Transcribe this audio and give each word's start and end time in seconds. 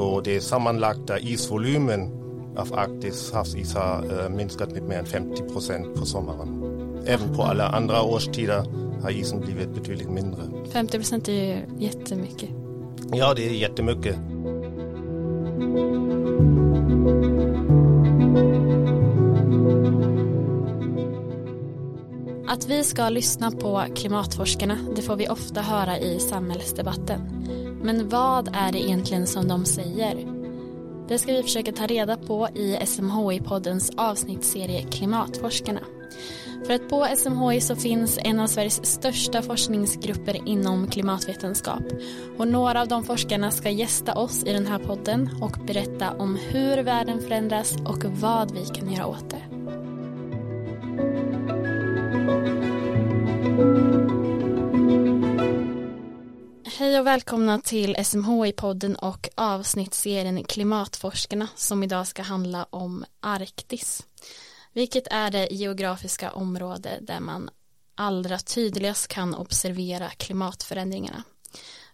Så 0.00 0.20
det 0.20 0.40
sammanlagda 0.40 1.18
isvolymen 1.18 2.10
av 2.56 2.74
Arktis 2.74 3.32
havsis 3.32 3.74
har 3.74 4.28
minskat 4.28 4.72
med 4.72 4.82
mer 4.82 4.98
än 4.98 5.06
50 5.06 5.42
procent 5.52 5.94
på 5.94 6.06
sommaren. 6.06 6.62
Även 7.06 7.36
på 7.36 7.42
alla 7.42 7.68
andra 7.68 8.02
årstider 8.02 8.64
har 9.02 9.10
isen 9.10 9.40
blivit 9.40 9.74
betydligt 9.74 10.10
mindre. 10.10 10.42
50 10.72 10.98
procent 10.98 11.28
är 11.28 11.32
ju 11.32 11.58
jättemycket. 11.78 12.48
Ja, 13.12 13.34
det 13.34 13.48
är 13.48 13.52
jättemycket. 13.52 14.16
Att 22.48 22.66
vi 22.66 22.84
ska 22.84 23.08
lyssna 23.08 23.50
på 23.50 23.84
klimatforskarna, 23.96 24.78
det 24.96 25.02
får 25.02 25.16
vi 25.16 25.28
ofta 25.28 25.60
höra 25.60 25.98
i 25.98 26.20
samhällsdebatten. 26.20 27.39
Men 27.82 28.08
vad 28.08 28.48
är 28.52 28.72
det 28.72 28.78
egentligen 28.78 29.26
som 29.26 29.48
de 29.48 29.64
säger? 29.64 30.26
Det 31.08 31.18
ska 31.18 31.32
vi 31.32 31.42
försöka 31.42 31.72
ta 31.72 31.86
reda 31.86 32.16
på 32.16 32.48
i 32.54 32.76
SMHI-poddens 32.76 33.92
avsnittsserie 33.96 34.82
Klimatforskarna. 34.82 35.80
För 36.66 36.74
att 36.74 36.88
på 36.88 37.06
SMHI 37.16 37.60
så 37.60 37.76
finns 37.76 38.18
en 38.22 38.40
av 38.40 38.46
Sveriges 38.46 38.86
största 38.86 39.42
forskningsgrupper 39.42 40.48
inom 40.48 40.86
klimatvetenskap. 40.86 41.82
Och 42.38 42.48
några 42.48 42.80
av 42.80 42.88
de 42.88 43.04
forskarna 43.04 43.50
ska 43.50 43.70
gästa 43.70 44.14
oss 44.14 44.44
i 44.44 44.52
den 44.52 44.66
här 44.66 44.78
podden 44.78 45.30
och 45.40 45.66
berätta 45.66 46.10
om 46.10 46.38
hur 46.50 46.82
världen 46.82 47.20
förändras 47.20 47.76
och 47.76 48.04
vad 48.04 48.50
vi 48.50 48.64
kan 48.64 48.92
göra 48.92 49.06
åt 49.06 49.30
det. 49.30 49.42
Hej 56.80 57.00
och 57.00 57.06
välkomna 57.06 57.60
till 57.60 57.96
SMHI-podden 57.96 58.94
och 58.94 59.28
avsnittsserien 59.34 60.44
Klimatforskarna 60.44 61.48
som 61.56 61.82
idag 61.82 62.06
ska 62.06 62.22
handla 62.22 62.66
om 62.70 63.04
Arktis. 63.20 64.06
Vilket 64.72 65.06
är 65.06 65.30
det 65.30 65.48
geografiska 65.50 66.30
område 66.30 66.98
där 67.00 67.20
man 67.20 67.50
allra 67.94 68.38
tydligast 68.38 69.08
kan 69.08 69.34
observera 69.34 70.08
klimatförändringarna. 70.08 71.22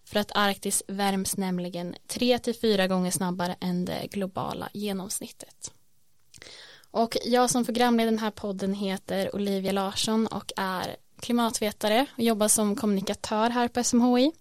För 0.04 0.20
att 0.20 0.32
Arktis 0.34 0.82
värms 0.88 1.36
nämligen 1.36 1.94
tre 2.06 2.38
till 2.38 2.56
fyra 2.56 2.86
gånger 2.86 3.10
snabbare 3.10 3.56
än 3.60 3.84
det 3.84 4.06
globala 4.10 4.68
genomsnittet. 4.72 5.72
Och 6.90 7.16
jag 7.24 7.50
som 7.50 7.64
programledare 7.64 8.10
den 8.10 8.18
här 8.18 8.30
podden 8.30 8.74
heter 8.74 9.34
Olivia 9.34 9.72
Larsson 9.72 10.26
och 10.26 10.52
är 10.56 10.96
klimatvetare 11.20 12.06
och 12.12 12.22
jobbar 12.22 12.48
som 12.48 12.76
kommunikatör 12.76 13.50
här 13.50 13.68
på 13.68 13.84
SMHI. 13.84 14.32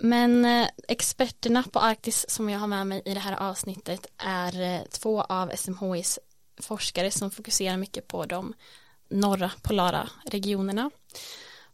Men 0.00 0.44
eh, 0.44 0.68
experterna 0.88 1.62
på 1.72 1.78
Arktis 1.78 2.30
som 2.30 2.50
jag 2.50 2.58
har 2.58 2.66
med 2.66 2.86
mig 2.86 3.02
i 3.04 3.14
det 3.14 3.20
här 3.20 3.36
avsnittet 3.50 4.06
är 4.16 4.60
eh, 4.60 4.82
två 4.90 5.22
av 5.22 5.50
SMHIs 5.56 6.18
forskare 6.60 7.10
som 7.10 7.30
fokuserar 7.30 7.76
mycket 7.76 8.08
på 8.08 8.24
de 8.24 8.54
norra 9.08 9.50
polara 9.62 10.08
regionerna. 10.24 10.90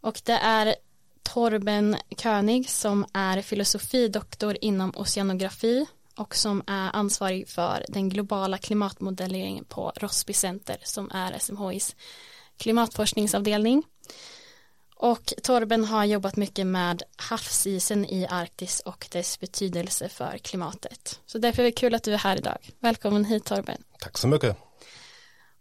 Och 0.00 0.20
det 0.24 0.32
är 0.32 0.76
Torben 1.22 1.96
König 2.16 2.70
som 2.70 3.06
är 3.12 3.42
filosofidoktor 3.42 4.56
inom 4.60 4.92
oceanografi 4.96 5.86
och 6.16 6.36
som 6.36 6.62
är 6.66 6.90
ansvarig 6.96 7.48
för 7.48 7.84
den 7.88 8.08
globala 8.08 8.58
klimatmodelleringen 8.58 9.64
på 9.64 9.92
Rossby 9.96 10.32
Center 10.32 10.76
som 10.82 11.10
är 11.14 11.38
SMHIs 11.38 11.96
klimatforskningsavdelning. 12.58 13.82
Och 14.96 15.32
Torben 15.42 15.84
har 15.84 16.04
jobbat 16.04 16.36
mycket 16.36 16.66
med 16.66 17.02
havsisen 17.16 18.04
i 18.04 18.26
Arktis 18.30 18.80
och 18.80 19.06
dess 19.10 19.40
betydelse 19.40 20.08
för 20.08 20.38
klimatet. 20.38 21.20
Så 21.26 21.38
därför 21.38 21.62
är 21.62 21.66
det 21.66 21.72
kul 21.72 21.94
att 21.94 22.02
du 22.02 22.14
är 22.14 22.18
här 22.18 22.36
idag. 22.36 22.58
Välkommen 22.80 23.24
hit 23.24 23.44
Torben. 23.44 23.82
Tack 23.98 24.18
så 24.18 24.28
mycket. 24.28 24.56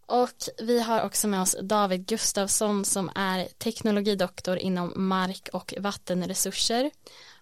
Och 0.06 0.30
vi 0.62 0.80
har 0.80 1.06
också 1.06 1.28
med 1.28 1.42
oss 1.42 1.56
David 1.62 2.06
Gustafsson 2.06 2.86
som 2.86 3.12
är 3.16 3.48
teknologidoktor 3.58 4.58
inom 4.58 4.94
mark 4.96 5.50
och 5.54 5.74
vattenresurser 5.78 6.92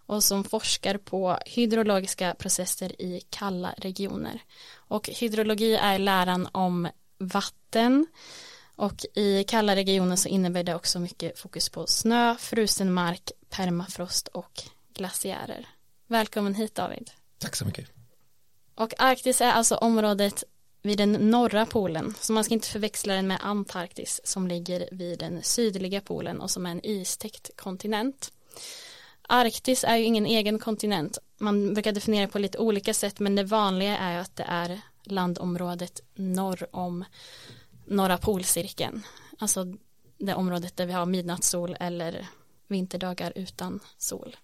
och 0.05 0.23
som 0.23 0.43
forskar 0.43 0.97
på 0.97 1.37
hydrologiska 1.45 2.35
processer 2.39 3.01
i 3.01 3.21
kalla 3.29 3.73
regioner. 3.77 4.41
Och 4.75 5.09
hydrologi 5.09 5.75
är 5.75 5.99
läran 5.99 6.49
om 6.51 6.87
vatten 7.17 8.07
och 8.81 9.05
i 9.13 9.43
kalla 9.43 9.75
regioner 9.75 10.15
så 10.15 10.27
innebär 10.27 10.63
det 10.63 10.75
också 10.75 10.99
mycket 10.99 11.39
fokus 11.39 11.69
på 11.69 11.87
snö, 11.87 12.35
frusen 12.39 12.93
mark, 12.93 13.31
permafrost 13.49 14.27
och 14.27 14.63
glaciärer. 14.93 15.67
Välkommen 16.07 16.55
hit 16.55 16.75
David. 16.75 17.11
Tack 17.37 17.55
så 17.55 17.65
mycket. 17.65 17.89
Och 18.75 18.93
Arktis 18.97 19.41
är 19.41 19.51
alltså 19.51 19.75
området 19.75 20.43
vid 20.81 20.97
den 20.97 21.11
norra 21.11 21.65
polen, 21.65 22.13
så 22.19 22.33
man 22.33 22.43
ska 22.43 22.53
inte 22.53 22.67
förväxla 22.67 23.13
den 23.13 23.27
med 23.27 23.37
Antarktis 23.41 24.21
som 24.23 24.47
ligger 24.47 24.89
vid 24.91 25.19
den 25.19 25.43
sydliga 25.43 26.01
polen 26.01 26.41
och 26.41 26.51
som 26.51 26.65
är 26.65 26.71
en 26.71 26.85
istäckt 26.85 27.57
kontinent. 27.57 28.31
Arktis 29.21 29.83
är 29.83 29.97
ju 29.97 30.03
ingen 30.03 30.25
egen 30.25 30.59
kontinent, 30.59 31.17
man 31.37 31.73
brukar 31.73 31.91
definiera 31.91 32.27
på 32.27 32.39
lite 32.39 32.57
olika 32.57 32.93
sätt 32.93 33.19
men 33.19 33.35
det 33.35 33.43
vanliga 33.43 33.97
är 33.97 34.19
att 34.19 34.35
det 34.35 34.45
är 34.47 34.81
landområdet 35.03 36.01
norr 36.15 36.67
om 36.71 37.05
norra 37.85 38.17
polcirkeln, 38.17 39.03
alltså 39.39 39.65
det 40.17 40.33
området 40.33 40.77
där 40.77 40.85
vi 40.85 40.93
har 40.93 41.05
midnattssol 41.05 41.77
eller 41.79 42.27
vinterdagar 42.67 43.33
utan 43.35 43.79
sol 43.97 44.35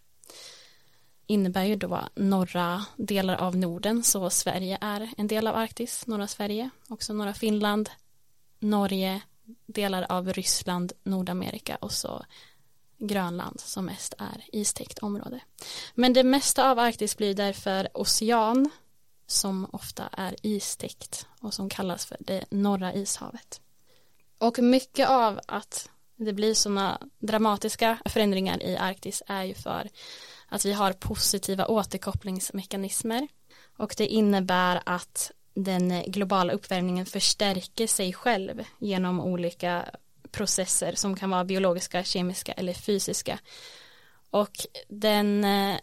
innebär 1.28 1.64
ju 1.64 1.76
då 1.76 2.04
norra 2.16 2.86
delar 2.98 3.36
av 3.36 3.58
Norden 3.58 4.04
så 4.04 4.30
Sverige 4.30 4.78
är 4.82 5.10
en 5.18 5.28
del 5.28 5.48
av 5.48 5.56
Arktis, 5.56 6.08
norra 6.08 6.28
Sverige, 6.28 6.70
också 6.90 7.14
norra 7.14 7.34
Finland, 7.34 7.90
Norge, 8.60 9.22
delar 9.66 10.06
av 10.10 10.34
Ryssland, 10.34 10.94
Nordamerika 11.04 11.76
och 11.76 11.92
så 11.92 12.26
Grönland 12.98 13.60
som 13.60 13.86
mest 13.86 14.14
är 14.18 14.44
istäckt 14.52 15.00
område. 15.00 15.40
Men 15.96 16.14
det 16.14 16.24
mesta 16.24 16.72
av 16.72 16.80
Arktis 16.80 17.18
blir 17.18 17.34
därför 17.34 17.90
ocean 17.94 18.70
som 19.28 19.70
ofta 19.74 20.10
är 20.12 20.36
istäckt 20.42 21.28
och 21.40 21.54
som 21.54 21.70
kallas 21.70 22.06
för 22.06 22.18
det 22.20 22.46
norra 22.50 22.94
ishavet. 22.94 23.62
Och 24.38 24.60
mycket 24.60 25.10
av 25.10 25.40
att 25.48 25.90
det 26.16 26.34
blir 26.34 26.54
sådana 26.54 27.02
dramatiska 27.20 27.98
förändringar 28.06 28.64
i 28.64 28.78
Arktis 28.78 29.24
är 29.28 29.44
ju 29.44 29.54
för 29.54 29.90
att 30.48 30.66
vi 30.66 30.74
har 30.74 30.94
positiva 30.94 31.68
återkopplingsmekanismer 31.68 33.28
och 33.78 33.96
det 33.98 34.08
innebär 34.08 34.82
att 34.86 35.32
den 35.54 36.04
globala 36.08 36.54
uppvärmningen 36.54 37.06
förstärker 37.06 37.88
sig 37.88 38.14
själv 38.14 38.64
genom 38.80 39.20
olika 39.20 39.86
processer 40.32 40.96
som 40.96 41.16
kan 41.16 41.30
vara 41.30 41.46
biologiska, 41.46 42.04
kemiska 42.04 42.52
eller 42.52 42.74
fysiska. 42.74 43.40
Och 44.30 44.52
den 44.88 45.44
eh, 45.44 45.78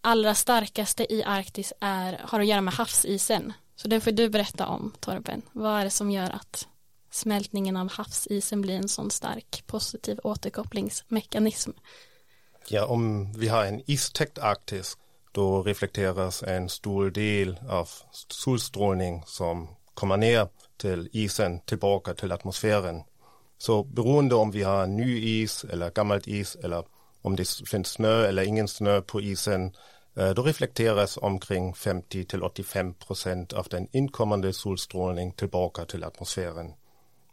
allra 0.00 0.34
starkaste 0.34 1.12
i 1.12 1.22
Arktis 1.24 1.72
är, 1.80 2.20
har 2.24 2.40
att 2.40 2.46
göra 2.46 2.60
med 2.60 2.74
havsisen. 2.74 3.52
Så 3.76 3.88
det 3.88 4.00
får 4.00 4.10
du 4.10 4.28
berätta 4.28 4.66
om 4.66 4.92
Torben. 5.00 5.42
Vad 5.52 5.80
är 5.80 5.84
det 5.84 5.90
som 5.90 6.10
gör 6.10 6.30
att 6.30 6.68
smältningen 7.10 7.76
av 7.76 7.90
havsisen 7.92 8.60
blir 8.60 8.76
en 8.76 8.88
sån 8.88 9.10
stark 9.10 9.62
positiv 9.66 10.20
återkopplingsmekanism? 10.22 11.70
Ja, 12.68 12.86
om 12.86 13.32
vi 13.32 13.48
har 13.48 13.64
en 13.64 13.90
istäckt 13.90 14.38
Arktis 14.38 14.96
då 15.32 15.62
reflekteras 15.62 16.42
en 16.42 16.68
stor 16.68 17.10
del 17.10 17.58
av 17.68 17.88
solstrålning 18.28 19.22
som 19.26 19.68
kommer 19.94 20.16
ner 20.16 20.48
till 20.76 21.08
isen 21.12 21.60
tillbaka 21.60 22.14
till 22.14 22.32
atmosfären. 22.32 23.02
Så 23.58 23.84
beroende 23.84 24.34
om 24.34 24.50
vi 24.50 24.62
har 24.62 24.86
ny 24.86 25.42
is 25.42 25.64
eller 25.64 25.90
gammalt 25.90 26.26
is 26.26 26.56
eller 26.56 26.84
om 27.22 27.36
det 27.36 27.48
finns 27.70 27.88
snö 27.88 28.26
eller 28.26 28.42
ingen 28.42 28.68
snö 28.68 29.00
på 29.00 29.20
isen 29.20 29.72
eh, 30.16 30.30
då 30.30 30.42
reflekteras 30.42 31.16
omkring 31.16 31.74
50 31.74 32.24
till 32.24 32.42
85 32.42 32.94
procent 32.94 33.52
av 33.52 33.66
den 33.70 33.88
inkommande 33.92 34.52
solstrålning 34.52 35.32
tillbaka 35.32 35.84
till 35.84 36.04
atmosfären. 36.04 36.72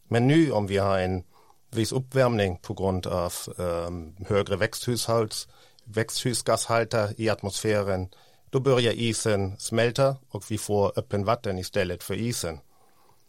Men 0.07 0.27
nu 0.27 0.51
om 0.51 0.67
vi 0.67 0.77
har 0.77 0.99
en 0.99 1.23
viss 1.71 1.91
uppvärmning 1.91 2.57
på 2.57 2.73
grund 2.73 3.07
av 3.07 3.33
um, 3.57 4.15
högre 4.27 4.55
växthushals, 4.55 5.47
växthusgashalter 5.83 7.13
i 7.17 7.29
atmosfären, 7.29 8.09
då 8.49 8.59
börjar 8.59 8.93
isen 8.93 9.57
smälta 9.57 10.15
och 10.29 10.43
vi 10.51 10.57
får 10.57 10.99
öppen 10.99 11.25
vatten 11.25 11.59
istället 11.59 12.03
för 12.03 12.13
isen. 12.13 12.59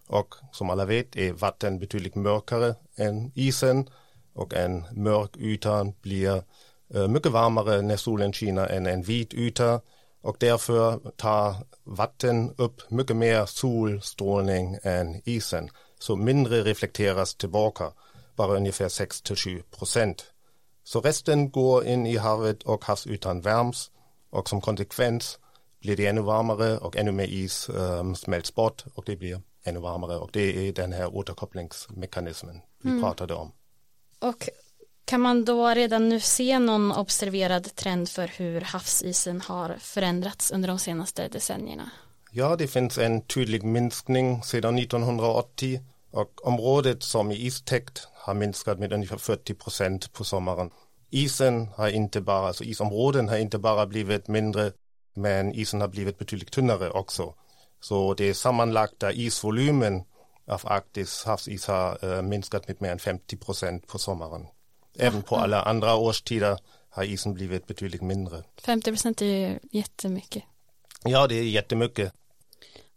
Och 0.06 0.34
som 0.52 0.70
alla 0.70 0.84
vet 0.84 1.16
är 1.16 1.32
vatten 1.32 1.78
betydligt 1.78 2.14
mörkare 2.14 2.74
än 2.96 3.32
isen 3.34 3.90
och 4.36 4.54
en 4.54 4.84
mörk 4.92 5.36
yta 5.36 5.92
blir 6.02 6.42
uh, 6.94 7.08
mycket 7.08 7.32
varmare 7.32 7.82
när 7.82 7.96
solen 7.96 8.32
skiner 8.32 8.66
än 8.66 8.86
en 8.86 9.02
vit 9.02 9.34
yta 9.34 9.80
och 10.20 10.36
därför 10.40 11.10
tar 11.16 11.56
vatten 11.84 12.54
upp 12.56 12.90
mycket 12.90 13.16
mer 13.16 13.46
solstrålning 13.46 14.78
än 14.82 15.22
isen. 15.24 15.70
Så 15.98 16.16
mindre 16.16 16.62
reflekteras 16.62 17.34
tillbaka 17.34 17.92
bara 18.36 18.56
ungefär 18.56 18.88
6 18.88 19.22
till 19.22 19.36
7 19.36 19.62
procent. 19.70 20.32
Så 20.84 21.00
resten 21.00 21.50
går 21.50 21.84
in 21.84 22.06
i 22.06 22.16
havet 22.16 22.62
och 22.62 22.84
havsytan 22.84 23.40
värms 23.40 23.90
och 24.30 24.48
som 24.48 24.60
konsekvens 24.60 25.38
blir 25.80 25.96
det 25.96 26.06
ännu 26.06 26.20
varmare 26.20 26.78
och 26.78 26.96
ännu 26.96 27.12
mer 27.12 27.26
is 27.26 27.68
um, 27.68 28.14
smälts 28.14 28.54
bort 28.54 28.84
och 28.94 29.04
det 29.06 29.16
blir 29.16 29.40
ännu 29.64 29.80
varmare 29.80 30.16
och 30.16 30.30
det 30.32 30.68
är 30.68 30.72
den 30.72 30.92
här 30.92 31.16
återkopplingsmekanismen 31.16 32.60
vi 32.82 32.90
mm. 32.90 33.02
pratade 33.02 33.34
om. 33.34 33.52
Och 34.18 34.48
kan 35.04 35.20
man 35.20 35.44
då 35.44 35.68
redan 35.68 36.08
nu 36.08 36.20
se 36.20 36.58
någon 36.58 36.92
observerad 36.92 37.74
trend 37.74 38.08
för 38.08 38.30
hur 38.36 38.60
havsisen 38.60 39.40
har 39.40 39.76
förändrats 39.80 40.50
under 40.50 40.68
de 40.68 40.78
senaste 40.78 41.28
decennierna? 41.28 41.90
Ja, 42.30 42.56
det 42.56 42.68
finns 42.68 42.98
en 42.98 43.20
tydlig 43.20 43.62
minskning 43.64 44.42
sedan 44.42 44.78
1980 44.78 45.80
och 46.10 46.46
området 46.46 47.02
som 47.02 47.30
är 47.30 47.36
istäckt 47.36 48.08
har 48.14 48.34
minskat 48.34 48.78
med 48.78 48.92
ungefär 48.92 49.16
40 49.16 49.54
procent 49.54 50.12
på 50.12 50.24
sommaren. 50.24 50.70
Isen 51.10 51.68
har 51.76 51.88
inte 51.88 52.20
bara, 52.20 52.46
alltså 52.46 52.64
isområden 52.64 53.28
har 53.28 53.36
inte 53.36 53.58
bara 53.58 53.86
blivit 53.86 54.28
mindre, 54.28 54.72
men 55.14 55.52
isen 55.52 55.80
har 55.80 55.88
blivit 55.88 56.18
betydligt 56.18 56.50
tunnare 56.50 56.90
också. 56.90 57.34
Så 57.80 58.14
det 58.14 58.34
sammanlagda 58.34 59.12
isvolymen 59.12 60.04
av 60.46 60.62
Arktis 60.64 61.24
havsis 61.24 61.66
har 61.66 62.04
äh, 62.04 62.22
minskat 62.22 62.68
med 62.68 62.82
mer 62.82 62.90
än 62.90 62.98
50 62.98 63.36
procent 63.36 63.86
på 63.86 63.98
sommaren. 63.98 64.46
Även 64.98 65.22
på 65.22 65.36
alla 65.36 65.62
andra 65.62 65.96
årstider 65.96 66.58
har 66.90 67.04
isen 67.04 67.34
blivit 67.34 67.66
betydligt 67.66 68.02
mindre. 68.02 68.44
50 68.58 68.90
procent 68.90 69.22
är 69.22 69.26
ju 69.26 69.58
jättemycket. 69.70 70.42
Ja, 71.04 71.26
det 71.26 71.34
är 71.34 71.42
jättemycket. 71.42 72.12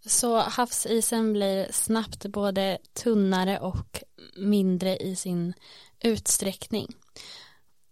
Så 0.06 0.40
havsisen 0.40 1.34
blir 1.34 1.72
snabbt 1.72 2.26
både 2.26 2.78
tunnare 2.94 3.60
och 3.60 4.04
mindre 4.38 4.98
i 4.98 5.16
sin 5.16 5.54
utsträckning. 6.00 6.88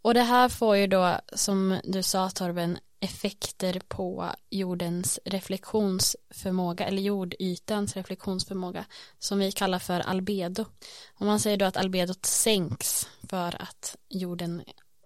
Och 0.01 0.13
det 0.13 0.24
här 0.24 0.50
får 0.50 0.77
ju 0.77 0.88
då, 0.88 1.19
som 1.33 1.80
du 1.83 2.03
sa 2.03 2.30
Torben, 2.30 2.77
effekter 2.99 3.81
på 3.88 4.31
jordens 4.49 5.19
reflektionsförmåga 5.25 6.85
eller 6.85 7.01
jordytans 7.01 7.95
reflektionsförmåga 7.95 8.85
som 9.19 9.39
vi 9.39 9.51
kallar 9.51 9.79
för 9.79 9.99
albedo. 9.99 10.65
Och 11.13 11.25
man 11.25 11.39
säger 11.39 11.57
då 11.57 11.65
att 11.65 11.77
albedot 11.77 12.25
sänks 12.25 13.09
för 13.29 13.61
att 13.61 13.97
jorden 14.09 14.63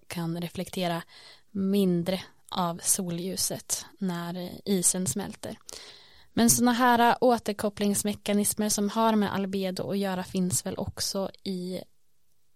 kan 0.07 0.41
reflektera 0.41 1.01
mindre 1.51 2.23
av 2.49 2.79
solljuset 2.83 3.85
när 3.97 4.51
isen 4.65 5.07
smälter. 5.07 5.57
Men 6.33 6.49
sådana 6.49 6.71
här 6.71 7.17
återkopplingsmekanismer 7.21 8.69
som 8.69 8.89
har 8.89 9.15
med 9.15 9.33
albedo 9.33 9.91
att 9.91 9.97
göra 9.97 10.23
finns 10.23 10.65
väl 10.65 10.77
också 10.77 11.31
i 11.43 11.81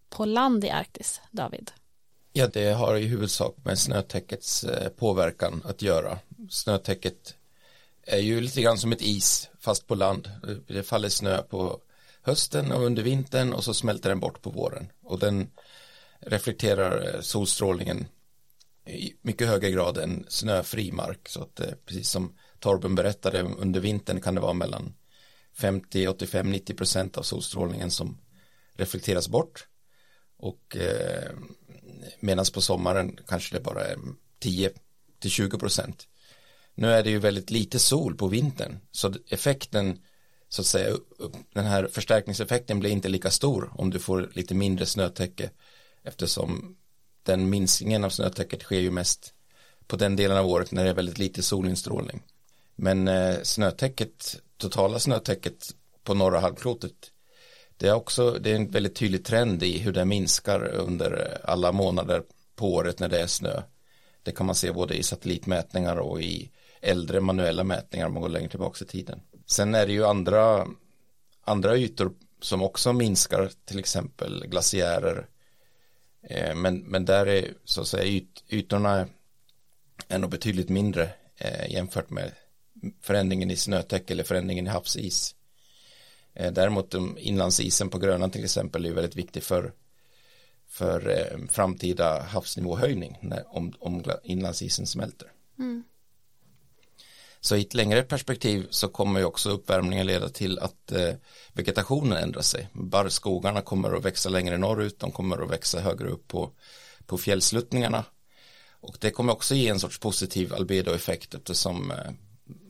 på 0.10 0.26
land 0.26 0.64
i 0.64 0.70
Arktis, 0.70 1.22
David? 1.32 1.72
Ja, 2.38 2.48
det 2.48 2.74
har 2.74 2.96
i 2.96 3.06
huvudsak 3.06 3.56
med 3.64 3.80
snötäckets 3.80 4.64
eh, 4.64 4.90
påverkan 4.90 5.62
att 5.66 5.82
göra. 5.82 6.20
Snötäcket 6.50 7.36
är 8.04 8.18
ju 8.18 8.42
lite 8.42 8.62
grann 8.62 8.78
som 8.78 8.92
ett 8.92 9.02
is 9.02 9.50
fast 9.60 9.88
på 9.88 9.96
land. 9.96 10.32
Det 10.68 10.84
faller 10.84 11.10
snö 11.10 11.42
på 11.42 11.80
hösten 12.22 12.72
och 12.72 12.84
under 12.84 13.04
vintern 13.04 13.54
och 13.54 13.64
så 13.64 13.74
smälter 13.74 14.10
den 14.10 14.20
bort 14.20 14.42
på 14.42 14.50
våren 14.50 14.92
och 15.04 15.20
den 15.20 15.52
reflekterar 16.20 17.16
eh, 17.16 17.22
solstrålningen 17.22 18.08
i 18.88 19.14
mycket 19.22 19.48
högre 19.48 19.72
grad 19.72 19.98
än 19.98 20.26
snöfri 20.28 20.92
mark 20.92 21.30
så 21.30 21.42
att 21.42 21.60
eh, 21.60 21.74
precis 21.86 22.10
som 22.10 22.38
Torben 22.60 22.96
berättade 22.96 23.42
under 23.42 23.80
vintern 23.80 24.22
kan 24.22 24.36
det 24.36 24.42
vara 24.42 24.54
mellan 24.54 24.94
50, 25.54 26.08
85, 26.08 26.52
90 26.52 26.74
procent 26.74 27.18
av 27.18 27.24
solstrålningen 27.24 27.92
som 27.92 28.18
reflekteras 28.74 29.30
bort 29.30 29.68
och 30.38 30.78
eh, 30.78 31.32
medan 32.20 32.46
på 32.54 32.62
sommaren 32.62 33.20
kanske 33.28 33.56
det 33.56 33.64
bara 33.64 33.86
är 33.86 33.98
10 34.40 34.72
till 35.20 35.32
20 35.32 35.58
procent. 35.58 36.08
Nu 36.76 36.92
är 36.92 37.04
det 37.04 37.10
ju 37.10 37.20
väldigt 37.20 37.50
lite 37.50 37.80
sol 37.80 38.16
på 38.16 38.28
vintern 38.28 38.80
så 38.92 39.14
effekten 39.30 40.00
så 40.50 40.62
att 40.62 40.66
säga 40.66 40.96
den 41.54 41.66
här 41.66 41.88
förstärkningseffekten 41.92 42.80
blir 42.80 42.90
inte 42.90 43.10
lika 43.10 43.32
stor 43.32 43.72
om 43.76 43.90
du 43.90 44.00
får 44.00 44.32
lite 44.34 44.56
mindre 44.56 44.86
snötäcke 44.86 45.50
eftersom 46.04 46.78
den 47.24 47.50
minskningen 47.50 48.04
av 48.04 48.10
snötäcket 48.10 48.62
sker 48.62 48.80
ju 48.80 48.92
mest 48.92 49.34
på 49.88 49.96
den 49.96 50.16
delen 50.16 50.38
av 50.38 50.48
året 50.48 50.72
när 50.72 50.84
det 50.84 50.90
är 50.90 50.94
väldigt 50.94 51.18
lite 51.18 51.44
solinstrålning. 51.44 52.24
Men 52.76 53.08
eh, 53.08 53.36
snötäcket, 53.44 54.36
totala 54.58 55.00
snötäcket 55.00 55.76
på 56.04 56.14
norra 56.14 56.40
halvklotet 56.40 57.12
det 57.78 57.88
är 57.88 57.94
också 57.94 58.32
det 58.32 58.52
är 58.52 58.56
en 58.56 58.72
väldigt 58.72 58.96
tydlig 58.96 59.26
trend 59.26 59.64
i 59.64 59.78
hur 59.78 59.94
det 59.94 60.06
minskar 60.06 60.68
under 60.68 61.42
alla 61.44 61.72
månader 61.72 62.24
på 62.56 62.74
året 62.74 63.00
när 63.00 63.10
det 63.10 63.22
är 63.22 63.28
snö. 63.28 63.62
Det 64.24 64.32
kan 64.32 64.46
man 64.46 64.56
se 64.56 64.72
både 64.72 64.96
i 64.96 65.04
satellitmätningar 65.04 65.96
och 65.96 66.22
i 66.22 66.52
äldre 66.82 67.22
manuella 67.22 67.64
mätningar 67.64 68.06
om 68.06 68.14
man 68.14 68.22
går 68.22 68.30
längre 68.30 68.50
tillbaka 68.50 68.86
i 68.86 68.88
tiden. 68.88 69.22
Sen 69.46 69.76
är 69.76 69.86
det 69.86 69.94
ju 69.94 70.06
andra, 70.06 70.68
andra 71.44 71.78
ytor 71.78 72.14
som 72.42 72.62
också 72.62 72.94
minskar, 72.94 73.52
till 73.66 73.80
exempel 73.80 74.46
glaciärer. 74.48 75.28
Eh, 76.24 76.56
men, 76.56 76.78
men 76.78 77.06
där 77.06 77.26
är 77.26 77.54
så 77.64 77.82
att 77.82 77.88
säga 77.88 78.06
yt, 78.06 78.44
ytorna 78.50 79.08
är 80.08 80.20
nog 80.20 80.30
betydligt 80.30 80.70
mindre 80.70 81.10
eh, 81.38 81.72
jämfört 81.72 82.10
med 82.10 82.32
förändringen 83.02 83.52
i 83.52 83.56
snötäcke 83.56 84.14
eller 84.14 84.24
förändringen 84.24 84.68
i 84.68 84.70
havsis. 84.70 85.36
Eh, 86.36 86.52
däremot 86.52 86.94
inlandsisen 87.18 87.90
på 87.90 88.00
Grönland 88.00 88.34
till 88.34 88.44
exempel 88.44 88.86
är 88.86 88.92
väldigt 88.92 89.16
viktig 89.16 89.44
för, 89.44 89.74
för 90.68 91.10
eh, 91.10 91.48
framtida 91.50 92.22
havsnivåhöjning 92.22 93.18
när, 93.22 93.56
om, 93.56 93.74
om 93.80 94.04
inlandsisen 94.24 94.88
smälter. 94.88 95.32
Mm. 95.60 95.84
Så 97.40 97.56
i 97.56 97.62
ett 97.62 97.74
längre 97.74 98.04
perspektiv 98.04 98.68
så 98.70 98.88
kommer 98.88 99.20
ju 99.20 99.26
också 99.26 99.50
uppvärmningen 99.50 100.08
leda 100.08 100.30
till 100.30 100.60
att 100.60 100.92
eh, 100.92 101.14
vegetationen 101.54 102.18
ändrar 102.18 102.42
sig. 102.42 102.70
Barrskogarna 102.74 103.62
kommer 103.62 103.98
att 103.98 104.06
växa 104.06 104.30
längre 104.30 104.58
norrut, 104.58 105.00
de 105.00 105.12
kommer 105.12 105.44
att 105.44 105.52
växa 105.52 105.80
högre 105.80 106.10
upp 106.10 106.28
på, 106.28 106.52
på 107.06 107.18
fjällsluttningarna. 107.18 108.06
Och 108.80 108.98
det 109.00 109.12
kommer 109.12 109.34
också 109.34 109.56
ge 109.56 109.70
en 109.70 109.80
sorts 109.80 110.00
positiv 110.00 110.54
albedoeffekt 110.54 111.34
eftersom 111.34 111.94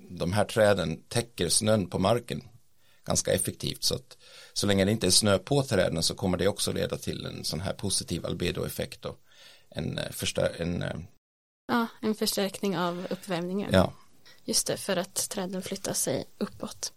de 0.10 0.34
här 0.34 0.46
träden 0.46 1.04
täcker 1.08 1.50
snön 1.50 1.90
på 1.90 2.00
marken 2.00 2.44
ganska 3.06 3.34
effektivt 3.34 3.84
så 3.84 3.96
att 3.96 4.18
så 4.54 4.68
länge 4.68 4.86
det 4.86 4.92
inte 4.92 5.08
är 5.08 5.12
snö 5.12 5.38
på 5.38 5.64
träden 5.64 6.04
så 6.04 6.16
kommer 6.16 6.38
det 6.38 6.48
också 6.48 6.72
leda 6.72 6.98
till 6.98 7.26
en 7.26 7.44
sån 7.44 7.62
här 7.62 7.74
positiv 7.74 8.26
albedoeffekt 8.26 9.06
och 9.06 9.20
en, 9.70 9.98
eh, 9.98 10.12
förstär 10.12 10.56
en 10.62 10.82
eh, 10.82 10.96
Ja, 11.68 11.88
en 12.02 12.16
förstärkning 12.16 12.78
av 12.78 13.08
uppvärmningen. 13.10 13.70
Ja. 13.74 13.94
Just 14.44 14.68
det, 14.68 14.78
för 14.78 14.98
att 14.98 15.30
träden 15.30 15.62
flyttar 15.62 15.94
sig 15.94 16.26
uppåt. 16.38 16.94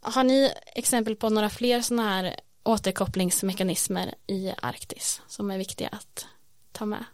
Har 0.00 0.24
ni 0.24 0.52
exempel 0.66 1.16
på 1.16 1.30
några 1.30 1.50
fler 1.50 1.80
sådana 1.80 2.08
här 2.08 2.40
återkopplingsmekanismer 2.62 4.14
i 4.26 4.52
Arktis 4.62 5.22
som 5.26 5.50
är 5.50 5.58
viktiga 5.58 5.88
att 5.88 6.26
ta 6.72 6.86
med? 6.86 7.04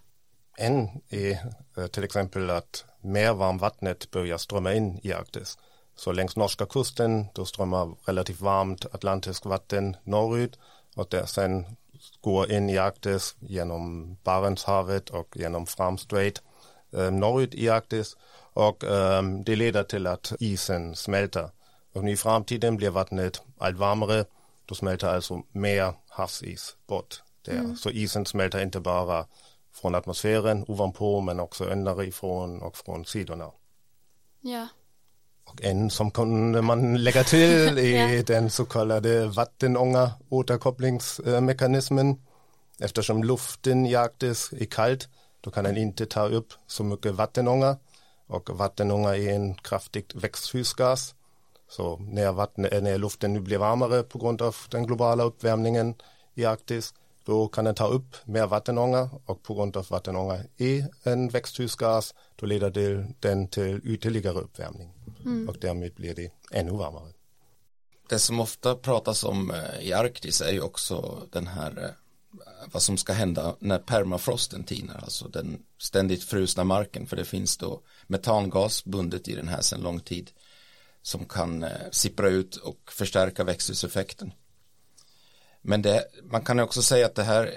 En 0.56 0.88
är 1.08 1.52
eh, 1.76 1.86
till 1.86 2.04
exempel 2.04 2.50
att 2.50 2.84
mer 3.00 3.32
varmvattnet 3.32 4.10
börjar 4.10 4.38
strömma 4.38 4.74
in 4.74 5.00
i 5.02 5.12
Arktis. 5.12 5.58
Så 6.00 6.12
längs 6.12 6.36
norska 6.36 6.66
kusten 6.66 7.26
då 7.34 7.44
strömmar 7.44 7.94
relativt 8.04 8.40
varmt 8.40 8.86
atlantiskt 8.92 9.46
vatten 9.46 9.96
norrut 10.04 10.58
och 10.96 11.06
det 11.10 11.26
sen 11.26 11.76
går 12.20 12.52
in 12.52 12.70
i 12.70 12.78
Arktis 12.78 13.36
genom 13.40 14.14
Barentshavet 14.24 15.10
och 15.10 15.36
genom 15.36 15.66
Fram 15.66 15.98
Strait 15.98 16.42
eh, 16.92 17.10
norrut 17.10 17.54
i 17.54 17.68
Arktis 17.68 18.16
och 18.52 18.84
eh, 18.84 19.22
det 19.22 19.56
leder 19.56 19.82
till 19.82 20.06
att 20.06 20.32
isen 20.40 20.96
smälter. 20.96 21.50
Och 21.94 22.08
i 22.08 22.16
framtiden 22.16 22.76
blir 22.76 22.90
vattnet 22.90 23.42
allt 23.58 23.76
varmare, 23.76 24.24
då 24.66 24.74
smälter 24.74 25.08
alltså 25.08 25.42
mer 25.52 25.94
havsis 26.08 26.76
bort. 26.86 27.22
Där. 27.42 27.52
Mm. 27.52 27.76
Så 27.76 27.90
isen 27.90 28.26
smälter 28.26 28.62
inte 28.62 28.80
bara 28.80 29.26
från 29.72 29.94
atmosfären 29.94 30.64
ovanpå 30.68 31.20
men 31.20 31.40
också 31.40 31.64
underifrån 31.64 32.62
och 32.62 32.76
från 32.76 33.04
sidorna. 33.04 33.50
Ja. 34.40 34.68
Och 35.52 35.64
en 35.64 35.90
som 35.90 36.10
kunde 36.10 36.62
man 36.62 37.04
lägga 37.04 37.24
till 37.24 37.78
är 37.78 38.16
ja. 38.16 38.22
den 38.22 38.50
så 38.50 38.64
kallade 38.64 39.26
vattenånga 39.26 40.10
återkopplingsmekanismen. 40.28 42.16
Eftersom 42.78 43.24
luften 43.24 43.86
i 43.86 43.94
Arktis 43.94 44.52
är 44.52 44.64
kallt 44.64 45.08
då 45.40 45.50
kan 45.50 45.64
den 45.64 45.76
inte 45.76 46.06
ta 46.06 46.28
upp 46.28 46.52
så 46.66 46.84
mycket 46.84 47.14
vattenånga 47.14 47.76
och 48.26 48.50
vattenånga 48.50 49.16
är 49.16 49.34
en 49.34 49.54
kraftigt 49.54 50.14
växthusgas. 50.14 51.14
Så 51.68 51.96
när, 51.96 52.32
vatten, 52.32 52.84
när 52.84 52.98
luften 52.98 53.32
nu 53.32 53.40
blir 53.40 53.58
varmare 53.58 54.02
på 54.02 54.18
grund 54.18 54.42
av 54.42 54.56
den 54.70 54.86
globala 54.86 55.24
uppvärmningen 55.24 55.94
i 56.34 56.44
Arktis 56.44 56.94
då 57.24 57.48
kan 57.48 57.64
den 57.64 57.74
ta 57.74 57.86
upp 57.86 58.16
mer 58.24 58.46
vattenånga 58.46 59.10
och 59.26 59.42
på 59.42 59.54
grund 59.54 59.76
av 59.76 59.86
vattenånga 59.90 60.44
är 60.56 60.88
en 61.02 61.28
växthusgas 61.28 62.14
då 62.36 62.46
leder 62.46 62.70
det 62.70 63.06
den 63.20 63.48
till 63.48 63.80
ytterligare 63.84 64.38
uppvärmning 64.38 64.92
mm. 65.24 65.48
och 65.48 65.56
därmed 65.60 65.94
blir 65.94 66.14
det 66.14 66.30
ännu 66.50 66.70
varmare. 66.70 67.12
Det 68.08 68.18
som 68.18 68.40
ofta 68.40 68.74
pratas 68.74 69.24
om 69.24 69.50
eh, 69.50 69.80
i 69.80 69.92
Arktis 69.92 70.40
är 70.40 70.52
ju 70.52 70.60
också 70.60 71.26
den 71.32 71.46
här 71.46 71.84
eh, 71.84 71.90
vad 72.72 72.82
som 72.82 72.96
ska 72.96 73.12
hända 73.12 73.56
när 73.58 73.78
permafrosten 73.78 74.64
tinar, 74.64 75.00
alltså 75.02 75.28
den 75.28 75.62
ständigt 75.78 76.24
frusna 76.24 76.64
marken, 76.64 77.06
för 77.06 77.16
det 77.16 77.24
finns 77.24 77.56
då 77.56 77.82
metangas 78.06 78.84
bundet 78.84 79.28
i 79.28 79.34
den 79.34 79.48
här 79.48 79.60
sedan 79.60 79.80
lång 79.80 80.00
tid 80.00 80.30
som 81.02 81.24
kan 81.24 81.62
eh, 81.62 81.70
sippra 81.90 82.28
ut 82.28 82.56
och 82.56 82.92
förstärka 82.92 83.44
växthuseffekten. 83.44 84.32
Men 85.62 85.82
det, 85.82 86.04
man 86.22 86.42
kan 86.42 86.60
också 86.60 86.82
säga 86.82 87.06
att 87.06 87.14
det 87.14 87.22
här 87.22 87.54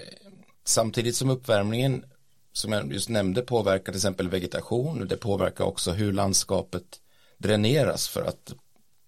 samtidigt 0.66 1.16
som 1.16 1.30
uppvärmningen 1.30 2.06
som 2.52 2.72
jag 2.72 2.94
just 2.94 3.10
nämnde 3.10 3.42
påverkar 3.42 3.86
till 3.86 3.96
exempel 3.96 4.30
vegetation, 4.30 5.08
det 5.08 5.18
påverkar 5.18 5.64
också 5.64 5.92
hur 5.92 6.14
landskapet 6.14 7.02
dräneras 7.38 8.08
för 8.08 8.26
att 8.26 8.54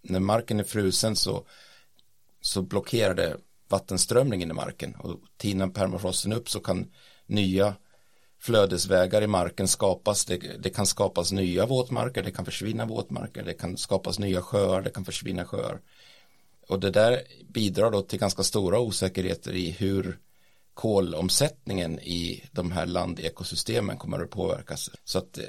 när 0.01 0.19
marken 0.19 0.59
är 0.59 0.63
frusen 0.63 1.15
så, 1.15 1.45
så 2.41 2.61
blockerar 2.61 3.13
det 3.13 3.37
vattenströmningen 3.67 4.49
i 4.51 4.53
marken 4.53 4.95
och 4.95 5.19
tinar 5.37 5.67
permafrosten 5.67 6.33
upp 6.33 6.49
så 6.49 6.59
kan 6.59 6.91
nya 7.25 7.75
flödesvägar 8.39 9.21
i 9.21 9.27
marken 9.27 9.67
skapas, 9.67 10.25
det, 10.25 10.37
det, 10.37 10.69
kan 10.69 10.85
skapas 10.85 11.31
nya 11.31 11.65
våtmarker, 11.65 12.23
det 12.23 12.31
kan 12.31 12.45
försvinna 12.45 12.85
våtmarker, 12.85 13.43
det 13.43 13.53
kan 13.53 13.77
skapas 13.77 14.19
nya 14.19 14.41
sjöar, 14.41 14.81
det 14.81 14.89
kan 14.89 15.05
försvinna 15.05 15.45
sjöar. 15.45 15.79
Och 16.67 16.79
det 16.79 16.91
där 16.91 17.21
bidrar 17.47 17.91
då 17.91 18.01
till 18.01 18.19
ganska 18.19 18.43
stora 18.43 18.79
osäkerheter 18.79 19.53
i 19.53 19.71
hur 19.71 20.19
kolomsättningen 20.73 21.99
i 21.99 22.43
de 22.51 22.71
här 22.71 22.85
landekosystemen 22.85 23.97
kommer 23.97 24.19
att 24.19 24.29
påverkas. 24.29 24.89
Så 25.03 25.17
att 25.17 25.37
eh, 25.37 25.43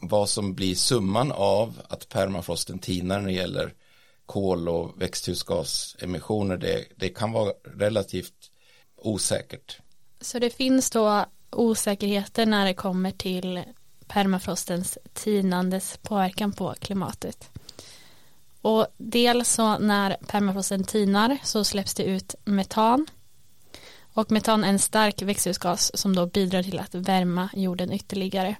vad 0.00 0.28
som 0.28 0.54
blir 0.54 0.74
summan 0.74 1.32
av 1.32 1.80
att 1.88 2.08
permafrosten 2.08 2.78
tinar 2.78 3.20
när 3.20 3.26
det 3.26 3.32
gäller 3.32 3.74
kol 4.26 4.68
och 4.68 5.02
växthusgasemissioner 5.02 6.56
det, 6.56 6.84
det 6.96 7.08
kan 7.08 7.32
vara 7.32 7.52
relativt 7.76 8.50
osäkert. 8.96 9.78
Så 10.20 10.38
det 10.38 10.50
finns 10.50 10.90
då 10.90 11.24
osäkerheter 11.50 12.46
när 12.46 12.64
det 12.64 12.74
kommer 12.74 13.10
till 13.10 13.62
permafrostens 14.06 14.98
tinandes 15.12 15.98
påverkan 16.02 16.52
på 16.52 16.74
klimatet. 16.80 17.50
Och 18.62 18.86
dels 18.96 19.48
så 19.48 19.78
när 19.78 20.16
permafrosten 20.26 20.84
tinar 20.84 21.38
så 21.42 21.64
släpps 21.64 21.94
det 21.94 22.04
ut 22.04 22.34
metan. 22.44 23.06
Och 24.12 24.30
metan 24.30 24.64
är 24.64 24.68
en 24.68 24.78
stark 24.78 25.22
växthusgas 25.22 25.96
som 25.96 26.16
då 26.16 26.26
bidrar 26.26 26.62
till 26.62 26.78
att 26.78 26.94
värma 26.94 27.48
jorden 27.52 27.92
ytterligare. 27.92 28.56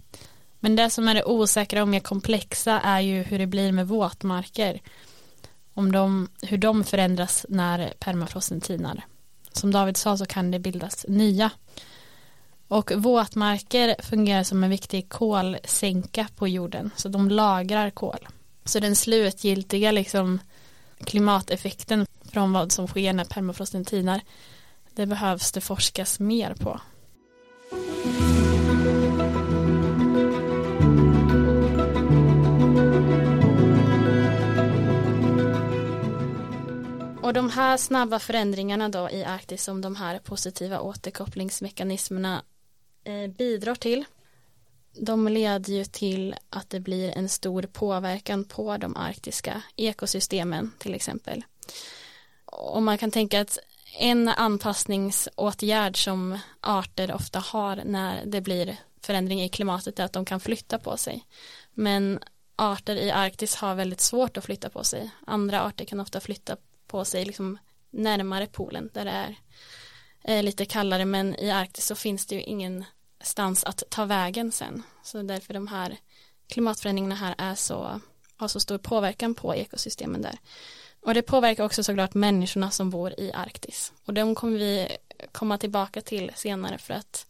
Men 0.61 0.77
det 0.77 0.91
som 0.91 1.09
är 1.09 1.15
det 1.15 1.25
osäkra 1.25 1.83
och 1.83 1.89
mer 1.89 2.01
komplexa 2.01 2.81
är 2.81 3.01
ju 3.01 3.23
hur 3.23 3.39
det 3.39 3.47
blir 3.47 3.73
med 3.73 3.89
våtmarker. 3.89 4.81
Om 5.75 5.93
de, 5.93 6.29
hur 6.43 6.59
de 6.59 6.85
förändras 6.85 7.47
när 7.49 7.93
permafrosten 7.99 8.61
tinar. 8.61 9.05
Som 9.53 9.73
David 9.73 9.97
sa 9.97 10.17
så 10.17 10.27
kan 10.27 10.51
det 10.51 10.59
bildas 10.59 11.07
nya. 11.09 11.51
Och 12.69 12.93
våtmarker 12.97 13.97
fungerar 14.03 14.43
som 14.43 14.65
en 14.65 14.71
viktig 14.71 15.09
kolsänka 15.09 16.27
på 16.37 16.49
jorden. 16.49 16.91
Så 16.97 17.09
de 17.09 17.29
lagrar 17.29 17.91
kol. 17.91 18.29
Så 18.65 18.81
den 18.81 18.97
slutgiltiga 18.97 19.93
liksom 19.93 20.39
klimateffekten 21.05 22.07
från 22.33 22.53
vad 22.53 22.73
som 22.73 22.87
sker 22.87 23.13
när 23.13 23.25
permafrosten 23.25 23.85
tinar 23.85 24.21
det 24.95 25.07
behövs 25.07 25.53
det 25.53 25.61
forskas 25.61 26.21
mer 26.21 26.55
på. 26.55 26.81
Och 37.23 37.35
de 37.35 37.51
här 37.51 37.77
snabba 37.77 38.19
förändringarna 38.19 38.89
då 38.89 39.11
i 39.11 39.25
Arktis 39.25 39.65
som 39.65 39.81
de 39.81 39.97
här 39.97 40.19
positiva 40.19 40.81
återkopplingsmekanismerna 40.81 42.43
eh, 43.05 43.31
bidrar 43.31 43.75
till 43.75 44.05
de 44.93 45.29
leder 45.29 45.73
ju 45.73 45.85
till 45.85 46.35
att 46.51 46.71
det 46.71 46.81
blir 46.81 47.19
en 47.19 47.29
stor 47.29 47.63
påverkan 47.63 48.45
på 48.45 48.77
de 48.77 48.97
arktiska 48.97 49.63
ekosystemen 49.77 50.73
till 50.79 50.95
exempel. 50.95 51.45
Och 52.45 52.83
man 52.83 52.99
kan 52.99 53.11
tänka 53.11 53.41
att 53.41 53.59
en 53.99 54.29
anpassningsåtgärd 54.29 56.05
som 56.05 56.39
arter 56.61 57.15
ofta 57.15 57.39
har 57.39 57.77
när 57.85 58.25
det 58.27 58.41
blir 58.41 58.77
förändring 59.01 59.43
i 59.43 59.49
klimatet 59.49 59.99
är 59.99 60.05
att 60.05 60.13
de 60.13 60.25
kan 60.25 60.41
flytta 60.41 60.79
på 60.79 60.97
sig. 60.97 61.27
Men 61.75 62.19
arter 62.57 62.97
i 62.97 63.11
Arktis 63.11 63.55
har 63.55 63.75
väldigt 63.75 64.01
svårt 64.01 64.37
att 64.37 64.45
flytta 64.45 64.71
på 64.71 64.85
sig. 64.85 65.11
Andra 65.27 65.63
arter 65.63 65.85
kan 65.85 66.01
ofta 66.01 66.21
flytta 66.21 66.57
på 66.87 67.05
sig 67.05 67.25
liksom 67.25 67.59
närmare 67.91 68.47
polen 68.47 68.91
där 68.93 69.05
det 69.05 69.35
är 70.23 70.43
lite 70.43 70.65
kallare 70.65 71.05
men 71.05 71.37
i 71.37 71.51
Arktis 71.51 71.87
så 71.87 71.95
finns 71.95 72.27
det 72.27 72.35
ju 72.35 72.43
ingen 72.43 72.85
stans 73.21 73.65
att 73.65 73.83
ta 73.91 74.05
vägen 74.05 74.53
sen. 74.53 74.83
Så 75.03 75.23
därför 75.23 75.55
de 75.55 75.67
här 75.67 75.97
klimatförändringarna 76.49 77.15
här 77.15 77.35
är 77.39 77.55
så, 77.55 78.01
har 78.37 78.49
så 78.49 78.61
stor 78.61 78.79
påverkan 78.79 79.35
på 79.35 79.55
ekosystemen 79.55 80.23
där. 80.23 80.39
Och 81.01 81.15
det 81.15 81.23
påverkar 81.23 81.65
också 81.65 81.83
såklart 81.83 82.15
människorna 82.15 82.71
som 82.71 82.91
bor 82.91 83.21
i 83.21 83.33
Arktis. 83.33 83.93
Och 84.05 84.15
de 84.15 84.35
kommer 84.35 84.59
vi 84.59 84.97
komma 85.33 85.59
tillbaka 85.59 86.01
till 86.01 86.33
senare 86.35 86.79
för 86.79 86.95
att 86.95 87.27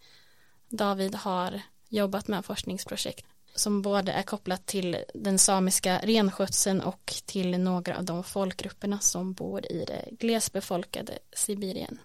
David 0.68 1.14
har 1.14 1.61
jobbat 1.88 2.28
med 2.28 2.44
forskningsprojekt 2.44 3.26
som 3.54 3.82
både 3.82 4.12
är 4.12 4.23
kopplat 4.23 4.66
till 4.66 4.97
den 5.14 5.38
samiska 5.38 6.00
renskötseln 6.02 6.80
och 6.80 7.14
till 7.26 7.59
några 7.59 7.97
av 7.97 8.04
de 8.04 8.25
folkgrupperna 8.25 8.99
som 8.99 9.32
bor 9.32 9.73
i 9.73 9.85
det 9.85 10.04
glesbefolkade 10.11 11.18
Sibirien. 11.32 11.99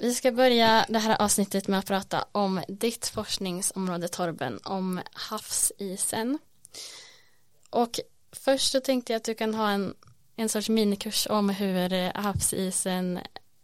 Vi 0.00 0.14
ska 0.14 0.32
börja 0.32 0.86
det 0.88 0.98
här 0.98 1.22
avsnittet 1.22 1.68
med 1.68 1.78
att 1.78 1.86
prata 1.86 2.24
om 2.32 2.62
ditt 2.68 3.06
forskningsområde 3.06 4.08
Torben, 4.08 4.60
om 4.64 5.00
havsisen. 5.12 6.38
Och 7.70 8.00
först 8.32 8.72
så 8.72 8.80
tänkte 8.80 9.12
jag 9.12 9.18
att 9.20 9.24
du 9.24 9.34
kan 9.34 9.54
ha 9.54 9.70
en, 9.70 9.94
en 10.36 10.48
sorts 10.48 10.68
minikurs 10.68 11.26
om 11.30 11.48
hur 11.48 12.12
havsisen 12.18 13.18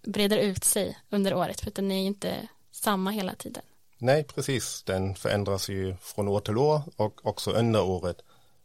breder 0.06 0.38
ut 0.38 0.64
sig 0.64 0.98
under 1.10 1.34
året, 1.34 1.60
för 1.60 1.68
att 1.68 1.74
den 1.74 1.92
är 1.92 2.06
inte 2.06 2.48
samma 2.72 3.10
hela 3.10 3.34
tiden. 3.34 3.62
Nej, 3.98 4.24
precis. 4.24 4.82
Den 4.82 5.14
förändras 5.14 5.68
ju 5.68 5.96
från 6.00 6.28
år 6.28 6.40
till 6.40 6.58
år 6.58 6.82
och 6.96 7.26
också 7.26 7.50
under 7.50 7.82
året. 7.82 8.16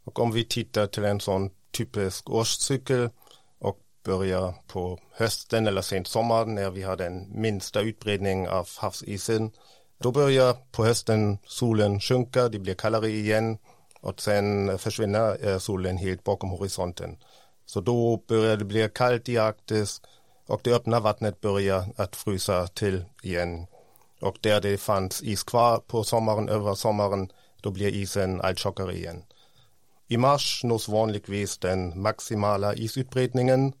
Och 0.04 0.18
om 0.18 0.32
vi 0.32 0.44
tittar 0.44 0.86
till 0.86 1.04
en 1.04 1.20
sån 1.20 1.50
typisk 1.70 2.30
årscykel 2.30 3.10
börjar 4.04 4.54
på 4.66 4.98
hösten 5.12 5.66
eller 5.66 5.82
sent 5.82 6.06
sommar 6.06 6.44
när 6.44 6.70
vi 6.70 6.82
har 6.82 6.96
den 6.96 7.40
minsta 7.40 7.80
utbredning 7.80 8.48
av 8.48 8.68
havsisen. 8.78 9.50
Då 9.98 10.12
börjar 10.12 10.56
på 10.72 10.84
hösten 10.84 11.38
solen 11.46 12.00
sjunka, 12.00 12.48
det 12.48 12.58
blir 12.58 12.74
kallare 12.74 13.08
igen 13.08 13.58
och 14.00 14.20
sen 14.20 14.78
försvinner 14.78 15.48
eh, 15.48 15.58
solen 15.58 15.96
helt 15.96 16.24
bakom 16.24 16.50
horisonten. 16.50 17.16
Så 17.66 17.80
då 17.80 18.22
börjar 18.28 18.56
det 18.56 18.64
bli 18.64 18.88
kallt 18.94 19.28
i 19.28 19.38
Arktis 19.38 20.00
och 20.46 20.60
det 20.64 20.74
öppna 20.74 21.00
vattnet 21.00 21.40
börjar 21.40 21.84
att 21.96 22.16
frysa 22.16 22.66
till 22.66 23.04
igen. 23.22 23.66
Och 24.20 24.36
där 24.40 24.60
det 24.60 24.78
fanns 24.78 25.22
is 25.22 25.42
kvar 25.42 25.78
på 25.78 26.04
sommaren, 26.04 26.48
över 26.48 26.74
sommaren, 26.74 27.28
då 27.60 27.70
blir 27.70 27.94
isen 27.94 28.40
allt 28.40 28.58
tjockare 28.58 28.92
igen. 28.92 29.24
I 30.08 30.16
mars 30.16 30.64
nås 30.64 30.88
vanligtvis 30.88 31.58
den 31.58 32.02
maximala 32.02 32.74
isutbredningen 32.74 33.72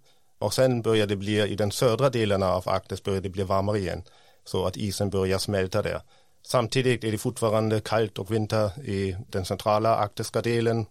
och 0.44 0.54
sen 0.54 0.82
börjar 0.82 1.06
det 1.06 1.16
bli 1.16 1.42
i 1.42 1.54
den 1.54 1.70
södra 1.70 2.10
delen 2.10 2.42
av 2.42 2.68
Arktis 2.68 3.02
börjar 3.02 3.20
det 3.20 3.28
bli 3.28 3.42
varmare 3.42 3.78
igen. 3.78 4.02
Så 4.44 4.66
att 4.66 4.76
isen 4.76 5.10
börjar 5.10 5.38
smälta 5.38 5.82
där. 5.82 6.00
Samtidigt 6.46 7.04
är 7.04 7.12
det 7.12 7.18
fortfarande 7.18 7.80
kallt 7.80 8.18
och 8.18 8.30
vinter 8.30 8.88
i 8.88 9.16
den 9.28 9.44
centrala 9.44 9.96
arktiska 9.96 10.42
delen. 10.42 10.86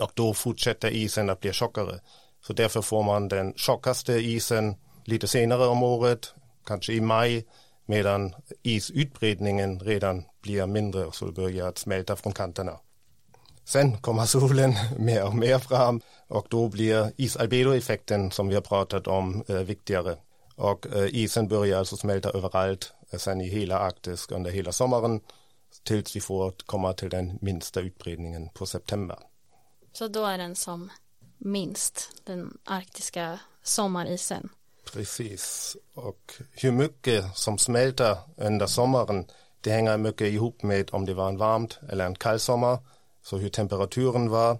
Och 0.00 0.10
då 0.14 0.34
fortsätter 0.34 0.90
isen 0.90 1.30
att 1.30 1.40
bli 1.40 1.52
tjockare. 1.52 2.00
Så 2.46 2.52
därför 2.52 2.82
får 2.82 3.02
man 3.02 3.28
den 3.28 3.54
tjockaste 3.56 4.12
isen 4.12 4.74
lite 5.04 5.28
senare 5.28 5.66
om 5.66 5.82
året, 5.82 6.34
kanske 6.66 6.92
i 6.92 7.00
maj, 7.00 7.46
medan 7.86 8.34
isutbredningen 8.62 9.80
redan 9.80 10.24
blir 10.42 10.66
mindre 10.66 11.12
så 11.12 11.32
börjar 11.32 11.68
att 11.68 11.78
smälta 11.78 12.16
från 12.16 12.32
kanterna. 12.32 12.78
Sen 13.64 13.98
kommer 13.98 14.26
solen 14.26 14.74
mer 14.98 15.24
och 15.24 15.34
mer 15.34 15.58
fram 15.58 16.00
och 16.28 16.46
då 16.50 16.68
blir 16.68 17.12
isalbedoeffekten 17.16 18.30
som 18.30 18.48
vi 18.48 18.54
har 18.54 18.62
pratat 18.62 19.06
om 19.06 19.44
eh, 19.48 19.56
viktigare. 19.56 20.16
Och 20.56 20.86
eh, 20.86 21.14
isen 21.14 21.48
börjar 21.48 21.78
alltså 21.78 21.96
smälta 21.96 22.30
överallt, 22.30 22.92
eh, 23.10 23.18
sen 23.18 23.40
i 23.40 23.48
hela 23.48 23.78
Arktis 23.78 24.28
under 24.30 24.50
hela 24.50 24.72
sommaren 24.72 25.20
tills 25.82 26.16
vi 26.16 26.20
får 26.20 26.54
komma 26.66 26.92
till 26.92 27.10
den 27.10 27.38
minsta 27.40 27.80
utbredningen 27.80 28.48
på 28.48 28.66
september. 28.66 29.18
Så 29.92 30.08
då 30.08 30.24
är 30.24 30.38
den 30.38 30.56
som 30.56 30.90
minst, 31.38 32.10
den 32.24 32.58
arktiska 32.64 33.38
sommarisen? 33.62 34.48
Precis, 34.92 35.76
och 35.94 36.34
hur 36.50 36.72
mycket 36.72 37.36
som 37.36 37.58
smälter 37.58 38.16
under 38.36 38.66
sommaren 38.66 39.26
det 39.60 39.70
hänger 39.70 39.96
mycket 39.96 40.32
ihop 40.32 40.62
med 40.62 40.88
om 40.92 41.06
det 41.06 41.14
var 41.14 41.28
en 41.28 41.36
varmt 41.36 41.78
eller 41.88 42.06
en 42.06 42.14
kall 42.14 42.40
sommar 42.40 42.78
så 43.22 43.36
hur 43.36 43.48
temperaturen 43.48 44.30
var 44.30 44.58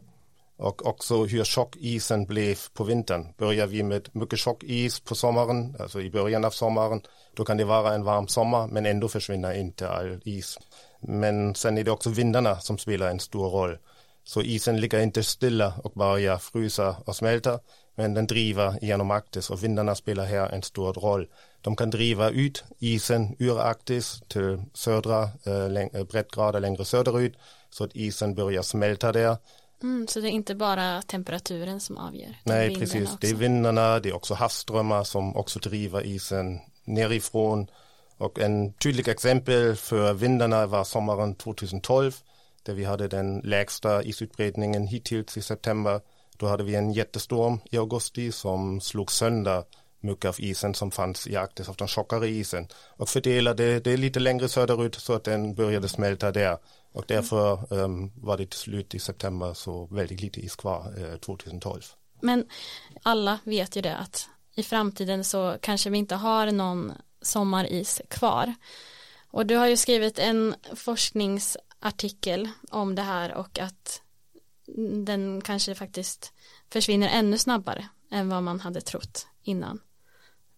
och 0.57 0.87
också 0.87 1.25
hur 1.25 1.45
tjock 1.45 1.76
isen 1.76 2.25
blev 2.25 2.59
på 2.75 2.85
vintern. 2.85 3.26
Börjar 3.38 3.66
vi 3.66 3.83
med 3.83 4.09
mycket 4.12 4.38
tjock 4.38 4.62
is 4.62 5.00
på 5.00 5.14
sommaren, 5.14 5.76
alltså 5.78 6.00
i 6.00 6.11
början 6.11 6.45
av 6.45 6.50
sommaren, 6.50 7.00
då 7.35 7.45
kan 7.45 7.57
det 7.57 7.64
vara 7.64 7.95
en 7.95 8.04
varm 8.04 8.28
sommar 8.28 8.66
men 8.66 8.87
ändå 8.87 9.09
försvinner 9.09 9.52
inte 9.52 9.88
all 9.88 10.21
is. 10.25 10.59
Men 11.00 11.54
sen 11.54 11.78
är 11.78 11.85
det 11.85 11.90
också 11.90 12.11
vindarna 12.11 12.61
som 12.61 12.78
spelar 12.78 13.11
en 13.11 13.21
stor 13.21 13.50
roll. 13.50 13.78
Så 14.25 14.42
isen 14.42 14.81
ligger 14.81 15.00
inte 15.00 15.23
stilla 15.23 15.75
och 15.85 15.92
börjar 15.92 16.38
frysa 16.38 16.97
och 17.04 17.16
smälta, 17.16 17.59
men 17.95 18.14
den 18.14 18.26
driver 18.26 18.78
genom 18.83 19.11
Arktis 19.11 19.50
och 19.50 19.64
vindarna 19.64 19.95
spelar 19.95 20.25
här 20.25 20.49
en 20.49 20.62
stor 20.62 20.92
roll. 20.92 21.26
De 21.61 21.76
kan 21.76 21.90
driva 21.90 22.31
ut 22.31 22.64
isen 22.78 23.37
ur 23.38 23.61
Arktis 23.61 24.23
till 24.28 24.62
södra 24.75 25.23
eh, 25.23 26.04
breddgrader 26.04 26.61
längre 26.61 26.85
söderut 26.85 27.35
så 27.74 27.84
att 27.84 27.96
isen 27.96 28.34
börjar 28.34 28.62
smälta 28.62 29.12
där. 29.12 29.36
Mm, 29.82 30.06
så 30.08 30.20
det 30.20 30.28
är 30.28 30.30
inte 30.30 30.54
bara 30.54 31.02
temperaturen 31.02 31.80
som 31.80 31.98
avgör? 31.98 32.36
Nej, 32.44 32.74
precis. 32.74 33.02
Också. 33.02 33.16
Det 33.20 33.30
är 33.30 33.34
vindarna, 33.34 34.00
det 34.00 34.08
är 34.08 34.14
också 34.14 34.34
havsströmmar 34.34 35.04
som 35.04 35.36
också 35.36 35.58
driver 35.58 36.06
isen 36.06 36.60
nerifrån. 36.84 37.66
Och 38.16 38.40
en 38.40 38.72
tydlig 38.72 39.08
exempel 39.08 39.76
för 39.76 40.14
vindarna 40.14 40.66
var 40.66 40.84
sommaren 40.84 41.34
2012 41.34 42.12
där 42.62 42.74
vi 42.74 42.84
hade 42.84 43.08
den 43.08 43.38
lägsta 43.38 44.02
isutbredningen 44.02 44.86
hittills 44.86 45.36
i 45.36 45.42
september. 45.42 46.00
Då 46.36 46.46
hade 46.46 46.64
vi 46.64 46.74
en 46.74 46.92
jättestorm 46.92 47.58
i 47.70 47.78
augusti 47.78 48.32
som 48.32 48.80
slog 48.80 49.12
sönder 49.12 49.64
mycket 50.00 50.24
av 50.24 50.34
isen 50.38 50.74
som 50.74 50.90
fanns 50.90 51.26
i 51.26 51.36
Arktis, 51.36 51.68
av 51.68 51.76
den 51.76 51.88
tjockare 51.88 52.28
isen 52.28 52.68
och 52.96 53.08
fördelade 53.08 53.80
det 53.80 53.96
lite 53.96 54.20
längre 54.20 54.48
söderut 54.48 54.94
så 54.94 55.12
att 55.12 55.24
den 55.24 55.54
började 55.54 55.88
smälta 55.88 56.32
där 56.32 56.58
och 56.92 57.04
därför 57.08 57.72
um, 57.75 58.12
var 58.14 58.37
det 58.37 58.46
till 58.46 58.58
slut 58.58 58.94
i 58.94 58.99
september 58.99 59.54
så 59.54 59.87
väldigt 59.87 60.20
lite 60.20 60.40
is 60.40 60.56
kvar 60.56 60.94
eh, 60.99 61.16
2012. 61.18 61.82
Men 62.20 62.46
alla 63.02 63.38
vet 63.44 63.76
ju 63.76 63.80
det 63.80 63.96
att 63.96 64.28
i 64.54 64.62
framtiden 64.62 65.25
så 65.25 65.56
kanske 65.61 65.90
vi 65.90 65.99
inte 65.99 66.14
har 66.14 66.50
någon 66.50 66.92
sommaris 67.22 68.00
kvar. 68.08 68.54
Och 69.30 69.46
du 69.46 69.56
har 69.56 69.66
ju 69.66 69.76
skrivit 69.76 70.18
en 70.18 70.54
forskningsartikel 70.75 72.49
om 72.70 72.94
det 72.94 73.02
här 73.02 73.34
och 73.34 73.58
att 73.58 74.02
den 75.04 75.40
kanske 75.40 75.75
faktiskt 75.75 76.32
försvinner 76.70 77.08
ännu 77.08 77.38
snabbare 77.38 77.88
än 78.11 78.28
vad 78.28 78.42
man 78.42 78.61
hade 78.61 78.80
trott 78.80 79.26
innan. 79.42 79.80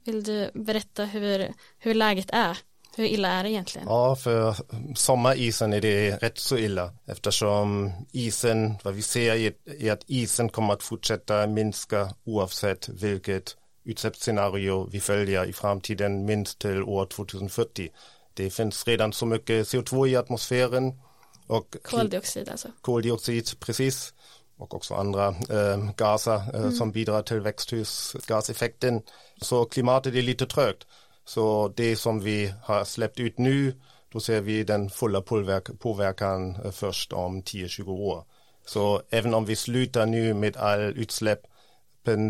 Vill 0.05 0.25
du 0.25 0.51
berätta 0.55 1.05
hur, 1.05 1.55
hur 1.79 1.95
läget 1.95 2.31
är? 2.31 2.59
Hur 2.97 3.05
illa 3.05 3.29
är 3.29 3.43
det 3.43 3.51
egentligen? 3.51 3.89
Ja, 3.89 4.17
för 4.17 4.57
sommarisen 4.97 5.73
är 5.73 5.81
det 5.81 6.17
rätt 6.17 6.39
så 6.39 6.57
illa 6.57 6.93
eftersom 7.07 7.93
isen, 8.13 8.75
vad 8.83 8.95
vi 8.95 9.03
ser 9.03 9.55
är 9.81 9.93
att 9.93 10.05
isen 10.07 10.49
kommer 10.49 10.73
att 10.73 10.83
fortsätta 10.83 11.47
minska 11.47 12.15
oavsett 12.25 12.89
vilket 12.89 13.57
utsläppsscenario 13.85 14.89
vi 14.91 15.01
följer 15.01 15.45
i 15.45 15.53
framtiden 15.53 16.25
minst 16.25 16.59
till 16.59 16.83
år 16.83 17.07
2040. 17.07 17.89
Det 18.35 18.51
finns 18.51 18.87
redan 18.87 19.13
så 19.13 19.27
mycket 19.27 19.67
CO2 19.67 20.09
i 20.09 20.17
atmosfären 20.17 21.01
och 21.47 21.77
koldioxid 21.83 22.49
alltså. 22.49 22.69
Koldioxid, 22.81 23.61
precis 23.61 24.15
och 24.57 24.75
också 24.75 24.95
andra 24.95 25.29
eh, 25.29 25.91
gaser 25.97 26.35
eh, 26.35 26.61
mm. 26.61 26.73
som 26.73 26.93
bidrar 26.93 27.23
till 27.23 27.41
växthusgaseffekten. 27.41 29.03
Så 29.41 29.65
klimatet 29.65 30.15
är 30.15 30.23
lite 30.23 30.47
trögt. 30.47 30.87
Så 31.25 31.73
det 31.77 31.97
som 31.97 32.21
vi 32.21 32.55
har 32.63 32.85
släppt 32.85 33.21
ut 33.21 33.39
nu, 33.39 33.81
då 34.13 34.21
ser 34.21 34.41
vi 34.41 34.65
den 34.65 34.91
fulla 34.91 35.21
påverkan 35.79 36.57
eh, 36.65 36.71
först 36.71 37.13
om 37.13 37.43
10-20 37.43 37.89
år. 37.89 38.25
Så 38.67 39.03
även 39.11 39.35
om 39.35 39.45
vi 39.45 39.57
slutar 39.57 40.07
nu 40.07 40.35
med 40.35 40.57
all 40.57 40.81
utsläpp, 40.81 41.41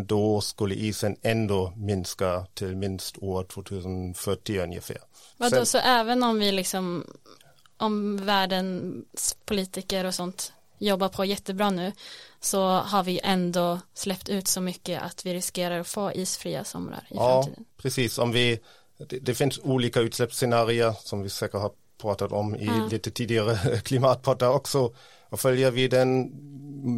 då 0.05 0.41
skulle 0.41 0.75
isen 0.75 1.15
ändå 1.21 1.73
minska 1.75 2.45
till 2.53 2.75
minst 2.75 3.17
år 3.17 3.43
2040 3.43 4.59
ungefär. 4.59 4.97
Vadå, 5.37 5.55
Sen, 5.55 5.65
så 5.65 5.77
även 5.77 6.23
om 6.23 6.39
vi 6.39 6.51
liksom, 6.51 7.05
om 7.77 8.17
världens 8.25 9.37
politiker 9.45 10.05
och 10.05 10.15
sånt 10.15 10.53
jobbar 10.77 11.09
på 11.09 11.25
jättebra 11.25 11.69
nu 11.69 11.91
så 12.39 12.69
har 12.69 13.03
vi 13.03 13.19
ändå 13.23 13.79
släppt 13.93 14.29
ut 14.29 14.47
så 14.47 14.61
mycket 14.61 15.01
att 15.01 15.25
vi 15.25 15.33
riskerar 15.33 15.79
att 15.79 15.87
få 15.87 16.13
isfria 16.13 16.63
somrar 16.63 17.07
i 17.09 17.15
ja, 17.15 17.43
framtiden. 17.43 17.65
Precis, 17.77 18.17
om 18.17 18.31
vi, 18.31 18.59
det, 18.97 19.19
det 19.19 19.35
finns 19.35 19.59
olika 19.63 19.99
utsläppsscenarier 19.99 20.93
som 20.99 21.21
vi 21.21 21.29
säkert 21.29 21.61
har 21.61 21.71
pratat 22.01 22.31
om 22.31 22.55
i 22.55 22.65
ja. 22.65 22.87
lite 22.91 23.11
tidigare 23.11 23.79
klimatpoddar 23.83 24.49
också. 24.49 24.93
Och 25.29 25.39
följer 25.39 25.71
vi 25.71 25.87
den 25.87 26.31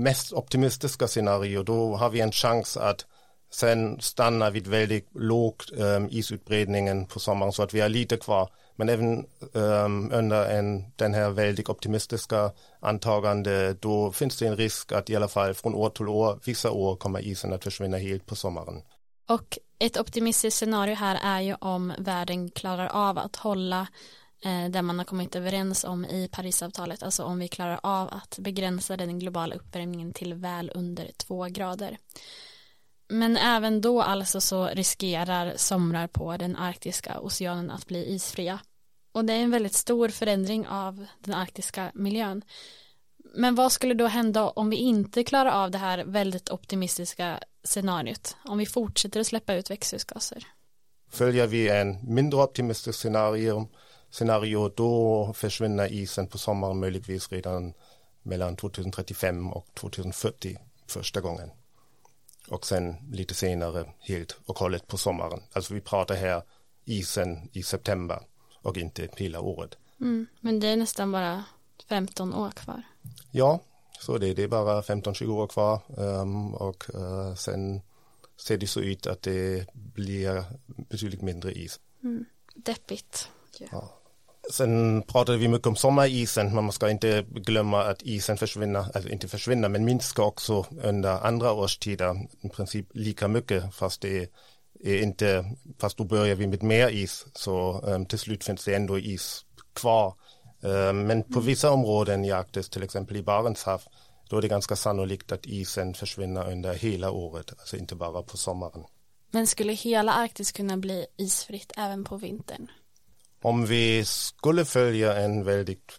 mest 0.04 0.34
optimistiska 0.34 1.08
scenario 1.08 1.64
då 1.64 1.96
har 1.96 2.10
vi 2.10 2.20
en 2.20 2.32
chans 2.32 2.78
att 2.78 3.06
sen 3.52 4.02
stanna 4.02 4.50
vid 4.50 4.68
väldigt 4.68 5.08
lågt 5.14 5.72
um, 5.78 6.08
isutbredningen 6.12 7.06
på 7.06 7.20
sommaren 7.20 7.54
så 7.54 7.64
att 7.64 7.74
vi 7.74 7.80
har 7.80 7.90
lite 7.90 8.18
kvar 8.18 8.50
men 8.76 8.90
även 8.90 9.26
um, 9.54 10.12
under 10.12 10.50
en, 10.50 10.86
den 10.96 11.14
här 11.14 11.30
väldigt 11.30 11.70
optimistiska 11.70 12.52
antagande, 12.80 13.74
då 13.74 14.12
finns 14.12 14.38
det 14.38 14.48
en 14.48 14.58
risk 14.58 14.92
att 14.92 15.10
i 15.10 15.16
alla 15.16 15.28
fall 15.28 15.54
från 15.54 15.76
år 15.76 15.90
till 15.90 16.08
år, 16.08 16.40
vissa 16.46 16.72
år 16.72 16.96
kommer 16.96 17.20
isen 17.20 17.54
att 17.54 17.64
försvinna 17.64 17.98
helt 17.98 18.26
på 18.26 18.36
sommaren. 18.36 18.82
Och 19.28 19.58
ett 19.80 19.98
optimistiskt 19.98 20.60
scenario 20.60 20.96
här 20.96 21.20
är 21.24 21.42
ju 21.42 21.54
om 21.54 21.94
världen 21.98 22.52
klarar 22.52 22.88
av 22.88 23.18
att 23.18 23.36
hålla 23.36 23.88
eh, 24.44 24.82
man 24.82 24.98
har 24.98 25.06
kommit 25.06 25.36
överens 25.36 25.84
om 25.84 26.06
i 26.06 26.30
Parisavtalet, 26.32 27.04
alltså 27.04 27.24
om 27.24 27.40
vi 27.40 27.48
klarar 27.48 27.80
av 27.84 28.10
att 28.12 28.40
begränsa 28.40 28.98
den 28.98 29.20
globala 29.20 29.56
uppvärmningen 29.56 30.13
till 30.13 30.34
väl 30.34 30.72
under 30.76 31.12
två 31.18 31.46
grader. 31.46 31.98
Men 33.10 33.38
även 33.38 33.82
då 33.82 34.02
alltså 34.02 34.42
så 34.42 34.68
riskerar 34.68 35.54
somrar 35.56 36.08
på 36.08 36.38
den 36.38 36.56
arktiska 36.56 37.20
oceanen 37.20 37.72
att 37.72 37.88
bli 37.88 38.06
isfria. 38.06 38.60
Och 39.12 39.26
det 39.26 39.34
är 39.34 39.44
en 39.44 39.52
väldigt 39.52 39.74
stor 39.74 40.10
förändring 40.10 40.68
av 40.68 41.06
den 41.20 41.34
arktiska 41.34 41.92
miljön. 41.94 42.42
Men 43.38 43.56
vad 43.56 43.71
skulle 43.71 43.93
då 43.93 44.08
hända 44.08 44.50
om 44.50 44.69
vi 44.69 44.76
inte 44.76 45.23
klarar 45.23 45.52
av 45.52 45.71
det 45.71 45.78
här 45.78 46.04
väldigt 46.06 46.50
optimistiska 46.50 47.39
scenariot? 47.63 48.36
Om 48.45 48.58
vi 48.58 48.65
fortsätter 48.65 49.19
att 49.19 49.28
släppa 49.28 49.54
ut 49.54 49.71
växthusgaser? 49.71 50.47
Följer 51.10 51.47
vi 51.47 51.69
en 51.69 52.13
mindre 52.13 52.43
optimistisk 52.43 53.00
scenario, 53.00 53.67
scenario 54.10 54.69
då 54.69 55.34
försvinner 55.36 55.93
isen 55.93 56.28
på 56.28 56.38
sommaren 56.38 56.80
möjligtvis 56.80 57.32
redan 57.32 57.73
mellan 58.23 58.56
2035 58.56 59.52
och 59.52 59.67
2040 59.73 60.58
första 60.88 61.21
gången 61.21 61.50
och 62.47 62.65
sen 62.65 62.95
lite 63.12 63.34
senare 63.34 63.86
helt 64.00 64.38
och 64.45 64.60
hållet 64.60 64.88
på 64.88 64.97
sommaren. 64.97 65.43
Alltså 65.54 65.73
vi 65.73 65.82
pratar 65.82 66.15
här 66.15 66.41
isen 66.86 67.50
i 67.54 67.63
september 67.63 68.19
och 68.62 68.78
inte 68.78 69.08
hela 69.17 69.39
året. 69.39 69.78
Mm, 70.02 70.28
men 70.39 70.60
det 70.60 70.67
är 70.67 70.78
nästan 70.78 71.12
bara 71.12 71.43
15 71.90 72.34
år 72.34 72.52
kvar. 72.52 72.84
Ja, 73.32 73.60
så 74.00 74.18
det, 74.18 74.34
det 74.34 74.44
är 74.44 74.48
bara 74.48 74.82
15-20 74.82 75.28
år 75.28 75.48
kvar 75.48 75.82
um, 75.98 76.54
och 76.54 76.86
uh, 76.96 77.36
sen 77.36 77.82
ser 78.38 78.58
det 78.58 78.68
så 78.68 78.80
ut 78.80 79.08
att 79.08 79.22
det 79.22 79.66
blir 79.74 80.44
betydligt 80.90 81.22
mindre 81.22 81.52
is. 81.52 81.80
Mm, 82.04 82.26
deppigt. 82.56 83.30
Yeah. 83.60 83.74
Ja. 83.74 83.94
Sen 84.52 85.02
pratade 85.02 85.38
vi 85.38 85.48
mycket 85.48 85.68
om 85.68 85.76
sommarisen, 85.76 86.46
men 86.46 86.63
man 86.63 86.72
ska 86.72 86.90
inte 86.90 87.26
glömma 87.30 87.84
att 87.84 88.02
isen 88.02 88.38
försvinner, 88.38 88.80
alltså 88.80 89.10
inte 89.10 89.28
försvinner, 89.28 89.70
men 89.70 89.86
minskar 89.86 90.24
också 90.24 90.66
under 90.84 91.26
andra 91.26 91.52
årstider, 91.52 92.28
i 92.42 92.50
princip 92.50 92.88
lika 92.94 93.28
mycket, 93.28 93.76
fast 93.76 94.02
det 94.02 94.30
är 94.84 95.02
inte, 95.02 95.46
fast 95.80 95.98
då 95.98 96.04
börjar 96.04 96.36
vi 96.36 96.48
med 96.48 96.63
mer 96.63 96.90
is, 96.90 97.26
så 97.34 97.82
um, 97.82 98.06
till 98.06 98.20
slut 98.20 98.44
finns 98.44 98.66
det 98.66 98.76
ändå 98.76 99.00
is 99.00 99.46
kvar. 99.74 100.16
Um, 100.62 101.08
men 101.08 101.24
på 101.24 101.39
vissa 101.39 101.72
områden 101.72 102.26
i 102.26 102.32
Arktis, 102.32 102.70
till 102.70 102.84
exempel 102.84 103.17
i 103.17 103.24
Barentshav, 103.24 103.82
då 104.30 104.38
är 104.38 104.41
det 104.41 104.48
ganska 104.48 104.76
sannolikt 104.76 105.32
att 105.32 105.46
isen 105.46 105.93
försvinner 105.93 106.52
under 106.52 106.74
hela 106.74 107.12
året, 107.12 107.54
alltså 107.60 107.78
inte 107.78 107.96
bara 107.96 108.24
på 108.24 108.38
sommaren. 108.38 108.84
Men 109.32 109.48
skulle 109.48 109.74
hela 109.74 110.13
Arktis 110.13 110.52
kunna 110.52 110.78
bli 110.78 111.06
isfritt 111.17 111.72
även 111.78 112.04
på 112.04 112.17
vintern? 112.17 112.67
Om 113.41 113.65
vi 113.65 114.06
skulle 114.06 114.65
följa 114.65 115.17
en 115.17 115.43
väldigt, 115.43 115.98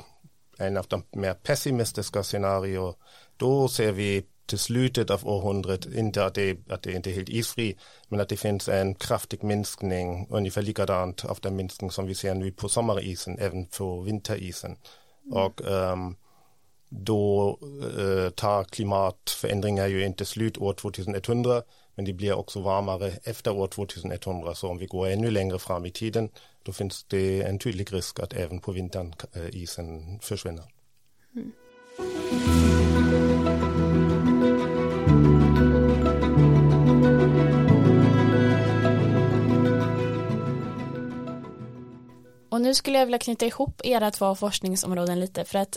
en 0.58 0.76
av 0.76 0.86
de 0.88 1.02
mer 1.12 1.34
pessimistiska 1.34 2.22
scenarier, 2.22 2.94
då 3.36 3.68
ser 3.68 3.92
vi 3.92 4.26
till 4.48 4.58
slutet 4.58 5.10
av 5.10 5.28
århundradet 5.28 5.94
inte 5.94 6.24
att 6.24 6.34
det, 6.34 6.58
att 6.68 6.82
det 6.82 6.92
inte 6.92 7.10
är 7.10 7.14
helt 7.14 7.28
isfri, 7.28 7.76
men 8.08 8.20
att 8.20 8.28
det 8.28 8.36
finns 8.36 8.68
en 8.68 8.94
kraftig 8.94 9.44
minskning, 9.44 10.26
ungefär 10.30 10.62
likadant 10.62 11.24
av 11.24 11.38
den 11.42 11.56
minskning 11.56 11.90
som 11.90 12.06
vi 12.06 12.14
ser 12.14 12.34
nu 12.34 12.52
på 12.52 12.68
sommarisen, 12.68 13.38
även 13.38 13.66
på 13.66 14.00
vinterisen. 14.00 14.76
Mm. 15.26 15.42
Och 15.42 15.60
um, 15.60 16.16
då 16.88 17.58
øh, 17.62 18.24
uh, 18.24 18.30
tar 18.30 18.64
klimatförändringar 18.64 19.86
ju 19.86 20.04
inte 20.04 20.24
slut 20.24 20.58
år 20.58 20.72
2100, 20.72 21.62
men 21.94 22.04
det 22.04 22.12
blir 22.12 22.32
också 22.32 22.60
varmare 22.60 23.12
efter 23.24 23.50
år 23.50 23.66
2100, 23.66 24.54
så 24.54 24.68
om 24.68 24.78
vi 24.78 24.86
går 24.86 25.06
ännu 25.06 25.30
längre 25.30 25.58
fram 25.58 25.86
i 25.86 25.90
tiden, 25.90 26.28
då 26.62 26.72
finns 26.72 27.04
det 27.04 27.42
en 27.42 27.58
tydlig 27.58 27.92
risk 27.92 28.20
att 28.20 28.32
även 28.32 28.60
på 28.60 28.72
vintern 28.72 29.14
øh, 29.36 29.48
isen 29.52 30.18
försvinner. 30.22 30.64
Mm. 31.34 32.87
Och 42.58 42.62
nu 42.62 42.74
skulle 42.74 42.98
jag 42.98 43.06
vilja 43.06 43.18
knyta 43.18 43.46
ihop 43.46 43.80
era 43.84 44.10
två 44.10 44.34
forskningsområden 44.34 45.20
lite 45.20 45.44
för 45.44 45.58
att 45.58 45.76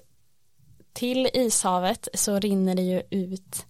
till 0.94 1.30
ishavet 1.34 2.08
så 2.14 2.40
rinner 2.40 2.76
det 2.76 2.82
ju 2.82 3.02
ut 3.10 3.66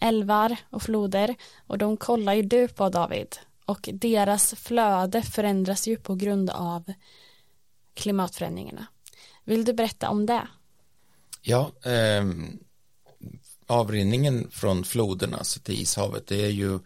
älvar 0.00 0.56
och 0.70 0.82
floder 0.82 1.34
och 1.66 1.78
de 1.78 1.96
kollar 1.96 2.34
ju 2.34 2.42
du 2.42 2.68
på 2.68 2.88
David 2.88 3.36
och 3.64 3.88
deras 3.92 4.54
flöde 4.54 5.22
förändras 5.22 5.88
ju 5.88 5.96
på 5.96 6.14
grund 6.14 6.50
av 6.50 6.92
klimatförändringarna. 7.94 8.86
Vill 9.44 9.64
du 9.64 9.72
berätta 9.72 10.10
om 10.10 10.26
det? 10.26 10.48
Ja, 11.42 11.72
eh, 11.84 12.24
avrinningen 13.66 14.50
från 14.50 14.84
floderna 14.84 15.38
till 15.62 15.82
ishavet 15.82 16.26
det 16.26 16.44
är 16.44 16.50
ju 16.50 16.78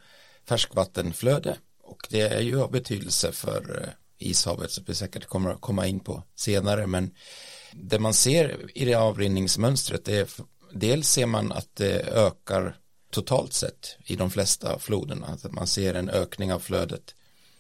färskvattenflöde 0.44 1.56
och 1.82 2.06
det 2.11 2.20
är 2.20 2.40
ju 2.40 2.62
av 2.62 2.70
betydelse 2.70 3.32
för 3.32 3.82
eh, 3.82 4.01
ishavet 4.28 4.70
som 4.70 4.85
vi 4.87 4.94
säkert 4.94 5.26
kommer 5.26 5.50
att 5.50 5.61
komma 5.61 5.87
in 5.87 6.00
på 6.00 6.22
senare 6.35 6.87
men 6.87 7.11
det 7.72 7.98
man 7.98 8.14
ser 8.14 8.70
i 8.74 8.85
det 8.85 8.94
avrinningsmönstret 8.94 10.08
är 10.08 10.28
dels 10.72 11.08
ser 11.08 11.26
man 11.26 11.52
att 11.52 11.76
det 11.76 12.00
ökar 12.00 12.76
totalt 13.11 13.52
sett 13.52 13.96
i 14.04 14.16
de 14.16 14.30
flesta 14.30 14.78
floderna 14.78 15.26
att 15.26 15.52
man 15.52 15.66
ser 15.66 15.94
en 15.94 16.11
ökning 16.11 16.52
av 16.52 16.58
flödet. 16.58 17.14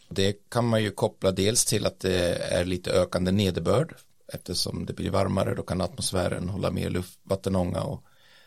Det 0.08 0.36
kan 0.50 0.68
man 0.68 0.82
ju 0.82 0.90
koppla 0.90 1.30
dels 1.30 1.64
till 1.64 1.86
att 1.86 2.00
det 2.00 2.36
är 2.36 2.64
lite 2.64 2.92
ökande 2.92 3.32
nederbörd 3.32 3.94
eftersom 4.32 4.86
det 4.86 4.92
blir 4.92 5.10
varmare 5.10 5.54
då 5.54 5.62
kan 5.62 5.80
atmosfären 5.80 6.48
hålla 6.48 6.70
mer 6.70 6.90
luft, 6.90 7.18
vattenånga 7.22 7.80
och 7.80 8.04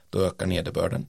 då 0.09 0.21
ökar 0.21 0.45
nederbörden. 0.45 1.07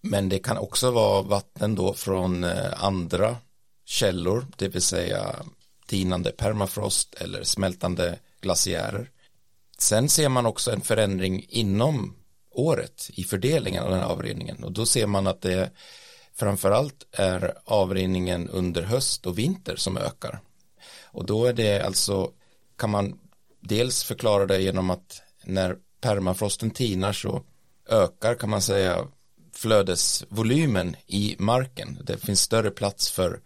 Men 0.00 0.28
det 0.28 0.38
kan 0.38 0.58
också 0.58 0.90
vara 0.90 1.22
vatten 1.22 1.74
då 1.74 1.94
från 1.94 2.44
eh, 2.44 2.84
andra 2.84 3.36
källor 3.84 4.46
det 4.56 4.68
vill 4.68 4.82
säga 4.82 5.36
tinande 5.86 6.30
permafrost 6.30 7.14
eller 7.14 7.42
smältande 7.42 8.18
glaciärer 8.40 9.10
Sen 9.78 10.08
ser 10.08 10.28
man 10.28 10.46
också 10.46 10.72
en 10.72 10.80
förändring 10.80 11.46
inom 11.48 12.16
året 12.50 13.10
i 13.12 13.24
fördelningen 13.24 13.82
av 13.82 13.90
den 13.90 13.98
här 13.98 14.06
avrinningen 14.06 14.64
och 14.64 14.72
då 14.72 14.86
ser 14.86 15.06
man 15.06 15.26
att 15.26 15.42
det 15.42 15.70
framförallt 16.34 17.06
är 17.12 17.54
avrinningen 17.64 18.48
under 18.48 18.82
höst 18.82 19.26
och 19.26 19.38
vinter 19.38 19.76
som 19.76 19.96
ökar. 19.96 20.40
Och 21.04 21.26
då 21.26 21.44
är 21.44 21.52
det 21.52 21.80
alltså, 21.80 22.30
kan 22.76 22.90
man 22.90 23.18
dels 23.60 24.04
förklara 24.04 24.46
det 24.46 24.60
genom 24.60 24.90
att 24.90 25.22
när 25.44 25.76
permafrosten 26.00 26.70
tinar 26.70 27.12
så 27.12 27.42
ökar 27.88 28.34
kan 28.34 28.50
man 28.50 28.62
säga 28.62 29.06
flödesvolymen 29.52 30.96
i 31.06 31.36
marken. 31.38 31.98
Det 32.02 32.18
finns 32.18 32.40
större 32.40 32.70
plats 32.70 33.10
för, 33.10 33.40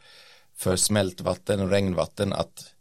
för 0.60 0.76
smältvatten 0.76 1.60
och 1.60 1.70
regnvatten 1.70 2.32
att 2.32 2.74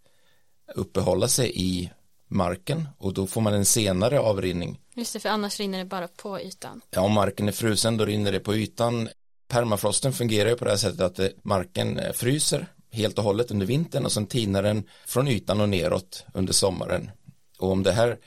uppehålla 0.75 1.27
sig 1.27 1.51
i 1.55 1.91
marken 2.27 2.87
och 2.97 3.13
då 3.13 3.27
får 3.27 3.41
man 3.41 3.53
en 3.53 3.65
senare 3.65 4.19
avrinning. 4.19 4.79
Just 4.95 5.13
det, 5.13 5.19
för 5.19 5.29
annars 5.29 5.59
rinner 5.59 5.77
det 5.79 5.85
bara 5.85 6.07
på 6.07 6.39
ytan. 6.39 6.81
Ja, 6.89 7.01
om 7.01 7.11
marken 7.11 7.47
är 7.47 7.51
frusen 7.51 7.97
då 7.97 8.05
rinner 8.05 8.31
det 8.31 8.39
på 8.39 8.55
ytan. 8.55 9.09
Permafrosten 9.47 10.13
fungerar 10.13 10.49
ju 10.49 10.55
på 10.55 10.65
det 10.65 10.71
här 10.71 10.77
sättet 10.77 10.99
att 10.99 11.15
det, 11.15 11.33
marken 11.43 11.99
eh, 11.99 12.13
fryser 12.13 12.67
helt 12.91 13.17
och 13.17 13.23
hållet 13.23 13.51
under 13.51 13.65
vintern 13.65 14.05
och 14.05 14.11
sen 14.11 14.27
tinar 14.27 14.63
den 14.63 14.83
från 15.05 15.27
ytan 15.27 15.61
och 15.61 15.69
neråt 15.69 16.25
under 16.33 16.53
sommaren. 16.53 17.11
Och 17.59 17.71
om 17.71 17.83
det 17.83 17.91
här 17.91 18.17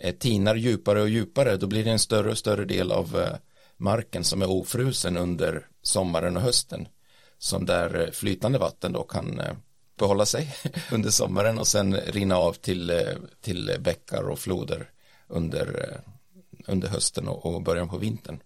eh, 0.00 0.14
tinar 0.14 0.54
djupare 0.54 1.02
och 1.02 1.08
djupare 1.08 1.56
då 1.56 1.66
blir 1.66 1.84
det 1.84 1.90
en 1.90 1.98
större 1.98 2.30
och 2.30 2.38
större 2.38 2.64
del 2.64 2.92
av 2.92 3.20
eh, 3.20 3.36
marken 3.76 4.24
som 4.24 4.42
är 4.42 4.50
ofrusen 4.50 5.16
under 5.16 5.66
sommaren 5.82 6.36
och 6.36 6.42
hösten 6.42 6.88
som 7.40 7.66
där 7.66 8.00
eh, 8.00 8.10
flytande 8.10 8.58
vatten 8.58 8.92
då 8.92 9.02
kan 9.02 9.40
eh, 9.40 9.54
behålla 9.98 10.26
sig 10.26 10.54
under 10.92 11.10
sommaren 11.10 11.58
och 11.58 11.66
sen 11.66 11.96
rinna 11.96 12.36
av 12.36 12.52
till, 12.52 12.90
eh, 12.90 13.16
till 13.40 13.76
bäckar 13.80 14.22
och 14.22 14.38
floder 14.38 14.90
under, 15.28 16.00
under 16.66 16.88
hösten 16.88 17.28
och, 17.28 17.62
början 17.62 17.88
på 17.88 17.98
vintern. 17.98 18.42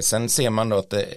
Sen 0.00 0.28
ser 0.28 0.50
man 0.50 0.68
då 0.68 0.76
att 0.76 0.90
det, 0.90 1.08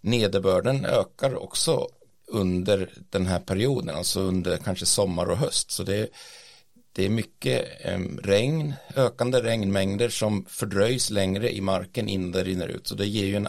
nederbörden 0.00 0.84
ökar 0.84 1.42
också 1.42 1.88
under 2.26 2.90
den 3.10 3.26
här 3.26 3.38
perioden, 3.38 3.96
alltså 3.96 4.20
under 4.20 4.56
kanske 4.56 4.86
sommar 4.86 5.30
och 5.30 5.36
höst. 5.36 5.70
Så 5.70 5.82
det, 5.82 6.08
det 6.92 7.04
är 7.04 7.08
mycket 7.08 7.68
ehm, 7.80 8.18
regn, 8.22 8.74
ökande 8.96 9.40
regnmängder 9.40 10.08
som 10.08 10.44
fördröjs 10.48 11.10
längre 11.10 11.54
i 11.54 11.60
marken 11.60 12.08
innan 12.08 12.32
det 12.32 12.44
rinner 12.44 12.68
ut. 12.68 12.86
Så 12.86 12.94
det 12.94 13.06
ger 13.06 13.26
ju 13.26 13.36
en, 13.36 13.48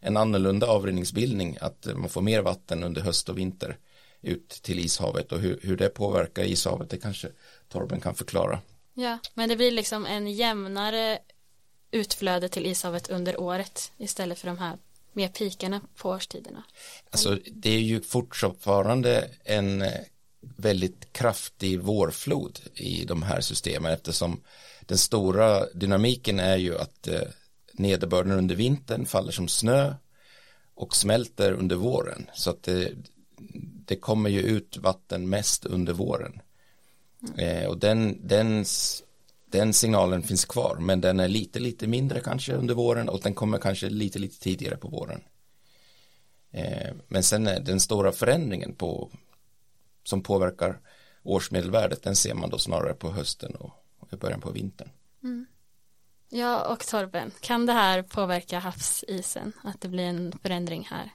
en 0.00 0.16
annorlunda 0.16 0.66
avrinningsbildning 0.66 1.58
att 1.60 1.88
man 1.94 2.08
får 2.08 2.20
mer 2.20 2.42
vatten 2.42 2.82
under 2.84 3.00
höst 3.02 3.28
och 3.28 3.38
vinter 3.38 3.76
ut 4.20 4.48
till 4.48 4.78
ishavet 4.78 5.32
och 5.32 5.40
hur, 5.40 5.60
hur 5.62 5.76
det 5.76 5.88
påverkar 5.88 6.42
ishavet 6.42 6.90
det 6.90 6.98
kanske 6.98 7.28
Torben 7.68 8.00
kan 8.00 8.14
förklara. 8.14 8.58
Ja, 8.94 9.18
men 9.34 9.48
det 9.48 9.56
blir 9.56 9.70
liksom 9.70 10.06
en 10.06 10.32
jämnare 10.32 11.18
utflöde 11.90 12.48
till 12.48 12.66
ishavet 12.66 13.10
under 13.10 13.40
året 13.40 13.92
istället 13.96 14.38
för 14.38 14.46
de 14.46 14.58
här 14.58 14.78
mer 15.12 15.28
pikarna 15.28 15.80
på 15.96 16.08
årstiderna. 16.08 16.62
Alltså 17.10 17.38
det 17.52 17.70
är 17.70 17.80
ju 17.80 18.00
fortfarande 18.00 19.28
en 19.44 19.82
eh, 19.82 19.92
väldigt 20.40 21.12
kraftig 21.12 21.80
vårflod 21.80 22.60
i 22.74 23.04
de 23.04 23.22
här 23.22 23.40
systemen 23.40 23.92
eftersom 23.92 24.40
den 24.80 24.98
stora 24.98 25.66
dynamiken 25.66 26.40
är 26.40 26.56
ju 26.56 26.78
att 26.78 27.08
eh, 27.08 27.20
nederbörden 27.72 28.32
under 28.32 28.54
vintern 28.54 29.06
faller 29.06 29.32
som 29.32 29.48
snö 29.48 29.94
och 30.74 30.96
smälter 30.96 31.52
under 31.52 31.76
våren 31.76 32.26
så 32.34 32.50
att 32.50 32.62
det, 32.62 32.92
det 33.86 33.96
kommer 33.96 34.30
ju 34.30 34.40
ut 34.40 34.76
vatten 34.76 35.28
mest 35.28 35.66
under 35.66 35.92
våren. 35.92 36.40
Eh, 37.36 37.66
och 37.66 37.78
den, 37.78 38.28
den, 38.28 38.64
den 39.46 39.72
signalen 39.72 40.22
finns 40.22 40.44
kvar 40.44 40.76
men 40.80 41.00
den 41.00 41.20
är 41.20 41.28
lite 41.28 41.58
lite 41.58 41.86
mindre 41.86 42.20
kanske 42.20 42.52
under 42.54 42.74
våren 42.74 43.08
och 43.08 43.20
den 43.20 43.34
kommer 43.34 43.58
kanske 43.58 43.88
lite 43.88 44.18
lite 44.18 44.40
tidigare 44.40 44.76
på 44.76 44.88
våren. 44.88 45.20
Eh, 46.50 46.90
men 47.08 47.22
sen 47.22 47.46
är 47.46 47.60
den 47.60 47.80
stora 47.80 48.12
förändringen 48.12 48.74
på 48.74 49.10
som 50.04 50.22
påverkar 50.22 50.78
årsmedelvärdet 51.22 52.02
den 52.02 52.16
ser 52.16 52.34
man 52.34 52.50
då 52.50 52.58
snarare 52.58 52.94
på 52.94 53.10
hösten 53.10 53.54
och, 53.54 53.70
och 53.98 54.12
i 54.12 54.16
början 54.16 54.40
på 54.40 54.50
vintern. 54.50 54.88
Mm. 55.22 55.46
Ja 56.32 56.72
och 56.72 56.86
Torben, 56.86 57.30
kan 57.40 57.66
det 57.66 57.72
här 57.72 58.02
påverka 58.02 58.58
havsisen? 58.58 59.52
Att 59.64 59.80
det 59.80 59.88
blir 59.88 60.04
en 60.04 60.32
förändring 60.42 60.88
här? 60.90 61.10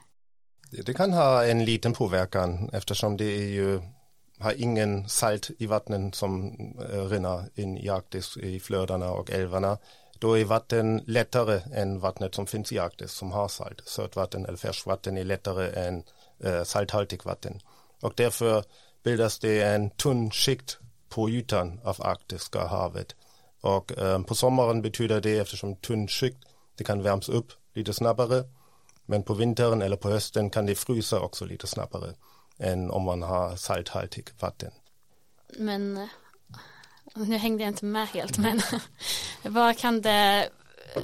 Det 0.85 0.93
kan 0.93 1.13
ha 1.13 1.45
en 1.45 1.65
liten 1.65 1.93
påverkan 1.93 2.69
eftersom 2.73 3.17
det 3.17 3.25
är 3.25 3.47
ju, 3.47 3.81
har 4.39 4.53
ingen 4.61 5.09
salt 5.09 5.49
i 5.57 5.65
vattnet 5.65 6.15
som 6.15 6.55
eh, 6.91 7.05
rinner 7.05 7.49
in 7.55 7.77
i 7.77 7.89
Arktis 7.89 8.37
i 8.37 8.59
flödena 8.59 9.11
och 9.11 9.31
älvarna. 9.31 9.77
Då 10.19 10.37
är 10.37 10.45
vatten 10.45 11.03
lättare 11.07 11.61
än 11.73 11.99
vattnet 11.99 12.35
som 12.35 12.47
finns 12.47 12.71
i 12.71 12.79
Arktis 12.79 13.11
som 13.11 13.31
har 13.31 13.47
salt. 13.47 13.81
Sötvatten 13.85 14.45
eller 14.45 14.57
färskvatten 14.57 15.17
är 15.17 15.23
lättare 15.23 15.87
än 15.87 16.03
äh, 16.43 16.63
salthaltigt 16.63 17.25
vatten. 17.25 17.59
Och 18.01 18.13
därför 18.15 18.63
bildas 19.03 19.39
det 19.39 19.61
en 19.61 19.89
tunn 19.89 20.31
skikt 20.31 20.77
på 21.09 21.29
ytan 21.29 21.79
av 21.83 21.95
Arktiska 21.99 22.67
havet. 22.67 23.15
Och 23.65 23.97
eh, 23.97 24.21
på 24.21 24.35
sommaren 24.35 24.81
betyder 24.81 25.21
det 25.21 25.37
eftersom 25.37 25.75
tunn 25.75 26.07
skikt, 26.07 26.37
det 26.77 26.83
kan 26.83 27.03
värms 27.03 27.29
upp 27.29 27.51
lite 27.73 27.93
snabbare 27.93 28.43
men 29.05 29.23
på 29.23 29.33
vintern 29.33 29.81
eller 29.81 29.97
på 29.97 30.09
hösten 30.09 30.49
kan 30.49 30.65
det 30.65 30.75
frysa 30.75 31.19
också 31.19 31.45
lite 31.45 31.67
snabbare 31.67 32.13
än 32.57 32.91
om 32.91 33.03
man 33.03 33.21
har 33.21 33.55
salthaltigt 33.55 34.41
vatten. 34.41 34.71
Men 35.57 35.97
eh, 35.97 36.07
nu 37.15 37.37
hängde 37.37 37.63
jag 37.63 37.69
inte 37.69 37.85
med 37.85 38.07
helt 38.07 38.37
men 38.37 38.61
vad 39.43 39.77
kan 39.77 40.01
det 40.01 40.49
eh, 40.95 41.01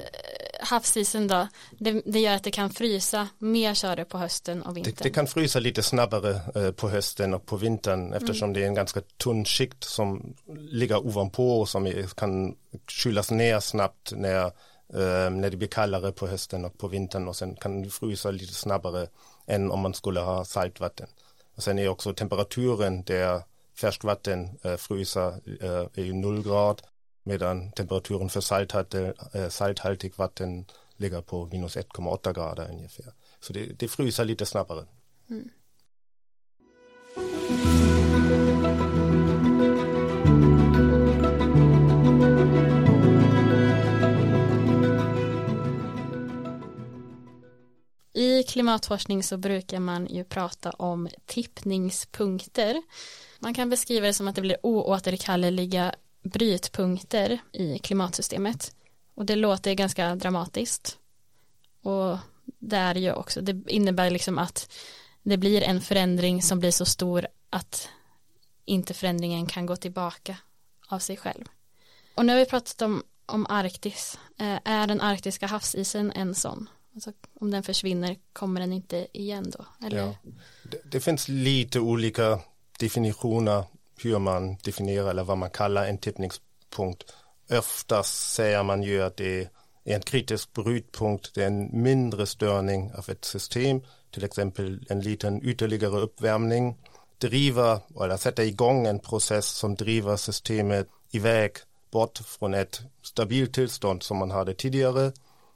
havsisen 0.62 1.26
då, 1.28 1.48
det, 1.78 2.02
det, 2.06 2.20
gör 2.20 2.34
att 2.34 2.44
det 2.44 2.50
kan 2.50 2.70
frysa 2.70 3.28
mer 3.38 3.74
köre 3.74 4.04
på 4.04 4.18
hösten 4.18 4.62
och 4.62 4.76
vintern. 4.76 4.94
Det, 4.98 5.04
det 5.04 5.10
kan 5.10 5.26
frysa 5.26 5.58
lite 5.58 5.82
snabbare 5.82 6.40
eh, 6.54 6.72
på 6.72 6.88
hösten 6.88 7.34
och 7.34 7.46
på 7.46 7.56
vintern 7.56 8.12
eftersom 8.12 8.46
mm. 8.46 8.54
det 8.54 8.62
är 8.62 8.66
en 8.66 8.74
ganska 8.74 9.00
tunn 9.00 9.44
skikt 9.44 9.84
som 9.84 10.34
ligger 10.58 11.06
ovanpå 11.06 11.60
och 11.60 11.68
som 11.68 11.92
kan 12.16 12.54
kylas 12.88 13.30
ner 13.30 13.60
snabbt 13.60 14.12
när 14.16 14.52
Ehm, 14.94 15.40
när 15.40 15.50
det 15.50 15.56
blir 15.56 15.68
kallare 15.68 16.12
på 16.12 16.26
hösten 16.26 16.64
och 16.64 16.78
på 16.78 16.88
vintern 16.88 17.28
och 17.28 17.36
sen 17.36 17.56
kan 17.56 17.82
det 17.82 17.90
frysa 17.90 18.30
lite 18.30 18.54
snabbare 18.54 19.06
än 19.46 19.70
om 19.70 19.80
man 19.80 19.94
skulle 19.94 20.20
ha 20.20 20.44
saltvatten. 20.44 21.08
Och 21.56 21.62
sen 21.62 21.78
är 21.78 21.88
också 21.88 22.14
temperaturen 22.14 23.02
där 23.02 23.42
färskvatten 23.80 24.58
äh, 24.62 24.76
fryser 24.76 25.28
äh, 25.60 25.86
är 25.94 26.04
ju 26.04 26.12
noll 26.12 26.42
grad 26.42 26.82
medan 27.22 27.72
temperaturen 27.72 28.28
för 28.28 28.40
salthaltig, 28.40 29.12
äh, 29.32 29.48
salthaltig 29.48 30.12
vatten 30.16 30.64
ligger 30.96 31.22
på 31.22 31.46
minus 31.46 31.76
1,8 31.76 32.32
grader 32.32 32.70
ungefär. 32.70 33.12
Så 33.40 33.52
det, 33.52 33.78
det 33.78 33.88
fryser 33.88 34.24
lite 34.24 34.46
snabbare. 34.46 34.86
Mm. 35.30 35.50
klimatforskning 48.52 49.22
så 49.22 49.36
brukar 49.36 49.80
man 49.80 50.06
ju 50.06 50.24
prata 50.24 50.70
om 50.70 51.08
tippningspunkter. 51.26 52.82
Man 53.38 53.54
kan 53.54 53.70
beskriva 53.70 54.06
det 54.06 54.14
som 54.14 54.28
att 54.28 54.34
det 54.34 54.40
blir 54.40 54.56
oåterkalleliga 54.62 55.94
brytpunkter 56.22 57.38
i 57.52 57.78
klimatsystemet. 57.78 58.74
Och 59.14 59.26
det 59.26 59.36
låter 59.36 59.74
ganska 59.74 60.14
dramatiskt. 60.14 60.98
Och 61.82 62.18
det 62.58 62.76
är 62.76 62.94
ju 62.94 63.12
också, 63.12 63.40
det 63.40 63.62
innebär 63.66 64.10
liksom 64.10 64.38
att 64.38 64.72
det 65.22 65.36
blir 65.36 65.62
en 65.62 65.80
förändring 65.80 66.42
som 66.42 66.58
blir 66.58 66.70
så 66.70 66.84
stor 66.84 67.26
att 67.50 67.88
inte 68.64 68.94
förändringen 68.94 69.46
kan 69.46 69.66
gå 69.66 69.76
tillbaka 69.76 70.36
av 70.88 70.98
sig 70.98 71.16
själv. 71.16 71.44
Och 72.14 72.26
nu 72.26 72.32
har 72.32 72.40
vi 72.40 72.46
pratat 72.46 72.82
om, 72.82 73.02
om 73.26 73.46
Arktis. 73.48 74.18
Eh, 74.38 74.58
är 74.64 74.86
den 74.86 75.00
arktiska 75.00 75.46
havsisen 75.46 76.12
en 76.12 76.34
sån? 76.34 76.68
Alltså, 76.94 77.12
om 77.34 77.50
den 77.50 77.62
försvinner 77.62 78.16
kommer 78.32 78.60
den 78.60 78.72
inte 78.72 79.06
igen 79.12 79.52
då? 79.58 79.86
Eller? 79.86 79.98
Ja. 79.98 80.14
Det, 80.62 80.80
det 80.84 81.00
finns 81.00 81.28
lite 81.28 81.80
olika 81.80 82.40
definitioner 82.78 83.64
hur 83.96 84.18
man 84.18 84.56
definierar 84.62 85.10
eller 85.10 85.24
vad 85.24 85.38
man 85.38 85.50
kallar 85.50 85.86
en 85.86 85.98
tippningspunkt. 85.98 87.04
Oftast 87.50 88.32
säger 88.32 88.62
man 88.62 88.82
ju 88.82 89.02
att 89.02 89.16
det 89.16 89.40
är 89.40 89.48
en 89.84 90.00
kritisk 90.00 90.52
brytpunkt, 90.52 91.34
det 91.34 91.42
är 91.42 91.46
en 91.46 91.82
mindre 91.82 92.26
störning 92.26 92.92
av 92.94 93.10
ett 93.10 93.24
system, 93.24 93.80
till 94.10 94.24
exempel 94.24 94.86
en 94.88 95.00
liten 95.00 95.44
ytterligare 95.44 96.00
uppvärmning, 96.00 96.76
driver 97.18 97.80
eller 98.04 98.16
sätter 98.16 98.42
igång 98.42 98.86
en 98.86 98.98
process 98.98 99.46
som 99.46 99.74
driver 99.74 100.16
systemet 100.16 100.88
iväg 101.10 101.52
bort 101.90 102.18
från 102.18 102.54
ett 102.54 102.82
stabilt 103.02 103.54
tillstånd 103.54 104.02
som 104.02 104.16
man 104.16 104.30
hade 104.30 104.54
tidigare 104.54 105.12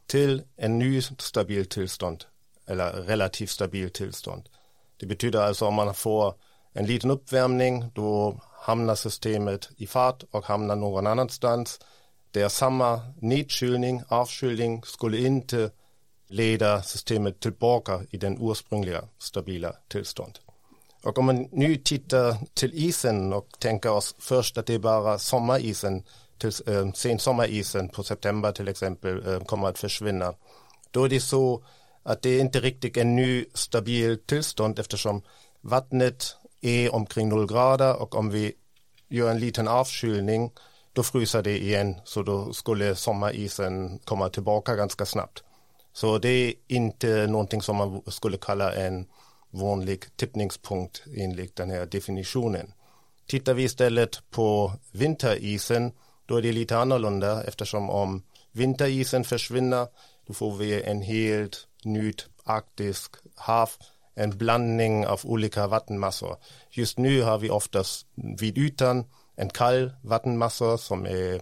till 0.06 0.42
en 0.56 0.78
ny 0.78 1.02
stabil 1.02 1.66
tillstånd 1.66 2.24
eller 2.66 2.92
relativt 2.92 3.50
stabil 3.50 3.90
tillstånd. 3.90 4.48
Det 4.96 5.06
betyder 5.06 5.40
alltså 5.40 5.66
om 5.66 5.74
man 5.74 5.94
får 5.94 6.34
en 6.76 6.86
liten 6.86 7.10
uppvärmning 7.10 7.84
då 7.94 8.40
hamnar 8.60 8.94
systemet 8.94 9.68
i 9.76 9.86
fart 9.86 10.24
och 10.30 10.44
hamnar 10.44 10.76
någon 10.76 11.06
annanstans. 11.06 11.80
Det 12.30 12.42
är 12.42 12.48
samma 12.48 13.00
nedkylning, 13.20 14.02
avkylning 14.08 14.82
skulle 14.84 15.18
inte 15.18 15.70
leda 16.28 16.82
systemet 16.82 17.40
tillbaka 17.40 18.00
i 18.10 18.16
den 18.16 18.50
ursprungliga 18.50 19.04
stabila 19.18 19.72
tillstånd. 19.88 20.38
Och 21.02 21.18
om 21.18 21.26
man 21.26 21.48
nu 21.52 21.76
tittar 21.76 22.36
till 22.54 22.70
isen 22.74 23.32
och 23.32 23.48
tänker 23.58 23.90
oss 23.90 24.14
först 24.18 24.58
att 24.58 24.66
det 24.66 24.74
är 24.74 24.78
bara 24.78 25.18
sommarisen, 25.18 26.02
till, 26.38 26.52
eh, 26.66 26.76
äh, 26.76 26.92
sensommarisen 26.92 27.88
på 27.88 28.02
september 28.02 28.52
till 28.52 28.68
exempel 28.68 29.34
äh, 29.34 29.40
kommer 29.40 29.68
att 29.68 29.78
försvinna. 29.78 30.34
Då 30.90 31.04
är 31.04 31.08
det 31.08 31.20
så 31.20 31.64
att 32.02 32.22
det 32.22 32.30
är 32.30 32.40
inte 32.40 32.60
riktigt 32.60 32.96
en 32.96 33.16
ny 33.16 33.44
stabil 33.54 34.18
tillstånd 34.26 34.78
eftersom 34.78 35.22
vattnet 35.60 36.36
är 36.66 36.94
omkring 36.94 37.28
0 37.28 37.46
grader 37.46 38.02
och 38.02 38.14
om 38.14 38.30
vi 38.30 38.52
gör 39.08 39.30
en 39.30 39.40
liten 39.40 39.68
avkylning 39.68 40.50
då 40.92 41.02
fryser 41.02 41.42
det 41.42 41.58
igen 41.62 41.94
så 42.04 42.22
då 42.22 42.52
skulle 42.52 42.94
sommarisen 42.94 43.98
komma 44.04 44.28
tillbaka 44.28 44.76
ganska 44.76 45.06
snabbt. 45.06 45.42
Så 45.92 46.18
det 46.18 46.28
är 46.28 46.54
inte 46.66 47.26
någonting 47.26 47.62
som 47.62 47.76
man 47.76 48.02
skulle 48.06 48.36
kalla 48.36 48.74
en 48.74 49.06
vanlig 49.50 50.16
tippningspunkt 50.16 51.02
enligt 51.16 51.56
den 51.56 51.70
här 51.70 51.86
definitionen. 51.86 52.72
Tittar 53.26 53.54
vi 53.54 53.62
istället 53.62 54.30
på 54.30 54.72
vinterisen 54.92 55.92
då 56.26 56.36
är 56.36 56.42
det 56.42 56.52
lite 56.52 56.78
annorlunda 56.78 57.44
eftersom 57.44 57.90
om 57.90 58.22
vinterisen 58.52 59.24
försvinner 59.24 59.86
då 60.26 60.34
får 60.34 60.56
vi 60.56 60.82
en 60.82 61.02
helt 61.02 61.66
nytt 61.84 62.26
arktisk 62.44 63.14
hav 63.34 63.70
en 64.16 64.38
blandning 64.38 65.06
av 65.06 65.20
olika 65.24 65.66
vattenmassor. 65.66 66.36
Just 66.70 66.98
nu 66.98 67.22
har 67.22 67.38
vi 67.38 67.50
oftast 67.50 68.06
vid 68.14 68.58
ytan 68.58 69.04
en 69.36 69.50
kall 69.50 69.92
vattenmassa 70.02 70.78
som 70.78 71.06
är 71.06 71.40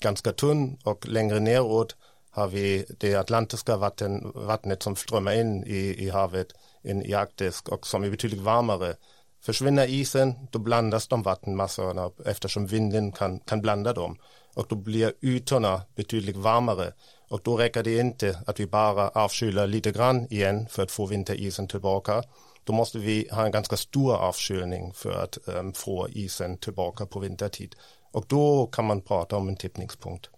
ganska 0.00 0.32
tunn 0.32 0.78
och 0.84 1.08
längre 1.08 1.40
neråt 1.40 1.96
har 2.30 2.48
vi 2.48 2.86
det 2.98 3.14
atlantiska 3.14 3.76
vatten, 3.76 4.32
vattnet 4.34 4.82
som 4.82 4.96
strömmar 4.96 5.32
in 5.32 5.64
i, 5.64 6.04
i 6.04 6.10
havet 6.10 6.46
in 6.82 7.02
i 7.02 7.14
Arktis 7.14 7.62
och 7.62 7.86
som 7.86 8.04
är 8.04 8.10
betydligt 8.10 8.40
varmare. 8.40 8.96
Försvinner 9.42 9.86
isen, 9.86 10.34
då 10.50 10.58
blandas 10.58 11.08
de 11.08 11.22
vattenmassorna 11.22 12.10
eftersom 12.26 12.66
vinden 12.66 13.12
kan, 13.12 13.38
kan 13.38 13.60
blanda 13.60 13.92
dem 13.92 14.18
och 14.54 14.66
då 14.68 14.76
blir 14.76 15.12
ytorna 15.20 15.82
betydligt 15.94 16.36
varmare 16.36 16.92
och 17.28 17.40
då 17.44 17.56
räcker 17.56 17.82
det 17.82 17.98
inte 17.98 18.38
att 18.46 18.60
vi 18.60 18.66
bara 18.66 19.08
avkyler 19.08 19.66
lite 19.66 19.90
grann 19.92 20.26
igen 20.30 20.66
för 20.70 20.82
att 20.82 20.90
få 20.90 21.06
vinterisen 21.06 21.68
tillbaka. 21.68 22.22
Då 22.64 22.72
måste 22.72 22.98
vi 22.98 23.28
ha 23.32 23.44
en 23.44 23.52
ganska 23.52 23.76
stor 23.76 24.14
avkylning 24.14 24.92
för 24.92 25.22
att 25.22 25.38
um, 25.48 25.72
få 25.72 26.08
isen 26.08 26.58
tillbaka 26.58 27.06
på 27.06 27.20
vintertid. 27.20 27.74
Och 28.12 28.24
då 28.28 28.66
kan 28.66 28.84
man 28.84 29.00
prata 29.00 29.36
om 29.36 29.48
en 29.48 29.56
tippningspunkt. 29.56 30.30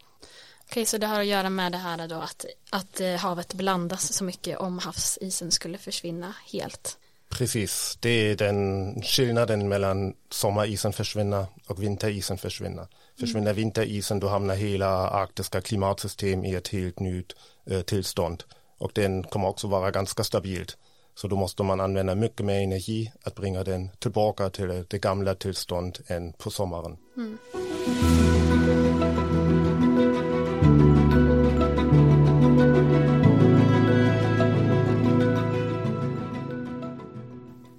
Okej, 0.70 0.86
så 0.86 0.98
det 0.98 1.06
har 1.06 1.20
att 1.20 1.26
göra 1.26 1.50
med 1.50 1.72
det 1.72 1.78
här 1.78 2.08
då 2.08 2.16
att, 2.16 2.44
att 2.70 3.00
eh, 3.00 3.14
havet 3.14 3.54
blandas 3.54 4.12
så 4.12 4.24
mycket 4.24 4.58
om 4.58 4.78
havsisen 4.78 5.50
skulle 5.50 5.78
försvinna 5.78 6.34
helt. 6.52 6.98
Precis, 7.28 7.98
det 8.00 8.10
är 8.10 8.36
den 8.36 9.02
skillnaden 9.02 9.68
mellan 9.68 10.14
sommarisen 10.30 10.92
försvinna 10.92 11.46
och 11.66 11.82
vinterisen 11.82 12.38
försvinna. 12.38 12.88
Försvinner 13.20 13.50
mm. 13.50 13.56
vinterisen 13.56 14.20
då 14.20 14.28
hamnar 14.28 14.54
hela 14.54 15.10
arktiska 15.10 15.60
klimatsystem 15.60 16.44
i 16.44 16.54
ett 16.54 16.68
helt 16.68 17.00
nytt 17.00 17.32
eh, 17.70 17.80
tillstånd 17.80 18.44
och 18.78 18.90
den 18.94 19.22
kommer 19.22 19.48
också 19.48 19.68
vara 19.68 19.90
ganska 19.90 20.24
stabilt. 20.24 20.76
Så 21.14 21.28
då 21.28 21.36
måste 21.36 21.62
man 21.62 21.80
använda 21.80 22.14
mycket 22.14 22.46
mer 22.46 22.60
energi 22.60 23.12
att 23.22 23.34
bringa 23.34 23.64
den 23.64 23.90
tillbaka 23.98 24.50
till 24.50 24.84
det 24.88 24.98
gamla 24.98 25.34
tillstånd 25.34 25.98
än 26.06 26.32
på 26.32 26.50
sommaren. 26.50 26.96
Mm. 27.16 27.38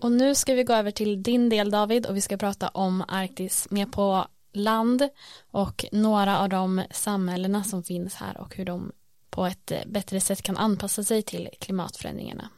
Och 0.08 0.14
nu 0.14 0.36
ska 0.36 0.54
vi 0.54 0.64
gå 0.64 0.74
över 0.74 0.92
till 0.92 1.24
din 1.24 1.50
del 1.50 1.72
David 1.72 2.06
och 2.06 2.16
vi 2.16 2.22
ska 2.22 2.38
prata 2.38 2.68
om 2.68 3.04
Arktis 3.08 3.68
mer 3.70 3.86
på 3.86 4.28
land 4.54 5.10
och 5.52 5.86
några 5.92 6.40
av 6.40 6.50
de 6.50 6.84
samhällena 6.92 7.64
som 7.64 7.84
finns 7.84 8.16
här 8.16 8.38
och 8.38 8.56
hur 8.56 8.66
de 8.66 8.92
på 9.30 9.46
ett 9.46 9.72
eh, 9.72 9.78
bättre 9.88 10.20
sätt 10.20 10.42
kan 10.42 10.58
anpassa 10.58 11.04
sig 11.04 11.22
till 11.22 11.50
klimatförändringarna. 11.60 12.50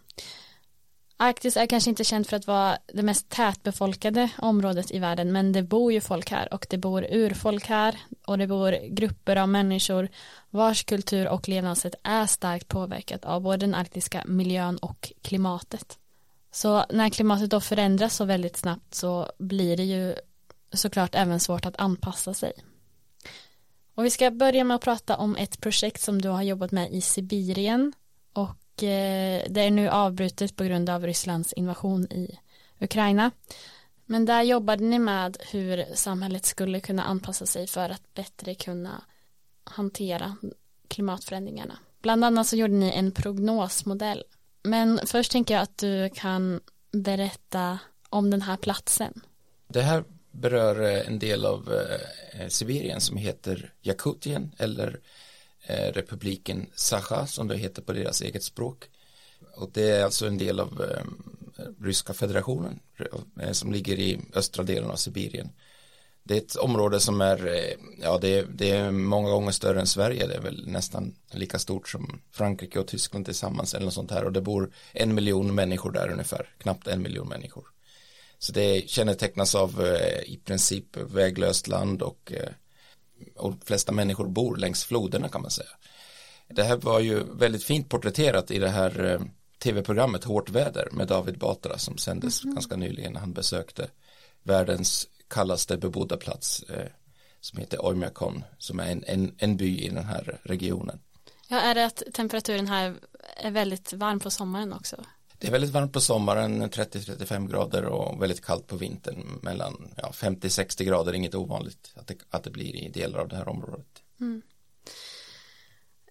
Arktis 1.17 1.57
är 1.57 1.65
kanske 1.65 1.89
inte 1.89 2.03
känt 2.03 2.27
för 2.27 2.38
att 2.38 2.47
vara 2.47 2.77
det 2.93 3.03
mest 3.03 3.29
tätbefolkade 3.29 4.29
området 4.38 4.91
i 4.91 4.99
världen 4.99 5.31
men 5.31 5.51
det 5.51 5.63
bor 5.63 5.93
ju 5.93 6.01
folk 6.01 6.31
här 6.31 6.53
och 6.53 6.67
det 6.69 6.77
bor 6.77 7.05
urfolk 7.12 7.65
här 7.65 7.99
och 8.25 8.38
det 8.38 8.47
bor 8.47 8.89
grupper 8.89 9.35
av 9.35 9.49
människor 9.49 10.09
vars 10.49 10.83
kultur 10.83 11.27
och 11.27 11.47
levnadssätt 11.47 11.95
är 12.03 12.25
starkt 12.25 12.67
påverkat 12.67 13.25
av 13.25 13.41
både 13.41 13.57
den 13.57 13.75
arktiska 13.75 14.23
miljön 14.25 14.77
och 14.77 15.12
klimatet. 15.21 15.98
Så 16.51 16.85
när 16.89 17.09
klimatet 17.09 17.49
då 17.49 17.62
förändras 17.62 18.15
så 18.15 18.25
väldigt 18.25 18.57
snabbt 18.57 18.95
så 18.95 19.31
blir 19.38 19.77
det 19.77 19.83
ju 19.83 20.15
såklart 20.73 21.15
även 21.15 21.39
svårt 21.39 21.65
att 21.65 21.79
anpassa 21.79 22.33
sig. 22.33 22.53
Och 23.95 24.05
vi 24.05 24.09
ska 24.09 24.31
börja 24.31 24.63
med 24.63 24.75
att 24.75 24.81
prata 24.81 25.17
om 25.17 25.35
ett 25.35 25.62
projekt 25.62 26.01
som 26.01 26.21
du 26.21 26.29
har 26.29 26.41
jobbat 26.41 26.71
med 26.71 26.91
i 26.91 27.01
Sibirien 27.01 27.93
och 28.33 28.83
eh, 28.83 29.43
det 29.49 29.62
är 29.62 29.71
nu 29.71 29.89
avbrutet 29.89 30.55
på 30.55 30.63
grund 30.63 30.89
av 30.89 31.05
Rysslands 31.05 31.53
invasion 31.53 32.03
i 32.03 32.39
Ukraina. 32.79 33.31
Men 34.05 34.25
där 34.25 34.41
jobbade 34.41 34.83
ni 34.83 34.99
med 34.99 35.38
hur 35.51 35.85
samhället 35.95 36.45
skulle 36.45 36.79
kunna 36.79 37.03
anpassa 37.03 37.45
sig 37.45 37.67
för 37.67 37.89
att 37.89 38.13
bättre 38.13 38.55
kunna 38.55 39.03
hantera 39.63 40.35
klimatförändringarna. 40.88 41.79
Bland 42.01 42.25
annat 42.25 42.47
så 42.47 42.55
gjorde 42.55 42.73
ni 42.73 42.91
en 42.91 43.12
prognosmodell 43.12 44.23
men 44.69 44.99
först 45.05 45.32
tänker 45.32 45.53
jag 45.53 45.63
att 45.63 45.77
du 45.77 46.10
kan 46.10 46.60
berätta 46.91 47.79
om 48.10 48.29
den 48.29 48.41
här 48.41 48.58
platsen. 48.58 49.21
Det 49.67 49.82
här 49.82 50.03
berör 50.32 50.82
eh, 50.82 51.08
en 51.08 51.19
del 51.19 51.45
av 51.45 51.73
eh, 51.73 52.41
eh, 52.41 52.47
Sibirien 52.47 53.01
som 53.01 53.17
heter 53.17 53.73
Jakutien 53.82 54.51
eller 54.58 54.99
eh, 55.62 55.91
republiken 55.93 56.69
Sacha 56.75 57.27
som 57.27 57.47
det 57.47 57.58
heter 57.58 57.82
på 57.82 57.93
deras 57.93 58.21
eget 58.21 58.43
språk. 58.43 58.89
Och 59.55 59.69
det 59.73 59.89
är 59.89 60.03
alltså 60.03 60.27
en 60.27 60.38
del 60.38 60.60
av 60.60 60.84
eh, 60.84 61.03
Ryska 61.84 62.13
federationen 62.13 62.79
eh, 63.41 63.51
som 63.51 63.71
ligger 63.71 63.99
i 63.99 64.19
östra 64.34 64.63
delen 64.63 64.91
av 64.91 64.95
Sibirien 64.95 65.49
det 66.29 66.35
är 66.35 66.41
ett 66.41 66.55
område 66.55 66.99
som 66.99 67.21
är, 67.21 67.47
eh, 67.47 67.77
ja 68.01 68.17
det 68.17 68.27
är, 68.27 68.45
det 68.49 68.71
är 68.71 68.91
många 68.91 69.29
gånger 69.29 69.51
större 69.51 69.79
än 69.79 69.87
Sverige, 69.87 70.27
det 70.27 70.33
är 70.33 70.41
väl 70.41 70.67
nästan 70.67 71.15
lika 71.31 71.59
stort 71.59 71.89
som 71.89 72.21
Frankrike 72.31 72.79
och 72.79 72.87
Tyskland 72.87 73.25
tillsammans 73.25 73.73
eller 73.73 73.85
något 73.85 73.93
sånt 73.93 74.11
här 74.11 74.23
och 74.23 74.31
det 74.31 74.41
bor 74.41 74.71
en 74.91 75.15
miljon 75.15 75.55
människor 75.55 75.91
där 75.91 76.09
ungefär, 76.11 76.53
knappt 76.57 76.87
en 76.87 77.01
miljon 77.01 77.27
människor. 77.27 77.67
Så 78.39 78.51
det 78.51 78.89
kännetecknas 78.89 79.55
av 79.55 79.85
eh, 79.85 80.33
i 80.33 80.39
princip 80.45 80.97
väglöst 80.97 81.67
land 81.67 82.01
och, 82.01 82.33
eh, 82.35 82.49
och 83.35 83.51
de 83.51 83.59
flesta 83.65 83.91
människor 83.91 84.27
bor 84.27 84.57
längs 84.57 84.83
floderna 84.85 85.29
kan 85.29 85.41
man 85.41 85.51
säga. 85.51 85.69
Det 86.49 86.63
här 86.63 86.77
var 86.77 86.99
ju 86.99 87.23
väldigt 87.23 87.63
fint 87.63 87.89
porträtterat 87.89 88.51
i 88.51 88.59
det 88.59 88.69
här 88.69 89.21
tv-programmet 89.63 90.23
Hårt 90.23 90.49
väder 90.49 90.87
med 90.91 91.07
David 91.07 91.37
Batra 91.39 91.77
som 91.77 91.97
sändes 91.97 92.43
Mhm. 92.43 92.53
ganska 92.53 92.75
nyligen. 92.75 93.15
Han 93.15 93.33
besökte 93.33 93.87
världens 94.43 95.07
kallaste 95.29 95.77
bebodda 95.77 96.17
plats 96.17 96.63
eh, 96.63 96.87
som 97.41 97.59
heter 97.59 97.85
Oymyakon 97.85 98.43
som 98.57 98.79
är 98.79 98.91
en, 98.91 99.03
en, 99.07 99.35
en 99.37 99.57
by 99.57 99.79
i 99.79 99.89
den 99.89 100.05
här 100.05 100.39
regionen. 100.43 100.99
Ja, 101.47 101.59
är 101.59 101.75
det 101.75 101.85
att 101.85 102.03
temperaturen 102.13 102.67
här 102.67 102.95
är 103.37 103.51
väldigt 103.51 103.93
varm 103.93 104.19
på 104.19 104.29
sommaren 104.29 104.73
också? 104.73 105.05
Det 105.37 105.47
är 105.47 105.51
väldigt 105.51 105.71
varmt 105.71 105.93
på 105.93 106.01
sommaren, 106.01 106.63
30-35 106.63 107.49
grader 107.49 107.85
och 107.85 108.21
väldigt 108.21 108.45
kallt 108.45 108.67
på 108.67 108.75
vintern 108.75 109.39
mellan 109.41 109.91
ja, 109.95 110.11
50-60 110.13 110.83
grader, 110.83 111.13
inget 111.13 111.35
ovanligt 111.35 111.93
att 111.95 112.07
det, 112.07 112.15
att 112.29 112.43
det 112.43 112.49
blir 112.49 112.75
i 112.75 112.89
delar 112.89 113.19
av 113.19 113.27
det 113.27 113.35
här 113.35 113.49
området. 113.49 114.03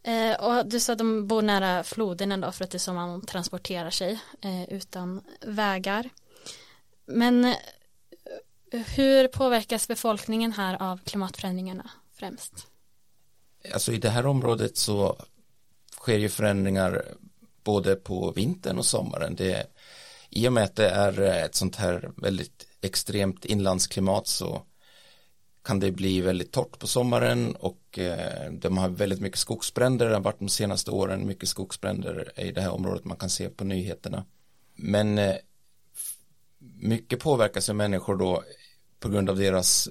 Eh, 0.02 0.40
och 0.40 0.66
du 0.66 0.80
sa 0.80 0.92
att 0.92 0.98
de 0.98 1.26
bor 1.26 1.42
nära 1.42 1.84
floderna 1.84 2.36
då 2.36 2.52
för 2.52 2.64
att 2.64 2.70
det 2.70 2.76
är 2.76 2.78
så 2.78 2.92
man 2.92 3.26
transporterar 3.26 3.90
sig 3.90 4.20
eh, 4.40 4.64
utan 4.64 5.20
vägar. 5.40 6.10
Men 7.06 7.54
hur 8.70 9.28
påverkas 9.28 9.88
befolkningen 9.88 10.52
här 10.52 10.82
av 10.82 11.00
klimatförändringarna 11.04 11.90
främst? 12.12 12.66
Alltså 13.72 13.92
i 13.92 13.98
det 13.98 14.10
här 14.10 14.26
området 14.26 14.76
så 14.76 15.16
sker 15.92 16.18
ju 16.18 16.28
förändringar 16.28 17.04
både 17.64 17.96
på 17.96 18.32
vintern 18.32 18.78
och 18.78 18.86
sommaren. 18.86 19.34
Det, 19.34 19.66
I 20.30 20.48
och 20.48 20.52
med 20.52 20.64
att 20.64 20.76
det 20.76 20.88
är 20.88 21.20
ett 21.20 21.54
sånt 21.54 21.76
här 21.76 22.10
väldigt 22.16 22.66
extremt 22.80 23.44
inlandsklimat 23.44 24.26
så 24.26 24.62
kan 25.64 25.80
det 25.80 25.92
bli 25.92 26.20
väldigt 26.20 26.52
torrt 26.52 26.78
på 26.78 26.86
sommaren 26.86 27.54
och 27.56 27.98
eh, 27.98 28.52
de 28.52 28.78
har 28.78 28.88
väldigt 28.88 29.20
mycket 29.20 29.38
skogsbränder. 29.38 30.08
Det 30.08 30.14
har 30.14 30.20
varit 30.20 30.38
de 30.38 30.48
senaste 30.48 30.90
åren 30.90 31.26
mycket 31.26 31.48
skogsbränder 31.48 32.32
i 32.40 32.52
det 32.52 32.60
här 32.60 32.70
området 32.70 33.04
man 33.04 33.16
kan 33.16 33.30
se 33.30 33.48
på 33.48 33.64
nyheterna. 33.64 34.24
Men 34.74 35.18
eh, 35.18 35.34
mycket 36.80 37.20
påverkas 37.20 37.68
ju 37.68 37.72
människor 37.72 38.16
då 38.16 38.42
på 39.00 39.08
grund 39.08 39.30
av 39.30 39.36
deras 39.36 39.88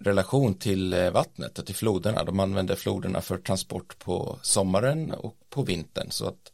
relation 0.00 0.54
till 0.54 0.92
eh, 0.92 1.10
vattnet 1.10 1.58
och 1.58 1.66
till 1.66 1.74
floderna. 1.74 2.24
De 2.24 2.40
använder 2.40 2.74
floderna 2.74 3.20
för 3.20 3.38
transport 3.38 3.98
på 3.98 4.38
sommaren 4.42 5.10
och 5.10 5.36
på 5.50 5.62
vintern. 5.62 6.10
Så 6.10 6.26
att 6.26 6.52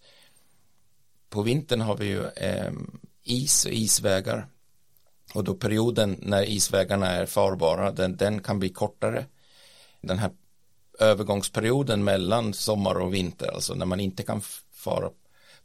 på 1.30 1.42
vintern 1.42 1.80
har 1.80 1.96
vi 1.96 2.06
ju 2.06 2.24
eh, 2.26 2.72
is 3.22 3.64
och 3.64 3.72
isvägar. 3.72 4.46
Och 5.34 5.44
då 5.44 5.54
perioden 5.54 6.18
när 6.22 6.44
isvägarna 6.44 7.06
är 7.06 7.26
farbara, 7.26 7.92
den, 7.92 8.16
den 8.16 8.42
kan 8.42 8.58
bli 8.58 8.68
kortare. 8.68 9.26
Den 10.00 10.18
här 10.18 10.30
övergångsperioden 10.98 12.04
mellan 12.04 12.54
sommar 12.54 12.94
och 12.94 13.14
vinter, 13.14 13.54
alltså 13.54 13.74
när 13.74 13.86
man 13.86 14.00
inte 14.00 14.22
kan 14.22 14.40
fara 14.72 15.10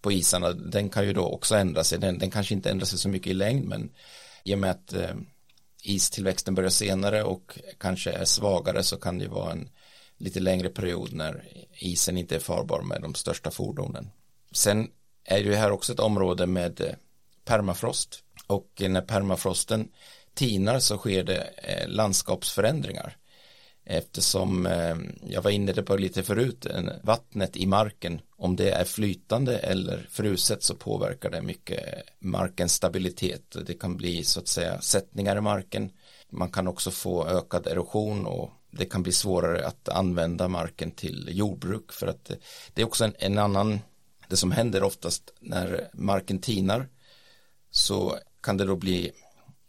på 0.02 0.12
isarna, 0.12 0.52
den 0.52 0.90
kan 0.90 1.06
ju 1.06 1.14
då 1.14 1.26
också 1.26 1.56
ändra 1.56 1.84
sig. 1.84 2.00
Den, 2.00 2.20
den 2.20 2.32
kanske 2.32 2.54
inte 2.54 2.70
ändrar 2.70 2.86
sig 2.86 3.00
så 3.00 3.10
mycket 3.10 3.32
i 3.32 3.34
längd, 3.34 3.66
men 3.66 3.92
i 4.44 4.56
och 4.56 4.60
med 4.60 4.72
att 4.72 4.94
eh, 4.94 5.16
istillväxten 5.84 6.56
börjar 6.56 6.70
senare 6.70 7.24
och 7.24 7.60
kanske 7.78 8.12
är 8.12 8.26
svagare 8.26 8.84
så 8.84 8.98
kan 8.98 9.18
det 9.18 9.24
ju 9.24 9.30
vara 9.30 9.52
en 9.52 9.70
lite 10.18 10.40
längre 10.40 10.70
period 10.70 11.14
när 11.14 11.44
isen 11.72 12.18
inte 12.18 12.36
är 12.36 12.40
farbar 12.40 12.82
med 12.82 13.02
de 13.02 13.16
största 13.16 13.52
fordonen. 13.52 14.10
Sen 14.52 14.92
är 15.24 15.44
det 15.44 15.50
ju 15.50 15.56
här 15.56 15.72
också 15.72 15.94
ett 15.94 16.00
område 16.00 16.48
med 16.48 16.82
eh, 16.82 16.94
permafrost 17.46 18.24
och 18.48 18.82
när 18.90 19.02
permafrosten 19.02 19.88
tinar 20.34 20.80
så 20.80 20.98
sker 20.98 21.24
det 21.24 21.42
eh, 21.58 21.88
landskapsförändringar 21.88 23.18
eftersom 23.90 24.66
eh, 24.66 24.96
jag 25.28 25.42
var 25.42 25.52
inne 25.52 25.74
på 25.74 25.98
lite 25.98 26.24
förut 26.24 26.68
vattnet 27.04 27.58
i 27.58 27.66
marken 27.66 28.22
om 28.38 28.56
det 28.56 28.72
är 28.72 28.86
flytande 28.86 29.58
eller 29.58 30.08
fruset 30.10 30.64
så 30.64 30.76
påverkar 30.76 31.30
det 31.30 31.42
mycket 31.42 31.84
markens 32.20 32.74
stabilitet. 32.74 33.56
Det 33.66 33.74
kan 33.74 33.98
bli 33.98 34.24
så 34.24 34.40
att 34.40 34.48
säga 34.48 34.82
sättningar 34.82 35.38
i 35.38 35.42
marken. 35.42 35.92
Man 36.30 36.52
kan 36.52 36.68
också 36.68 36.92
få 36.92 37.28
ökad 37.28 37.68
erosion 37.68 38.26
och 38.26 38.52
det 38.72 38.86
kan 38.86 39.04
bli 39.04 39.12
svårare 39.12 39.68
att 39.68 39.90
använda 39.90 40.48
marken 40.48 40.92
till 40.92 41.30
jordbruk 41.32 41.92
för 41.92 42.08
att 42.08 42.26
det, 42.26 42.38
det 42.74 42.82
är 42.82 42.86
också 42.86 43.06
en, 43.06 43.14
en 43.20 43.38
annan 43.38 43.80
det 44.28 44.38
som 44.38 44.52
händer 44.52 44.84
oftast 44.84 45.34
när 45.40 45.90
marken 45.94 46.40
tinar 46.40 46.90
så 47.72 48.18
kan 48.42 48.58
det 48.58 48.66
då 48.66 48.76
bli 48.76 49.12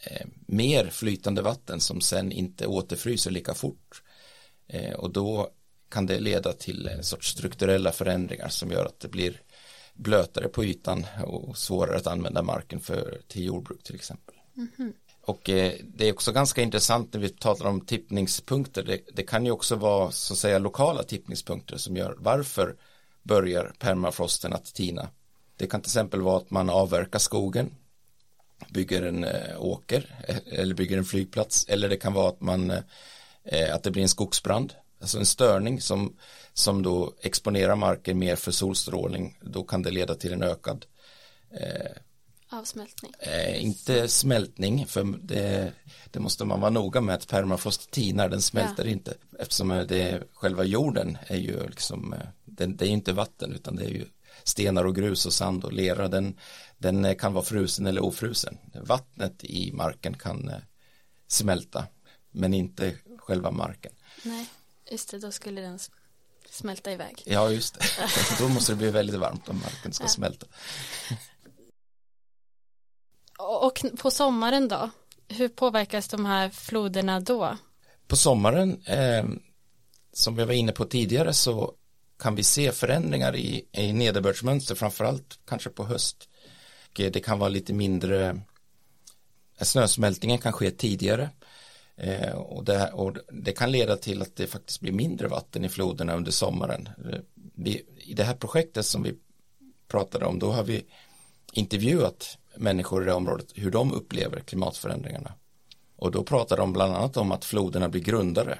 eh, 0.00 0.26
mer 0.46 0.86
flytande 0.90 1.42
vatten 1.42 1.80
som 1.80 2.00
sen 2.00 2.32
inte 2.32 2.66
återfryser 2.66 3.30
lika 3.30 3.54
fort. 3.54 4.02
eh, 4.02 4.07
och 4.96 5.10
då 5.10 5.50
kan 5.88 6.06
det 6.06 6.20
leda 6.20 6.52
till 6.52 6.86
en 6.86 7.04
sorts 7.04 7.28
strukturella 7.28 7.92
förändringar 7.92 8.48
som 8.48 8.70
gör 8.70 8.84
att 8.84 9.00
det 9.00 9.08
blir 9.08 9.42
blötare 9.94 10.48
på 10.48 10.64
ytan 10.64 11.06
och 11.26 11.58
svårare 11.58 11.96
att 11.96 12.06
använda 12.06 12.42
marken 12.42 12.80
för, 12.80 13.20
till 13.28 13.44
jordbruk 13.44 13.82
till 13.82 13.94
exempel. 13.94 14.34
Och 15.28 15.50
eh, 15.50 15.72
det 15.84 16.08
är 16.08 16.12
också 16.12 16.32
ganska 16.32 16.62
intressant 16.62 17.12
när 17.12 17.20
vi 17.20 17.28
talar 17.28 17.66
om 17.66 17.80
tippningspunkter. 17.80 18.82
Det, 18.82 19.00
det 19.12 19.22
kan 19.22 19.44
ju 19.44 19.50
också 19.50 19.76
vara 19.76 20.10
så 20.10 20.34
att 20.34 20.38
säga 20.38 20.58
lokala 20.58 21.02
tippningspunkter 21.02 21.76
som 21.76 21.96
gör 21.96 22.16
varför 22.18 22.76
börjar 23.22 23.72
permafrosten 23.78 24.52
att 24.52 24.64
tina. 24.64 25.08
Det 25.56 25.66
kan 25.66 25.80
till 25.80 25.88
exempel 25.88 26.22
vara 26.22 26.36
att 26.36 26.50
man 26.50 26.70
avverkar 26.70 27.18
skogen, 27.18 27.74
bygger 28.68 29.02
en 29.02 29.24
eh, 29.24 29.60
åker 29.62 30.24
eh, 30.28 30.60
eller 30.60 30.74
bygger 30.74 30.98
en 30.98 31.04
flygplats 31.04 31.64
eller 31.68 31.88
det 31.88 31.96
kan 31.96 32.12
vara 32.12 32.28
att 32.28 32.40
man 32.40 32.70
eh, 32.70 32.82
att 33.74 33.82
det 33.82 33.90
blir 33.90 34.02
en 34.02 34.08
skogsbrand, 34.08 34.74
alltså 35.00 35.18
en 35.18 35.26
störning 35.26 35.80
som, 35.80 36.16
som 36.52 36.82
då 36.82 37.14
exponerar 37.20 37.76
marken 37.76 38.18
mer 38.18 38.36
för 38.36 38.50
solstrålning. 38.52 39.38
Då 39.40 39.64
kan 39.64 39.82
det 39.82 39.90
leda 39.90 40.14
till 40.14 40.32
en 40.32 40.42
ökad 40.42 40.86
Avsmältning. 42.50 43.12
Eh, 43.18 43.64
inte 43.64 44.08
smältning, 44.08 44.86
för 44.86 45.18
det, 45.22 45.72
det 46.10 46.20
måste 46.20 46.44
man 46.44 46.60
vara 46.60 46.70
noga 46.70 47.00
med 47.00 47.14
att 47.14 47.28
permafrost 47.28 47.90
tinar, 47.90 48.28
den 48.28 48.42
smälter 48.42 48.84
Ja. 48.84 48.90
inte. 48.90 49.14
Eftersom 49.38 49.70
eh, 49.70 49.82
det, 49.82 50.22
själva 50.34 50.64
jorden 50.64 51.18
är 51.26 51.36
ju 51.36 51.66
liksom, 51.68 52.12
eh, 52.12 52.28
den, 52.44 52.76
det 52.76 52.86
är 52.86 52.90
inte 52.90 53.12
vatten 53.12 53.52
utan 53.52 53.76
det 53.76 53.84
är 53.84 53.90
ju 53.90 54.04
stenar 54.44 54.84
och 54.84 54.94
grus 54.94 55.26
och 55.26 55.32
sand 55.32 55.64
och 55.64 55.72
lera. 55.72 56.08
Den, 56.08 56.36
den 56.78 57.04
eh, 57.04 57.14
kan 57.14 57.32
vara 57.32 57.44
frusen 57.44 57.86
eller 57.86 58.04
ofrusen. 58.04 58.58
Vattnet 58.74 59.44
i 59.44 59.72
marken 59.72 60.14
kan 60.14 60.48
eh, 60.48 60.58
smälta, 61.26 61.86
men 62.30 62.54
inte 62.54 62.94
själva 63.28 63.50
marken. 63.50 63.92
Nej, 64.22 64.46
just 64.90 65.10
det, 65.10 65.18
då 65.18 65.32
skulle 65.32 65.60
den 65.60 65.78
smälta 66.50 66.92
iväg. 66.92 67.22
Ja, 67.26 67.50
just 67.50 67.74
det. 67.74 67.84
Då 68.38 68.48
måste 68.48 68.72
det 68.72 68.76
bli 68.76 68.90
väldigt 68.90 69.16
varmt 69.20 69.48
om 69.48 69.58
marken 69.60 69.92
ska 69.92 70.04
Ja. 70.04 70.08
smälta. 70.08 70.46
Och 73.38 73.84
på 73.98 74.10
sommaren 74.10 74.68
då? 74.68 74.90
Hur 75.28 75.48
påverkas 75.48 76.08
de 76.08 76.26
här 76.26 76.50
floderna 76.50 77.20
då? 77.20 77.56
På 78.06 78.16
sommaren, 78.16 78.82
eh, 78.84 79.24
som 80.12 80.36
vi 80.36 80.44
var 80.44 80.52
inne 80.52 80.72
på 80.72 80.84
tidigare, 80.84 81.34
så 81.34 81.74
kan 82.18 82.34
vi 82.34 82.42
se 82.42 82.72
förändringar 82.72 83.36
i, 83.36 83.68
i 83.72 83.92
nederbördsmönster, 83.92 84.74
framförallt 84.74 85.38
kanske 85.46 85.70
på 85.70 85.84
höst. 85.84 86.28
Det 86.92 87.24
kan 87.24 87.38
vara 87.38 87.48
lite 87.48 87.72
mindre, 87.72 88.28
eh, 89.58 89.64
snösmältningen 89.64 90.38
kan 90.38 90.52
ske 90.52 90.70
tidigare. 90.70 91.30
Eh, 92.00 92.34
och, 92.34 92.64
det, 92.64 92.92
och 92.92 93.16
det 93.32 93.52
kan 93.52 93.72
leda 93.72 93.96
till 93.96 94.22
att 94.22 94.36
det 94.36 94.46
faktiskt 94.46 94.80
blir 94.80 94.92
mindre 94.92 95.28
vatten 95.28 95.64
i 95.64 95.68
floderna 95.68 96.16
under 96.16 96.30
sommaren. 96.30 96.88
Eh, 97.12 97.20
Vi, 97.54 97.82
I 97.96 98.14
det 98.14 98.24
här 98.24 98.34
projektet 98.34 98.86
som 98.86 99.02
vi 99.02 99.14
pratade 99.88 100.26
om, 100.26 100.38
då 100.38 100.50
har 100.52 100.64
vi 100.64 100.84
intervjuat 101.52 102.38
människor 102.56 103.02
i 103.02 103.06
det 103.06 103.12
området 103.12 103.52
hur 103.54 103.70
de 103.70 103.92
upplever 103.92 104.40
klimatförändringarna. 104.40 105.32
Och 105.96 106.10
då 106.10 106.24
pratar 106.24 106.56
de 106.56 106.72
bland 106.72 106.94
annat 106.94 107.16
om 107.16 107.32
att 107.32 107.44
floderna 107.44 107.88
blir 107.88 108.02
grundare. 108.02 108.58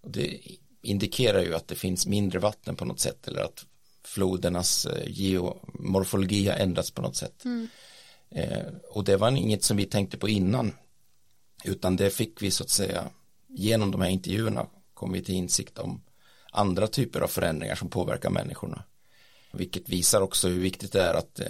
Och 0.00 0.10
det 0.10 0.40
indikerar 0.82 1.42
ju 1.42 1.54
att 1.54 1.68
det 1.68 1.74
finns 1.74 2.06
mindre 2.06 2.38
vatten 2.38 2.76
på 2.76 2.84
något 2.84 3.00
sätt 3.00 3.28
eller 3.28 3.42
att 3.42 3.66
flodernas 4.04 4.86
eh, 4.86 5.04
geomorfologi 5.06 6.48
har 6.48 6.56
ändrats 6.56 6.90
på 6.90 7.02
något 7.02 7.16
sätt. 7.16 7.44
Eh, 8.30 8.66
och 8.90 9.04
det 9.04 9.16
var 9.16 9.36
inget 9.36 9.64
som 9.64 9.76
vi 9.76 9.84
tänkte 9.84 10.18
på 10.18 10.28
innan 10.28 10.72
utan 11.64 11.96
det 11.96 12.10
fick 12.10 12.42
vi 12.42 12.50
så 12.50 12.64
att 12.64 12.70
säga 12.70 13.04
genom 13.46 13.90
de 13.90 14.00
här 14.00 14.08
intervjuerna 14.08 14.66
kom 14.94 15.12
vi 15.12 15.24
till 15.24 15.34
insikt 15.34 15.78
om 15.78 16.02
andra 16.50 16.86
typer 16.86 17.20
av 17.20 17.28
förändringar 17.28 17.74
som 17.74 17.88
påverkar 17.88 18.30
människorna. 18.30 18.82
Vilket 19.52 19.88
visar 19.88 20.20
också 20.20 20.48
hur 20.48 20.60
viktigt 20.60 20.92
det 20.92 21.02
är 21.02 21.14
att 21.14 21.40
eh, 21.40 21.46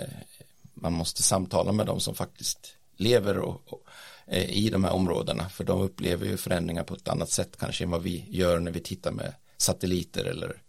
man 0.74 0.92
måste 0.92 1.22
samtala 1.22 1.72
med 1.72 1.86
de 1.86 2.00
som 2.00 2.14
faktiskt 2.14 2.76
lever 2.96 3.38
och, 3.38 3.62
och, 3.66 3.86
eh, 4.26 4.50
i 4.50 4.70
de 4.70 4.84
här 4.84 4.92
områdena 4.92 5.48
för 5.48 5.64
de 5.64 5.80
upplever 5.80 6.26
ju 6.26 6.36
förändringar 6.36 6.84
på 6.84 6.94
ett 6.94 7.08
annat 7.08 7.30
sätt 7.30 7.56
kanske 7.56 7.84
än 7.84 7.90
vad 7.90 8.02
vi 8.02 8.24
gör 8.28 8.58
när 8.58 8.72
vi 8.72 8.80
tittar 8.80 9.12
med 9.12 9.34
satelliter 9.56 10.24
eller 10.24 10.62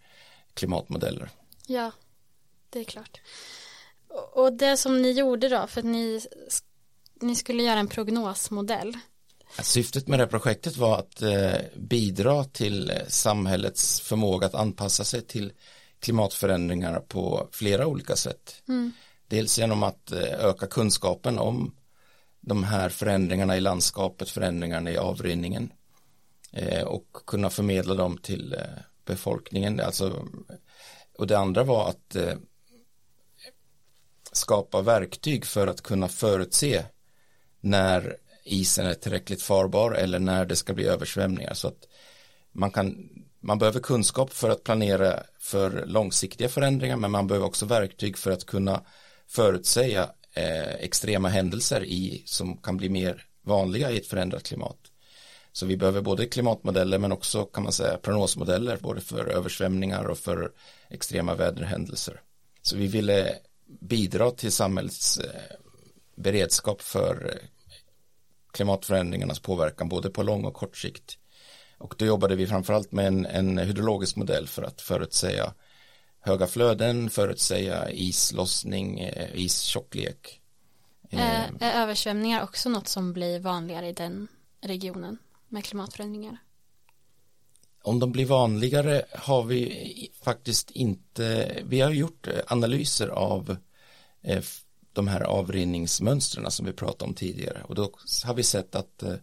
klimatmodeller. 0.54 1.30
Ja, 1.68 1.92
det 2.70 2.80
är 2.80 2.84
klart. 2.84 3.22
Och 4.34 4.54
det 4.54 4.78
som 4.78 5.02
ni 5.02 5.12
gjorde 5.12 5.50
då, 5.50 5.68
för 5.68 5.80
att 5.82 5.86
ni, 5.86 6.22
ni 7.22 7.36
skulle 7.36 7.64
göra 7.64 7.80
en 7.80 7.88
prognosmodell. 7.88 8.98
Syftet 9.58 10.08
med 10.08 10.20
det 10.20 10.24
här 10.24 10.30
projektet 10.30 10.78
var 10.78 11.00
att 11.00 11.22
eh, 11.22 11.56
bidra 11.76 12.44
till 12.44 12.90
eh, 12.90 12.98
samhällets 13.08 14.02
förmåga 14.02 14.48
att 14.48 14.56
anpassa 14.56 15.04
sig 15.04 15.22
till 15.22 15.52
klimatförändringar 16.00 17.00
på 17.00 17.48
flera 17.52 17.88
olika 17.88 18.16
sätt. 18.16 18.64
Dels 19.28 19.60
genom 19.60 19.84
att 19.84 20.12
eh, 20.12 20.46
öka 20.46 20.68
kunskapen 20.68 21.40
om 21.40 21.76
de 22.42 22.64
här 22.64 22.90
förändringarna 22.90 23.58
i 23.58 23.62
landskapet, 23.62 24.30
förändringarna 24.30 24.92
i 24.92 24.98
avrinningen 24.98 25.74
och 26.86 27.18
kunna 27.28 27.50
förmedla 27.50 27.94
dem 27.94 28.18
till 28.18 28.56
befolkningen. 29.06 29.80
Alltså, 29.80 30.28
och 31.18 31.28
det 31.28 31.38
andra 31.38 31.64
var 31.64 31.90
att 31.90 32.16
skapa 34.32 34.82
verktyg 34.82 35.46
för 35.46 35.68
att 35.68 35.82
kunna 35.82 36.08
förutse 36.08 36.86
när 37.62 38.18
isen 38.50 38.86
är 38.86 38.94
tillräckligt 38.94 39.42
farbar 39.42 39.92
eller 39.92 40.20
när 40.20 40.46
det 40.46 40.56
ska 40.56 40.74
bli 40.74 40.86
översvämningar 40.86 41.54
så 41.54 41.68
att 41.68 41.88
man 42.52 42.72
kan 42.72 43.10
man 43.42 43.60
behöver 43.60 43.80
kunskap 43.80 44.34
för 44.34 44.50
att 44.50 44.64
planera 44.64 45.24
för 45.40 45.86
långsiktiga 45.86 46.50
förändringar 46.50 46.96
men 46.96 47.12
man 47.12 47.28
behöver 47.28 47.46
också 47.46 47.66
verktyg 47.66 48.18
för 48.18 48.32
att 48.32 48.46
kunna 48.46 48.82
förutsäga 49.28 50.10
eh, 50.34 50.74
extrema 50.74 51.30
händelser 51.30 51.84
i, 51.84 52.24
som 52.26 52.58
kan 52.58 52.78
bli 52.78 52.90
mer 52.90 53.26
vanliga 53.42 53.92
i 53.92 53.98
ett 53.98 54.08
förändrat 54.08 54.44
klimat. 54.44 54.78
Så 55.52 55.66
vi 55.66 55.78
behöver 55.78 56.02
både 56.02 56.26
klimatmodeller 56.26 56.98
men 56.98 57.12
också 57.12 57.46
kan 57.46 57.64
man 57.64 57.72
säga 57.72 57.98
prognosmodeller 57.98 58.78
både 58.78 59.02
för 59.02 59.26
översvämningar 59.26 60.04
och 60.04 60.18
för 60.18 60.52
extrema 60.90 61.36
väderhändelser. 61.36 62.22
Så 62.62 62.78
vi 62.78 62.88
ville 62.88 63.36
bidra 63.82 64.32
till 64.32 64.52
samhällets 64.52 65.18
eh, 65.18 65.56
beredskap 66.16 66.82
för 66.82 67.26
eh, 67.36 67.48
klimatförändringarnas 68.52 69.40
påverkan 69.40 69.90
både 69.90 70.10
på 70.10 70.24
lång 70.24 70.46
och 70.46 70.54
kort 70.54 70.78
sikt. 70.78 71.18
Och 71.78 71.96
då 71.98 72.06
jobbade 72.06 72.36
vi 72.36 72.48
framförallt 72.48 72.92
med 72.92 73.08
en, 73.08 73.26
en 73.26 73.58
hydrologisk 73.58 74.16
modell 74.16 74.48
för 74.48 74.64
att 74.64 74.82
förutsäga 74.82 75.54
höga 76.20 76.48
flöden, 76.48 77.10
förutsäga 77.10 77.92
islossning, 77.92 79.00
eh, 79.00 79.36
istjocklek. 79.36 80.42
Är, 81.10 81.52
är 81.60 81.82
översvämningar 81.82 82.44
också 82.44 82.70
något 82.70 82.88
som 82.88 83.14
blir 83.14 83.40
vanligare 83.40 83.88
i 83.88 83.94
den 83.94 84.28
regionen 84.62 85.18
med 85.48 85.66
klimatförändringar? 85.66 86.38
Om 87.82 88.00
de 88.00 88.12
blir 88.12 88.26
vanligare 88.26 89.06
har 89.12 89.44
vi 89.44 90.12
faktiskt 90.24 90.72
inte, 90.72 91.58
vi 91.66 91.82
har 91.82 91.92
gjort 91.92 92.28
analyser 92.48 93.08
av 93.08 93.58
eh, 94.22 94.44
de 94.94 95.08
här 95.08 95.22
avrinningsmönstren 95.22 96.52
som 96.52 96.66
vi 96.66 96.74
pratade 96.74 97.10
om 97.10 97.14
tidigare 97.14 97.64
och 97.64 97.76
då 97.76 97.92
har 98.24 98.34
vi 98.34 98.44
sett 98.44 98.76
att 98.76 99.04
eh, 99.04 99.14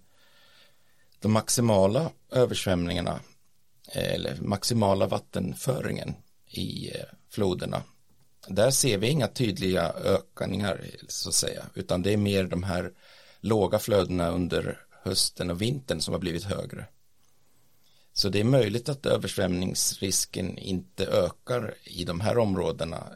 de 1.19 1.33
maximala 1.33 2.11
översvämningarna 2.33 3.21
eh, 3.93 4.15
eller 4.15 4.37
maximala 4.41 5.07
vattenföringen 5.07 6.15
i 6.47 6.91
eh, 6.95 7.05
floderna 7.31 7.83
där 8.49 8.71
ser 8.71 8.99
vi 8.99 9.09
inga 9.09 9.29
tydliga 9.29 9.93
ökningar 9.93 10.87
så 11.09 11.29
att 11.29 11.35
säga 11.35 11.67
utan 11.75 12.03
det 12.03 12.13
är 12.13 12.17
mer 12.17 12.45
de 12.45 12.63
här 12.63 12.93
låga 13.41 13.79
flödena 13.79 14.31
under 14.31 14.81
hösten 15.03 15.51
och 15.51 15.63
vintern 15.63 16.01
som 16.01 16.15
har 16.15 16.19
blivit 16.19 16.45
högre. 16.45 16.87
Så 18.13 18.29
det 18.29 18.41
är 18.41 18.45
möjligt 18.45 18.89
att 18.89 19.07
översvämningsrisken 19.07 20.59
inte 20.59 21.07
ökar 21.07 21.75
i 21.85 22.05
de 22.05 22.21
här 22.21 22.39
områdena. 22.39 23.13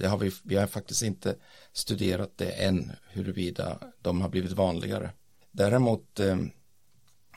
Det 0.00 0.08
har 0.08 0.18
vi, 0.18 0.32
vi 0.42 0.56
har 0.56 0.66
faktiskt 0.66 1.02
inte 1.02 1.36
studerat 1.72 2.32
det 2.36 2.50
än 2.50 2.92
huruvida 3.08 3.78
de 4.02 4.20
har 4.20 4.28
blivit 4.28 4.52
vanligare. 4.52 5.10
Däremot 5.50 6.20
ehm, 6.20 6.50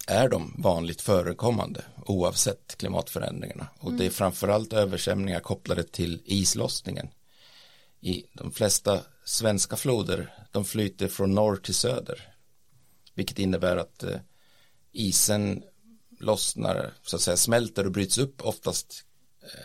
är 0.08 0.30
de 0.30 0.56
vanligt 0.58 1.02
förekommande 1.02 1.84
oavsett 2.06 2.78
klimatförändringarna 2.78 3.68
och 3.80 3.88
mm. 3.88 3.98
det 3.98 4.04
är 4.04 4.06
mm. 4.06 4.14
framförallt 4.14 4.74
översvämningar 4.74 5.40
kopplade 5.40 5.84
till 5.84 6.22
islossningen. 6.26 7.10
I 8.02 8.26
de 8.34 8.52
flesta 8.52 9.02
svenska 9.26 9.76
floder 9.76 10.34
de 10.52 10.66
flyter 10.66 11.08
från 11.08 11.32
norr 11.32 11.56
till 11.56 11.76
söder 11.76 12.34
vilket 13.14 13.40
innebär 13.40 13.78
att 13.78 14.04
eh, 14.04 14.20
isen 14.92 15.64
lossnar, 16.20 16.94
så 17.04 17.16
att 17.16 17.22
säga 17.22 17.38
smälter 17.38 17.86
och 17.86 17.92
bryts 17.92 18.18
upp 18.18 18.42
oftast 18.42 18.94
eh, 18.94 19.13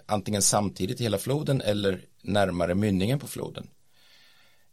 antingen 0.07 0.43
samtidigt 0.43 1.01
i 1.01 1.03
hela 1.03 1.18
floden 1.18 1.61
eller 1.61 2.01
närmare 2.22 2.74
mynningen 2.74 3.18
på 3.18 3.26
floden. 3.26 3.68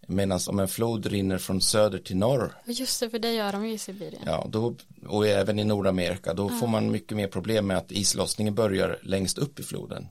Medan 0.07 0.39
om 0.47 0.59
en 0.59 0.67
flod 0.67 1.05
rinner 1.05 1.37
från 1.37 1.61
söder 1.61 1.99
till 1.99 2.17
norr. 2.17 2.55
Just 2.65 2.99
det, 2.99 3.09
för 3.09 3.19
det 3.19 3.33
gör 3.33 3.51
de 3.51 3.67
ju 3.67 3.73
i 3.73 3.77
Sibirien. 3.77 4.21
Ja, 4.25 4.47
då, 4.49 4.75
och 5.07 5.27
även 5.27 5.59
i 5.59 5.63
Nordamerika, 5.63 6.33
då 6.33 6.51
ja. 6.51 6.59
får 6.59 6.67
man 6.67 6.91
mycket 6.91 7.17
mer 7.17 7.27
problem 7.27 7.67
med 7.67 7.77
att 7.77 7.91
islossningen 7.91 8.55
börjar 8.55 8.99
längst 9.03 9.37
upp 9.37 9.59
i 9.59 9.63
floden. 9.63 10.07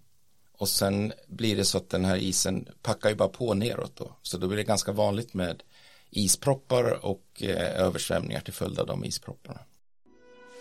Och 0.58 0.68
sen 0.68 1.12
blir 1.26 1.56
det 1.56 1.64
så 1.64 1.78
att 1.78 1.90
den 1.90 2.04
här 2.04 2.16
isen 2.16 2.68
packar 2.82 3.08
ju 3.08 3.14
bara 3.14 3.28
på 3.28 3.54
neråt 3.54 3.96
då. 3.96 4.16
Så 4.22 4.38
då 4.38 4.46
blir 4.46 4.56
det 4.56 4.64
ganska 4.64 4.92
vanligt 4.92 5.34
med 5.34 5.62
isproppar 6.10 7.04
och 7.04 7.24
eh, 7.40 7.80
översvämningar 7.80 8.40
till 8.40 8.52
följd 8.52 8.78
av 8.78 8.86
de 8.86 9.04
ispropparna. 9.04 9.60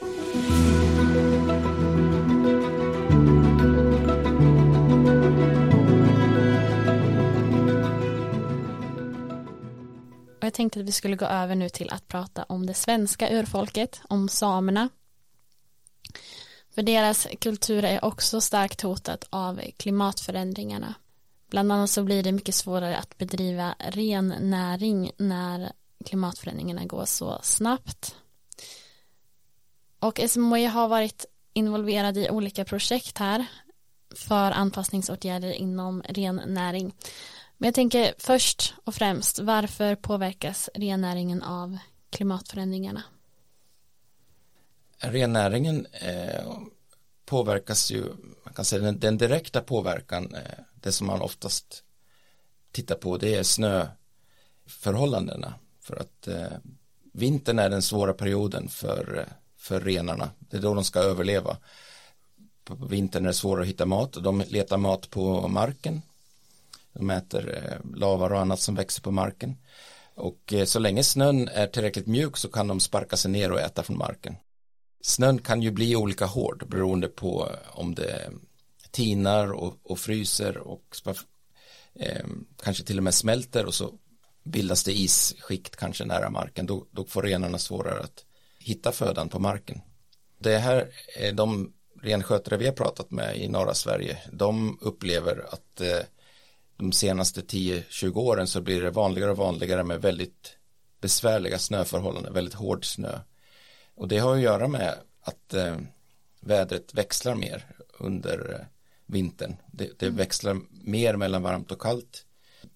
Och 0.01 0.82
jag 10.53 10.57
tänkte 10.57 10.79
att 10.79 10.85
vi 10.85 10.91
skulle 10.91 11.15
gå 11.15 11.25
över 11.25 11.55
nu 11.55 11.69
till 11.69 11.89
att 11.89 12.07
prata 12.07 12.43
om 12.43 12.65
det 12.65 12.73
svenska 12.73 13.29
urfolket, 13.29 14.01
om 14.09 14.29
samerna. 14.29 14.89
För 16.75 16.83
deras 16.83 17.27
kultur 17.39 17.83
är 17.83 18.05
också 18.05 18.41
starkt 18.41 18.81
hotat 18.81 19.27
av 19.29 19.61
klimatförändringarna. 19.77 20.93
Bland 21.49 21.71
annat 21.71 21.89
så 21.89 22.03
blir 22.03 22.23
det 22.23 22.31
mycket 22.31 22.55
svårare 22.55 22.97
att 22.97 23.17
bedriva 23.17 23.75
rennäring 23.79 25.11
när 25.17 25.71
klimatförändringarna 26.05 26.85
går 26.85 27.05
så 27.05 27.39
snabbt. 27.43 28.15
Och 29.99 30.19
SMHI 30.27 30.65
har 30.65 30.87
varit 30.87 31.25
involverad 31.53 32.17
i 32.17 32.29
olika 32.29 32.65
projekt 32.65 33.17
här 33.17 33.45
för 34.15 34.51
anpassningsåtgärder 34.51 35.51
inom 35.51 36.01
rennäring. 36.01 36.93
Men 37.63 37.67
jag 37.67 37.75
tänker 37.75 38.13
först 38.17 38.73
och 38.83 38.95
främst, 38.95 39.39
varför 39.39 39.95
påverkas 39.95 40.69
rennäringen 40.73 41.43
av 41.43 41.77
klimatförändringarna? 42.09 43.03
Rennäringen 44.97 45.87
eh, 45.91 46.51
påverkas 47.25 47.91
ju, 47.91 48.03
man 48.45 48.53
kan 48.53 48.65
säga 48.65 48.81
den, 48.81 48.99
den 48.99 49.17
direkta 49.17 49.61
påverkan, 49.61 50.35
eh, 50.35 50.59
det 50.73 50.91
som 50.91 51.07
man 51.07 51.21
oftast 51.21 51.83
tittar 52.71 52.95
på, 52.95 53.17
det 53.17 53.35
är 53.35 53.43
snöförhållandena. 53.43 55.53
För 55.81 55.95
att 55.95 56.27
eh, 56.27 56.51
vintern 57.13 57.59
är 57.59 57.69
den 57.69 57.81
svåra 57.81 58.13
perioden 58.13 58.67
för, 58.67 59.19
eh, 59.19 59.25
för 59.57 59.79
renarna, 59.79 60.29
det 60.39 60.57
är 60.57 60.61
då 60.61 60.73
de 60.73 60.83
ska 60.83 60.99
överleva. 60.99 61.57
På 62.63 62.75
vintern 62.75 63.23
är 63.23 63.27
det 63.27 63.33
svårare 63.33 63.61
att 63.61 63.69
hitta 63.69 63.85
mat 63.85 64.15
och 64.15 64.23
de 64.23 64.43
letar 64.47 64.77
mat 64.77 65.09
på 65.09 65.47
marken 65.47 66.01
de 66.93 67.09
äter 67.09 67.55
eh, 67.57 67.97
lavar 67.97 68.33
och 68.33 68.39
annat 68.39 68.59
som 68.59 68.75
växer 68.75 69.01
på 69.01 69.11
marken. 69.11 69.57
Och 70.15 70.53
eh, 70.53 70.65
så 70.65 70.79
länge 70.79 71.03
snön 71.03 71.47
är 71.47 71.67
tillräckligt 71.67 72.07
mjuk 72.07 72.37
så 72.37 72.49
kan 72.49 72.67
de 72.67 72.79
sparka 72.79 73.17
sig 73.17 73.31
ner 73.31 73.51
och 73.51 73.59
äta 73.59 73.83
från 73.83 73.97
marken. 73.97 74.35
Snön 75.01 75.39
kan 75.39 75.61
ju 75.61 75.71
bli 75.71 75.95
olika 75.95 76.25
hård 76.25 76.67
beroende 76.69 77.07
på 77.07 77.49
om 77.71 77.95
det 77.95 78.31
tinar 78.91 79.51
och, 79.51 79.79
och 79.83 79.99
fryser 79.99 80.57
och 80.57 80.97
eh, 81.99 82.25
kanske 82.63 82.83
till 82.83 82.97
och 82.97 83.03
med 83.03 83.13
smälter 83.13 83.65
och 83.65 83.73
så 83.73 83.93
bildas 84.43 84.83
det 84.83 84.93
isskikt 84.93 85.75
kanske 85.75 86.05
nära 86.05 86.29
marken. 86.29 86.65
Då, 86.65 86.85
då 86.91 87.05
får 87.05 87.21
renarna 87.21 87.57
svårare 87.57 87.99
att 87.99 88.25
hitta 88.59 88.91
födan 88.91 89.29
på 89.29 89.39
marken. 89.39 89.81
Det 90.39 90.57
här 90.57 90.89
är 91.15 91.31
de 91.31 91.73
renskötare 92.01 92.57
vi 92.57 92.65
har 92.65 92.73
pratat 92.73 93.11
med 93.11 93.37
i 93.37 93.47
norra 93.47 93.73
Sverige. 93.73 94.17
De 94.31 94.77
upplever 94.81 95.45
att 95.49 95.81
eh, 95.81 95.99
de 96.77 96.91
senaste 96.91 97.41
10-20 97.41 98.17
åren 98.17 98.47
så 98.47 98.61
blir 98.61 98.81
det 98.81 98.91
vanligare 98.91 99.31
och 99.31 99.37
vanligare 99.37 99.83
med 99.83 100.01
väldigt 100.01 100.57
besvärliga 101.01 101.59
snöförhållanden, 101.59 102.33
väldigt 102.33 102.53
hård 102.53 102.85
snö. 102.85 103.19
Och 103.95 104.07
det 104.07 104.17
har 104.17 104.35
att 104.35 104.41
göra 104.41 104.67
med 104.67 104.95
att 105.21 105.53
eh, 105.53 105.77
vädret 106.39 106.93
växlar 106.93 107.35
mer 107.35 107.65
under 107.99 108.53
eh, 108.59 108.65
vintern. 109.05 109.55
Det, 109.71 109.99
det 109.99 110.05
mm. 110.05 110.17
växlar 110.17 110.57
mer 110.71 111.15
mellan 111.15 111.43
varmt 111.43 111.71
och 111.71 111.81
kallt. 111.81 112.25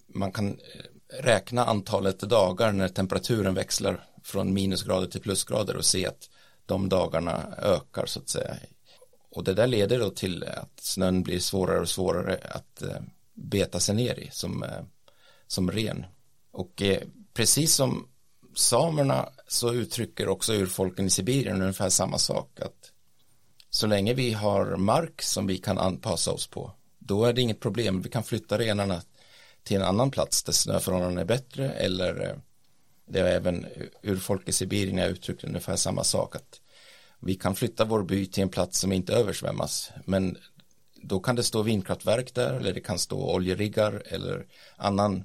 Man 0.06 0.32
kan 0.32 0.48
eh, 0.48 1.22
räkna 1.22 1.64
antalet 1.64 2.20
dagar 2.20 2.72
när 2.72 2.88
temperaturen 2.88 3.54
växlar 3.54 4.04
från 4.22 4.52
minusgrader 4.52 5.06
till 5.06 5.20
plusgrader 5.20 5.76
och 5.76 5.84
se 5.84 6.06
att 6.06 6.30
de 6.66 6.88
dagarna 6.88 7.54
ökar 7.58 8.06
så 8.06 8.20
att 8.20 8.28
säga. 8.28 8.56
Och 9.30 9.44
det 9.44 9.54
där 9.54 9.66
leder 9.66 9.98
då 9.98 10.10
till 10.10 10.44
att 10.44 10.80
snön 10.80 11.22
blir 11.22 11.38
svårare 11.38 11.80
och 11.80 11.88
svårare 11.88 12.38
att 12.50 12.82
eh, 12.82 13.00
beta 13.38 13.80
sig 13.80 13.94
ner 13.94 14.18
i 14.18 14.28
som, 14.32 14.62
eh, 14.62 14.82
som 15.46 15.70
ren. 15.70 16.06
Och 16.50 16.82
eh, 16.82 17.02
precis 17.34 17.74
som 17.74 18.08
samerna 18.54 19.28
så 19.48 19.72
uttrycker 19.72 20.28
också 20.28 20.54
urfolken 20.54 21.06
i 21.06 21.10
Sibirien 21.10 21.62
ungefär 21.62 21.88
samma 21.88 22.18
sak 22.18 22.60
att 22.60 22.92
så 23.70 23.86
länge 23.86 24.14
vi 24.14 24.32
har 24.32 24.76
mark 24.76 25.22
som 25.22 25.46
vi 25.46 25.58
kan 25.58 25.78
anpassa 25.78 26.32
oss 26.32 26.46
på 26.46 26.72
då 26.98 27.24
är 27.24 27.32
det 27.32 27.40
inget 27.40 27.60
problem, 27.60 28.02
vi 28.02 28.08
kan 28.08 28.22
flytta 28.22 28.58
renarna 28.58 29.02
till 29.62 29.76
en 29.76 29.82
annan 29.82 30.10
plats 30.10 30.42
där 30.42 30.52
snöförhållandena 30.52 31.20
är 31.20 31.24
bättre 31.24 31.70
eller 31.70 32.20
eh, 32.20 32.36
det 33.06 33.20
är 33.20 33.24
även 33.24 33.66
urfolk 34.02 34.48
i 34.48 34.52
Sibirien 34.52 34.98
jag 34.98 35.10
uttryckte 35.10 35.46
ungefär 35.46 35.76
samma 35.76 36.04
sak 36.04 36.36
att 36.36 36.60
vi 37.20 37.34
kan 37.34 37.54
flytta 37.54 37.84
vår 37.84 38.02
by 38.02 38.26
till 38.26 38.42
en 38.42 38.48
plats 38.48 38.78
som 38.78 38.92
inte 38.92 39.12
översvämmas 39.12 39.90
men 40.04 40.36
då 41.02 41.20
kan 41.20 41.36
det 41.36 41.42
stå 41.42 41.62
vindkraftverk 41.62 42.34
där 42.34 42.54
eller 42.54 42.72
det 42.72 42.80
kan 42.80 42.98
stå 42.98 43.34
oljeriggar 43.34 44.02
eller 44.06 44.46
annan 44.76 45.24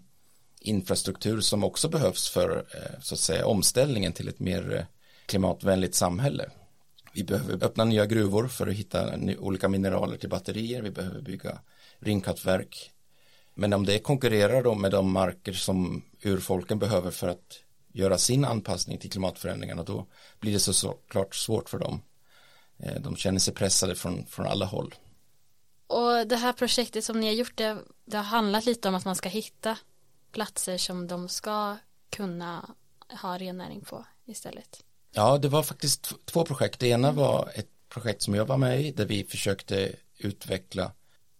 infrastruktur 0.59 1.41
som 1.41 1.63
också 1.63 1.89
behövs 1.89 2.29
för 2.29 2.57
eh, 2.57 2.99
så 3.01 3.15
att 3.15 3.19
säga 3.19 3.45
omställningen 3.45 4.13
till 4.13 4.27
ett 4.27 4.39
mer 4.39 4.75
eh, 4.75 4.85
klimatvänligt 5.25 5.95
samhälle. 5.95 6.49
Vi 7.13 7.23
behöver 7.23 7.63
öppna 7.63 7.85
nya 7.85 8.05
gruvor 8.05 8.47
för 8.47 8.67
att 8.67 8.73
hitta 8.73 9.13
olika 9.39 9.69
mineraler 9.69 10.17
till 10.17 10.29
batterier. 10.29 10.81
Vi 10.81 10.91
behöver 10.91 11.21
bygga 11.21 11.59
ringkraftverk. 11.99 12.91
Men 13.53 13.73
om 13.73 13.85
det 13.85 13.99
konkurrerar 13.99 14.63
då 14.63 14.75
med 14.75 14.91
de 14.91 15.11
marker 15.11 15.53
som 15.53 16.03
urfolken 16.23 16.79
behöver 16.79 17.11
för 17.11 17.27
att 17.27 17.59
göra 17.91 18.17
sin 18.17 18.45
anpassning 18.45 18.97
till 18.97 19.11
klimatförändringarna 19.11 19.83
då 19.83 20.05
blir 20.39 20.53
det 20.53 20.59
såklart 20.59 21.35
svårt 21.35 21.69
för 21.69 21.79
dem. 21.79 22.01
Eh, 22.77 23.01
de 23.01 23.15
känner 23.15 23.39
sig 23.39 23.53
pressade 23.53 23.95
från, 23.95 24.25
från 24.25 24.45
alla 24.45 24.65
håll. 24.65 24.93
Och 25.87 26.27
det 26.27 26.35
här 26.35 26.53
projektet 26.53 27.05
som 27.05 27.19
ni 27.19 27.27
har 27.27 27.33
gjort 27.33 27.57
det, 27.57 27.77
det 28.05 28.17
har 28.17 28.23
handlat 28.23 28.65
lite 28.65 28.87
om 28.87 28.95
att 28.95 29.05
man 29.05 29.15
ska 29.15 29.29
hitta 29.29 29.77
platser 30.31 30.77
som 30.77 31.07
de 31.07 31.29
ska 31.29 31.77
kunna 32.09 32.75
ha 33.21 33.37
rennäring 33.37 33.81
på 33.81 34.05
istället. 34.25 34.83
Ja, 35.11 35.37
det 35.37 35.47
var 35.47 35.63
faktiskt 35.63 36.13
två 36.25 36.45
projekt. 36.45 36.79
Det 36.79 36.87
ena 36.87 37.11
var 37.11 37.51
ett 37.55 37.69
projekt 37.89 38.21
som 38.21 38.35
jag 38.35 38.45
var 38.45 38.57
med 38.57 38.81
i 38.81 38.91
där 38.91 39.05
vi 39.05 39.23
försökte 39.23 39.95
utveckla 40.17 40.91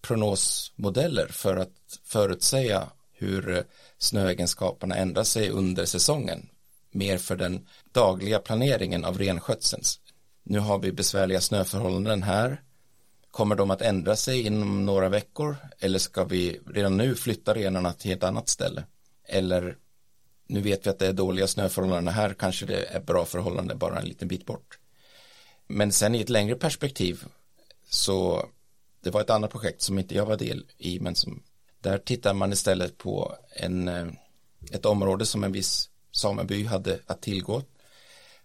prognosmodeller 0.02 1.28
för 1.28 1.58
att 1.58 2.00
förutsäga 2.04 2.90
hur 3.12 3.58
eh, 3.58 3.64
snöegenskaperna 3.98 4.96
ändrar 4.96 5.24
sig 5.24 5.50
under 5.50 5.86
säsongen 5.86 6.50
mer 6.92 7.18
för 7.18 7.36
den 7.36 7.68
dagliga 7.92 8.40
planeringen 8.40 9.06
av 9.06 9.18
renskötseln. 9.18 9.84
Nu 10.44 10.60
har 10.60 10.80
vi 10.80 10.92
besvärliga 10.92 11.42
snöförhållanden 11.42 12.24
här. 12.24 12.62
Kommer 13.34 13.56
de 13.56 13.72
att 13.72 13.82
ändra 13.82 14.16
sig 14.16 14.42
inom 14.42 14.86
några 14.86 15.10
veckor 15.10 15.58
eller 15.80 16.00
ska 16.00 16.24
vi 16.24 16.60
redan 16.68 16.98
nu 16.98 17.16
flytta 17.16 17.54
renarna 17.54 17.94
till 17.94 18.12
ett 18.12 18.24
annat 18.24 18.50
ställe? 18.50 18.84
Eller 19.24 19.78
nu 20.48 20.62
vet 20.62 20.86
vi 20.86 20.90
att 20.90 21.00
det 21.00 21.08
är 21.08 21.14
dåliga 21.14 21.48
snöförhållanden 21.48 22.14
här, 22.14 22.34
kanske 22.34 22.66
det 22.66 22.86
är 22.86 23.00
bra 23.00 23.26
förhållanden 23.26 23.78
bara 23.78 24.00
en 24.00 24.06
liten 24.06 24.28
bit 24.28 24.46
bort. 24.46 24.80
Men 25.68 25.92
sen 25.92 26.16
i 26.16 26.22
ett 26.22 26.30
längre 26.30 26.56
perspektiv 26.56 27.26
så 27.90 28.46
det 29.02 29.10
var 29.10 29.22
ett 29.22 29.30
annat 29.30 29.52
projekt 29.52 29.82
som 29.82 30.00
inte 30.00 30.16
jag 30.16 30.26
var 30.26 30.38
del 30.38 30.66
i 30.78 31.00
men 31.00 31.16
som 31.16 31.44
där 31.82 31.98
tittar 31.98 32.34
man 32.34 32.54
istället 32.54 32.98
på 32.98 33.36
en, 33.56 33.88
eh, 33.88 34.08
ett 34.72 34.86
område 34.86 35.26
som 35.26 35.44
en 35.44 35.52
viss 35.52 35.90
sameby 36.12 36.66
hade 36.66 37.00
att 37.06 37.22
tillgå. 37.22 37.62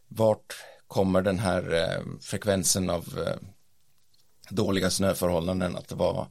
Vart 0.09 0.55
kommer 0.87 1.23
den 1.23 1.39
här 1.39 1.75
eh, 1.75 2.05
frekvensen 2.21 2.91
av 2.91 3.19
eh, 3.27 3.49
dåliga 4.51 4.91
snöförhållanden 4.91 5.77
att 5.77 5.89
det 5.89 5.95
var 5.95 6.27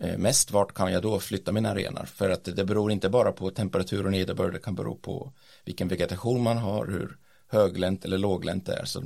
eh, 0.00 0.18
mest? 0.18 0.50
Vart 0.50 0.74
kan 0.74 0.92
jag 0.92 1.02
då 1.02 1.20
flytta 1.20 1.52
mina 1.52 1.74
renar? 1.74 2.04
För 2.04 2.30
att 2.30 2.44
det 2.44 2.64
beror 2.64 2.92
inte 2.92 3.08
bara 3.08 3.32
på 3.32 3.50
temperatur 3.50 4.04
och 4.04 4.10
nederbörd, 4.10 4.52
det 4.52 4.58
kan 4.58 4.74
bero 4.74 4.96
på 4.96 5.32
vilken 5.64 5.88
vegetation 5.88 6.42
man 6.42 6.58
har, 6.58 6.86
hur 6.86 7.18
höglänt 7.48 8.04
eller 8.04 8.18
låglänt 8.18 8.66
det 8.66 8.74
är. 8.74 8.84
Så 8.84 9.02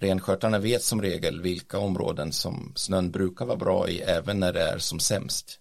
renskötarna 0.00 0.58
vet 0.58 0.82
som 0.82 1.02
regel 1.02 1.40
vilka 1.40 1.78
områden 1.78 2.32
som 2.32 2.72
snön 2.76 3.10
brukar 3.10 3.46
vara 3.46 3.56
bra 3.56 3.88
i 3.88 4.00
även 4.00 4.40
när 4.40 4.52
det 4.52 4.62
är 4.62 4.78
som 4.78 5.00
sämst. 5.00 5.60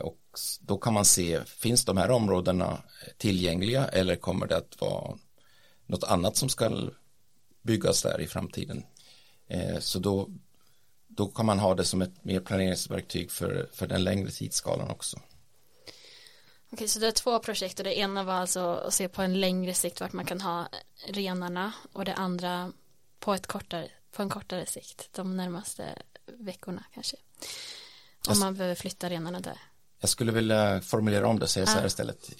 Och 0.00 0.18
då 0.60 0.78
kan 0.78 0.94
man 0.94 1.04
se, 1.04 1.40
finns 1.44 1.84
de 1.84 1.96
här 1.96 2.10
områdena 2.10 2.72
eh, 2.72 3.12
tillgängliga 3.16 3.86
eller 3.88 4.16
kommer 4.16 4.46
det 4.46 4.56
att 4.56 4.80
vara 4.80 5.18
något 5.86 6.04
annat 6.04 6.36
som 6.36 6.48
ska 6.48 6.88
byggas 7.62 8.02
där 8.02 8.20
i 8.20 8.26
framtiden? 8.26 8.84
Eh, 9.48 9.78
så 9.78 9.98
då, 9.98 10.28
då 11.16 11.26
kan 11.26 11.46
man 11.46 11.58
ha 11.58 11.74
det 11.74 11.84
som 11.84 12.02
ett 12.02 12.24
mer 12.24 12.40
planeringsverktyg 12.40 13.30
för, 13.30 13.68
för 13.72 13.86
den 13.86 14.04
längre 14.04 14.30
tidsskalan 14.30 14.90
också. 14.90 15.20
Okej, 16.72 16.88
så 16.88 16.98
det 16.98 17.06
är 17.06 17.12
två 17.12 17.38
projekt 17.38 17.78
och 17.78 17.84
det 17.84 17.98
ena 17.98 18.22
var 18.22 18.34
alltså 18.34 18.60
att 18.60 18.94
se 18.94 19.08
på 19.08 19.22
en 19.22 19.40
längre 19.40 19.74
sikt 19.74 20.00
vart 20.00 20.12
man 20.12 20.24
kan 20.24 20.40
ha 20.40 20.68
renarna 21.08 21.72
och 21.92 22.04
det 22.04 22.14
andra 22.14 22.72
på, 23.20 23.34
ett 23.34 23.46
kortare, 23.46 23.88
på 24.12 24.22
en 24.22 24.28
kortare 24.28 24.66
sikt 24.66 25.08
de 25.12 25.36
närmaste 25.36 26.02
veckorna 26.38 26.84
kanske. 26.94 27.16
Om 28.28 28.40
man 28.40 28.54
behöver 28.54 28.74
flytta 28.74 29.10
renarna 29.10 29.40
där. 29.40 29.58
Jag 30.00 30.10
skulle 30.10 30.32
vilja 30.32 30.80
formulera 30.80 31.28
om 31.28 31.38
det 31.38 31.44
och 31.44 31.50
säga 31.50 31.66
så 31.66 31.78
här 31.78 31.86
istället. 31.86 32.30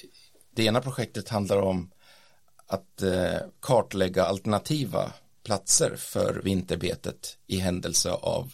Det 0.51 0.64
ena 0.64 0.81
projektet 0.81 1.29
handlar 1.29 1.57
om 1.61 1.91
att 2.66 3.03
eh, 3.03 3.37
kartlägga 3.61 4.25
alternativa 4.25 5.12
platser 5.43 5.97
för 5.97 6.41
vinterbetet 6.45 7.39
i 7.47 7.57
händelse 7.57 8.11
av 8.11 8.53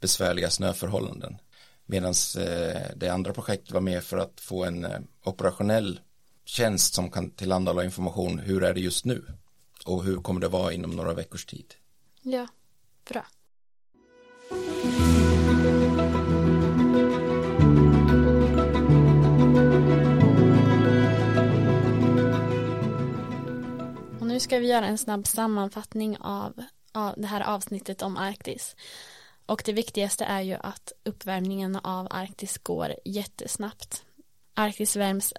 besvärliga 0.00 0.50
snöförhållanden. 0.50 1.38
Medan 1.86 2.14
eh, 2.38 2.80
det 2.96 3.08
andra 3.08 3.32
projektet 3.32 3.72
var 3.72 3.80
mer 3.80 4.00
för 4.00 4.18
att 4.18 4.40
få 4.40 4.64
en 4.64 4.84
eh, 4.84 5.00
operationell 5.24 6.00
tjänst 6.44 6.94
som 6.94 7.10
kan 7.10 7.30
tillhandahålla 7.30 7.84
information. 7.84 8.38
Hur 8.38 8.64
är 8.64 8.74
det 8.74 8.80
just 8.80 9.04
nu? 9.04 9.24
Och 9.84 10.04
hur 10.04 10.16
kommer 10.16 10.40
det 10.40 10.48
vara 10.48 10.72
inom 10.72 10.90
några 10.90 11.14
veckors 11.14 11.46
tid? 11.46 11.74
Ja, 12.22 12.46
bra. 13.08 13.26
Och 24.20 24.26
nu 24.26 24.40
ska 24.40 24.58
vi 24.58 24.66
göra 24.66 24.86
en 24.86 24.98
snabb 24.98 25.26
sammanfattning 25.26 26.16
av, 26.20 26.64
av 26.92 27.14
det 27.16 27.26
här 27.26 27.40
avsnittet 27.40 28.02
om 28.02 28.16
Arktis. 28.16 28.76
Och 29.46 29.62
det 29.64 29.72
viktigaste 29.72 30.24
är 30.24 30.40
ju 30.40 30.54
att 30.54 30.92
uppvärmningen 31.04 31.76
av 31.76 32.06
Arktis 32.10 32.58
går 32.58 32.94
jättesnabbt. 33.04 34.04
Arktis 34.54 34.96
värms 34.96 35.32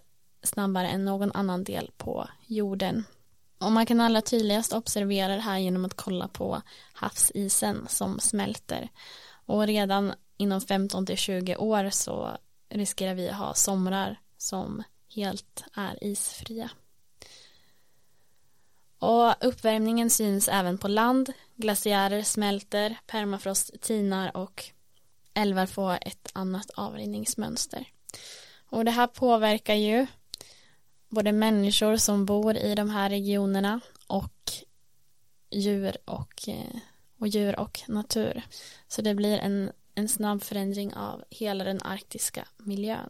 snabbare 0.43 0.87
än 0.87 1.05
någon 1.05 1.31
annan 1.31 1.63
del 1.63 1.91
på 1.97 2.29
jorden. 2.45 3.03
Och 3.59 3.71
man 3.71 3.85
kan 3.85 3.99
allra 3.99 4.21
tydligast 4.21 4.73
observera 4.73 5.35
det 5.35 5.41
här 5.41 5.57
genom 5.57 5.85
att 5.85 5.93
kolla 5.93 6.27
på 6.27 6.61
havsisen 6.93 7.85
som 7.89 8.19
smälter. 8.19 8.89
Och 9.45 9.67
redan 9.67 10.13
inom 10.37 10.61
15 10.61 11.05
till 11.05 11.17
20 11.17 11.55
år 11.55 11.89
så 11.89 12.37
riskerar 12.69 13.13
vi 13.13 13.29
att 13.29 13.37
ha 13.37 13.53
somrar 13.53 14.19
som 14.37 14.83
helt 15.15 15.63
är 15.73 16.03
isfria. 16.03 16.69
Och 18.99 19.45
uppvärmningen 19.45 20.09
syns 20.09 20.47
även 20.47 20.77
på 20.77 20.87
land. 20.87 21.33
Glaciärer 21.55 22.23
smälter, 22.23 22.97
permafrost 23.05 23.81
tinar 23.81 24.37
och 24.37 24.63
älvar 25.33 25.65
får 25.65 25.97
ett 26.01 26.29
annat 26.33 26.69
avrinningsmönster. 26.75 27.91
Och 28.69 28.85
det 28.85 28.91
här 28.91 29.07
påverkar 29.07 29.75
ju 29.75 30.07
både 31.09 31.31
människor 31.31 31.97
som 31.97 32.25
bor 32.25 32.57
i 32.57 32.75
de 32.75 32.89
här 32.89 33.09
regionerna 33.09 33.79
och 34.07 34.51
djur 35.51 35.97
och, 36.05 36.49
eh, 36.49 36.79
och 37.19 37.27
djur 37.27 37.59
och 37.59 37.79
natur. 37.87 38.41
Så 38.87 39.01
det 39.01 39.15
blir 39.15 39.37
en, 39.37 39.71
en 39.95 40.09
snabb 40.09 40.43
förändring 40.43 40.93
av 40.93 41.23
hela 41.29 41.63
den 41.63 41.81
arktiska 41.81 42.47
miljön. 42.57 43.09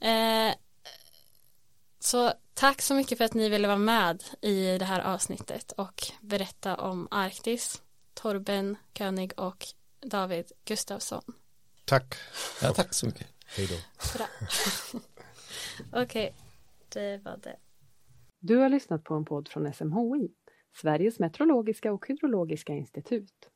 Eh, 0.00 0.54
så 2.00 2.32
tack 2.60 2.82
så 2.82 2.94
mycket 2.94 3.18
för 3.18 3.24
att 3.24 3.34
ni 3.34 3.48
ville 3.48 3.68
vara 3.68 3.78
med 3.78 4.22
i 4.40 4.78
det 4.78 4.84
här 4.84 5.00
avsnittet 5.00 5.72
och 5.72 6.02
berätta 6.20 6.76
om 6.76 7.08
Arktis, 7.10 7.82
Torben 8.14 8.76
König 8.94 9.32
och 9.36 9.66
David 10.00 10.52
Gustafsson. 10.64 11.22
Tack. 11.84 12.14
Ja, 12.62 12.72
tack 12.72 12.94
så 12.94 13.06
mycket. 13.06 13.26
Hej 13.46 13.66
då. 13.66 13.74
Okej, 15.92 16.02
okay, 16.02 16.30
det 16.88 17.18
var 17.24 17.36
det. 17.36 17.56
Du 18.40 18.56
har 18.56 18.68
lyssnat 18.68 19.04
på 19.04 19.14
en 19.14 19.24
podd 19.24 19.48
från 19.48 19.72
SMHI, 19.72 20.28
Sveriges 20.76 21.18
meteorologiska 21.18 21.92
och 21.92 22.06
hydrologiska 22.08 22.72
institut. 22.72 23.50